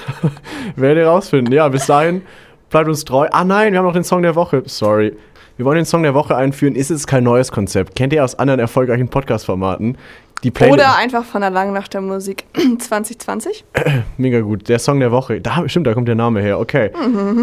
Werdet 0.75 1.03
ihr 1.03 1.07
rausfinden. 1.07 1.53
Ja, 1.53 1.67
bis 1.67 1.85
dahin, 1.85 2.21
bleibt 2.69 2.87
uns 2.87 3.05
treu. 3.05 3.27
Ah 3.31 3.43
nein, 3.43 3.73
wir 3.73 3.79
haben 3.79 3.85
noch 3.85 3.93
den 3.93 4.03
Song 4.03 4.21
der 4.21 4.35
Woche. 4.35 4.63
Sorry. 4.65 5.15
Wir 5.57 5.65
wollen 5.65 5.77
den 5.77 5.85
Song 5.85 6.03
der 6.03 6.13
Woche 6.13 6.35
einführen. 6.35 6.75
Ist 6.75 6.91
es 6.91 7.07
kein 7.07 7.23
neues 7.23 7.51
Konzept? 7.51 7.95
Kennt 7.95 8.11
ihr 8.11 8.23
aus 8.23 8.35
anderen 8.35 8.59
erfolgreichen 8.59 9.07
Podcast-Formaten? 9.07 9.97
Die. 10.43 10.51
Oder 10.51 10.97
einfach 10.97 11.23
von 11.23 11.41
der 11.41 11.49
langen 11.49 11.73
Nacht 11.73 11.93
der 11.93 12.01
Musik 12.01 12.45
2020. 12.79 13.63
Mega 14.17 14.41
gut. 14.41 14.67
Der 14.67 14.79
Song 14.79 14.99
der 14.99 15.11
Woche. 15.11 15.39
Da, 15.41 15.67
stimmt, 15.67 15.87
da 15.87 15.93
kommt 15.93 16.07
der 16.07 16.15
Name 16.15 16.41
her. 16.41 16.59
Okay. 16.59 16.91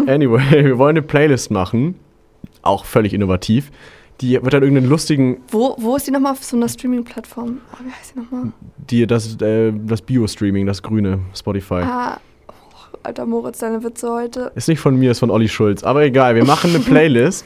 Anyway, 0.07 0.41
wir 0.65 0.77
wollen 0.77 0.95
eine 0.95 1.01
Playlist 1.01 1.51
machen. 1.51 1.99
Auch 2.61 2.85
völlig 2.85 3.13
innovativ. 3.13 3.71
Die 4.21 4.33
wird 4.41 4.53
dann 4.53 4.61
irgendeinen 4.63 4.89
lustigen, 4.89 5.37
Wo, 5.49 5.75
wo 5.79 5.95
ist 5.95 6.07
die 6.07 6.11
nochmal 6.11 6.33
auf 6.33 6.43
so 6.43 6.55
einer 6.55 6.69
Streaming-Plattform? 6.69 7.57
Oh, 7.73 7.77
wie 7.83 7.91
heißt 7.91 8.13
die 8.15 8.19
nochmal? 8.19 8.51
die, 8.89 9.07
das, 9.07 9.35
äh, 9.41 9.73
das 9.85 10.01
Bio-Streaming, 10.01 10.65
das 10.65 10.81
grüne 10.83 11.19
Spotify. 11.35 11.81
Ah, 11.83 12.19
oh, 12.47 12.53
alter 13.03 13.25
Moritz, 13.25 13.59
deine 13.59 13.83
Witze 13.83 14.09
heute. 14.11 14.51
Ist 14.55 14.67
nicht 14.67 14.79
von 14.79 14.97
mir, 14.97 15.11
ist 15.11 15.19
von 15.19 15.31
Olli 15.31 15.49
Schulz. 15.49 15.83
Aber 15.83 16.03
egal, 16.03 16.35
wir 16.35 16.45
machen 16.45 16.69
eine 16.69 16.79
Playlist. 16.83 17.43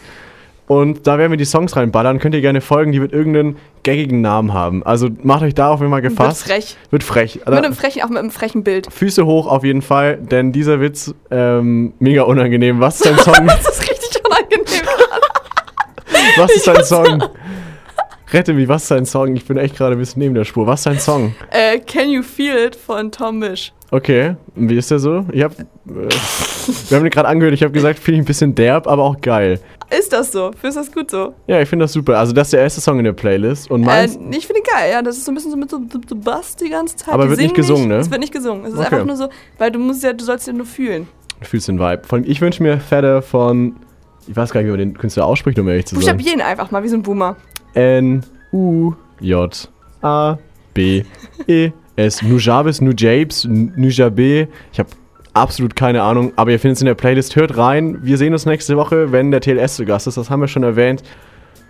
Und 0.67 1.07
da 1.07 1.17
werden 1.17 1.31
wir 1.31 1.37
die 1.37 1.45
Songs 1.45 1.77
reinballern. 1.77 2.19
Könnt 2.19 2.35
ihr 2.35 2.41
gerne 2.41 2.59
folgen, 2.59 2.91
die 2.91 2.99
wird 2.99 3.13
irgendeinen 3.13 3.55
gaggigen 3.83 4.19
Namen 4.19 4.51
haben. 4.53 4.83
Also 4.83 5.07
macht 5.23 5.41
euch 5.43 5.55
darauf 5.55 5.79
immer 5.81 6.01
gefasst. 6.01 6.45
Wird 6.49 6.57
frech. 6.57 6.77
Wird 6.91 7.03
frech. 7.03 7.35
Mit 7.37 7.47
Also, 7.47 7.63
einem 7.63 7.73
frechen, 7.73 8.01
auch 8.03 8.09
mit 8.09 8.17
einem 8.17 8.31
frechen 8.31 8.63
Bild. 8.65 8.91
Füße 8.91 9.25
hoch 9.25 9.47
auf 9.47 9.63
jeden 9.63 9.81
Fall, 9.81 10.17
denn 10.17 10.51
dieser 10.51 10.81
Witz 10.81 11.15
ähm, 11.31 11.93
mega 11.99 12.23
unangenehm. 12.23 12.81
Was 12.81 12.97
ist 12.99 13.05
dein 13.05 13.17
Song? 13.19 13.33
Das 13.47 13.65
ist. 13.65 13.86
Was 16.37 16.55
ist 16.55 16.67
dein 16.67 16.83
Song? 16.83 17.23
Rette 18.31 18.53
mich, 18.53 18.67
was 18.67 18.83
ist 18.83 18.91
dein 18.91 19.05
Song? 19.05 19.35
Ich 19.35 19.45
bin 19.45 19.57
echt 19.57 19.77
gerade 19.77 19.93
ein 19.95 19.99
bisschen 19.99 20.19
neben 20.21 20.35
der 20.35 20.43
Spur. 20.43 20.67
Was 20.67 20.81
ist 20.81 20.85
dein 20.85 20.99
Song? 20.99 21.33
äh, 21.51 21.79
Can 21.79 22.09
You 22.09 22.21
Feel 22.23 22.57
It 22.67 22.75
von 22.75 23.11
Tom 23.11 23.39
Misch. 23.39 23.71
Okay, 23.89 24.35
wie 24.55 24.75
ist 24.75 24.91
der 24.91 24.99
so? 24.99 25.25
Ich 25.31 25.41
hab, 25.41 25.53
äh, 25.57 25.63
wir 25.85 26.97
haben 26.97 27.03
den 27.05 27.09
gerade 27.09 27.29
angehört, 27.29 27.53
ich 27.53 27.63
habe 27.63 27.71
gesagt, 27.71 27.99
finde 27.99 28.17
ich 28.19 28.23
ein 28.23 28.27
bisschen 28.27 28.53
derb, 28.53 28.85
aber 28.85 29.03
auch 29.03 29.21
geil. 29.21 29.61
Ist 29.97 30.11
das 30.11 30.33
so? 30.33 30.51
Findest 30.59 30.75
du 30.77 30.81
das 30.81 30.91
gut 30.91 31.09
so? 31.09 31.33
Ja, 31.47 31.61
ich 31.61 31.69
finde 31.69 31.85
das 31.85 31.93
super. 31.93 32.17
Also 32.19 32.33
das 32.33 32.47
ist 32.47 32.51
der 32.53 32.59
erste 32.59 32.81
Song 32.81 32.97
in 32.99 33.05
der 33.05 33.13
Playlist. 33.13 33.71
Und 33.71 33.87
Äh, 33.87 34.03
ich 34.31 34.45
finde 34.45 34.61
geil, 34.69 34.91
ja. 34.91 35.01
Das 35.01 35.15
ist 35.15 35.23
so 35.23 35.31
ein 35.31 35.35
bisschen 35.35 35.51
so 35.51 35.55
mit 35.55 35.69
so, 35.69 35.79
so, 35.89 35.99
so 36.05 36.15
Bass 36.17 36.57
die 36.57 36.69
ganze 36.69 36.97
Zeit. 36.97 37.13
Aber 37.13 37.23
Die 37.23 37.29
wird 37.29 37.39
nicht 37.39 37.55
gesungen, 37.55 37.87
ne? 37.87 37.95
Es 37.95 38.11
wird 38.11 38.19
nicht 38.19 38.33
gesungen. 38.33 38.65
Es 38.65 38.73
ist 38.73 38.79
Okay. 38.79 38.87
einfach 38.95 39.05
nur 39.05 39.15
so, 39.15 39.29
weil 39.57 39.71
du 39.71 39.79
musst 39.79 40.03
ja, 40.03 40.11
du 40.11 40.25
sollst 40.25 40.45
ja 40.47 40.51
nur 40.51 40.65
fühlen. 40.65 41.07
du 41.39 41.45
fühlst 41.45 41.69
den 41.69 41.79
Vibe. 41.79 42.01
Allem, 42.11 42.25
ich 42.27 42.41
wünsche 42.41 42.61
mir 42.61 42.77
Fette 42.81 43.21
von, 43.21 43.77
ich 44.27 44.35
weiß 44.35 44.51
gar 44.51 44.59
nicht, 44.61 44.67
wie 44.67 44.71
man 44.71 44.79
den 44.79 44.97
Künstler 44.97 45.25
ausspricht, 45.25 45.57
um 45.59 45.67
ehrlich 45.67 45.85
zu 45.85 45.95
sein. 45.95 46.01
Buchstabieren 46.01 46.41
einfach 46.41 46.71
mal, 46.71 46.83
wie 46.83 46.87
so 46.89 46.95
ein 46.95 47.03
Boomer. 47.03 47.35
N, 47.73 48.23
U, 48.53 48.93
J, 49.19 49.69
A, 50.01 50.37
B, 50.73 51.03
E, 51.47 51.71
S. 51.95 52.21
Nujabes, 52.21 52.81
Nujabes, 52.81 53.45
Nujabe. 53.49 54.47
Ich 54.71 54.79
habe 54.79 54.89
absolut 55.33 55.75
keine 55.75 56.01
Ahnung, 56.03 56.33
aber 56.35 56.51
ihr 56.51 56.59
findet 56.59 56.77
es 56.77 56.81
in 56.81 56.87
der 56.87 56.95
Playlist. 56.95 57.35
Hört 57.35 57.57
rein. 57.57 57.99
Wir 58.03 58.17
sehen 58.17 58.33
uns 58.33 58.45
nächste 58.45 58.77
Woche, 58.77 59.11
wenn 59.11 59.31
der 59.31 59.41
TLS 59.41 59.75
zu 59.75 59.85
Gast 59.85 60.07
ist. 60.07 60.17
Das 60.17 60.29
haben 60.29 60.41
wir 60.41 60.47
schon 60.47 60.63
erwähnt. 60.63 61.03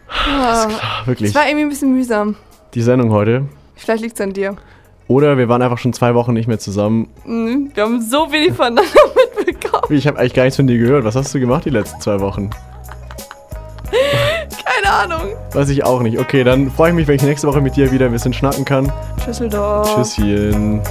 Ah, 0.10 0.68
Ah, 0.82 1.06
wirklich. 1.06 1.30
Es 1.30 1.36
war 1.36 1.46
irgendwie 1.48 1.66
ein 1.66 1.70
bisschen 1.70 1.94
mühsam. 1.94 2.36
Die 2.74 2.82
Sendung 2.82 3.12
heute. 3.12 3.44
Vielleicht 3.76 4.04
liegt 4.04 4.16
es 4.16 4.22
an 4.22 4.34
dir. 4.34 4.56
Oder 5.08 5.38
wir 5.38 5.48
waren 5.48 5.62
einfach 5.62 5.78
schon 5.78 5.94
zwei 5.94 6.16
Wochen 6.16 6.34
nicht 6.34 6.48
mehr 6.48 6.60
zusammen. 6.60 7.10
Mhm, 7.26 7.72
Wir 7.74 7.84
haben 7.84 8.02
so 8.02 8.32
wenig 8.32 8.54
voneinander. 8.54 8.84
Ich 9.90 10.06
habe 10.06 10.20
eigentlich 10.20 10.34
gar 10.34 10.44
nichts 10.44 10.58
von 10.58 10.68
dir 10.68 10.78
gehört. 10.78 11.06
Was 11.06 11.16
hast 11.16 11.34
du 11.34 11.40
gemacht 11.40 11.66
die 11.66 11.70
letzten 11.70 12.02
zwei 12.02 12.20
Wochen? 12.20 12.50
Keine 14.66 14.94
Ahnung. 14.94 15.34
Weiß 15.54 15.70
ich 15.70 15.86
auch 15.86 16.02
nicht. 16.02 16.20
Okay, 16.20 16.44
dann 16.44 16.70
freue 16.72 16.90
ich 16.90 16.96
mich, 16.96 17.08
wenn 17.08 17.16
ich 17.16 17.24
nächste 17.24 17.48
Woche 17.48 17.62
mit 17.62 17.76
dir 17.76 17.92
wieder 17.92 18.08
ein 18.08 18.12
bisschen 18.12 18.34
schnacken 18.34 18.66
kann. 18.66 18.92
Schüsseldorf. 19.24 19.96
Tschüsschen. 19.96 20.82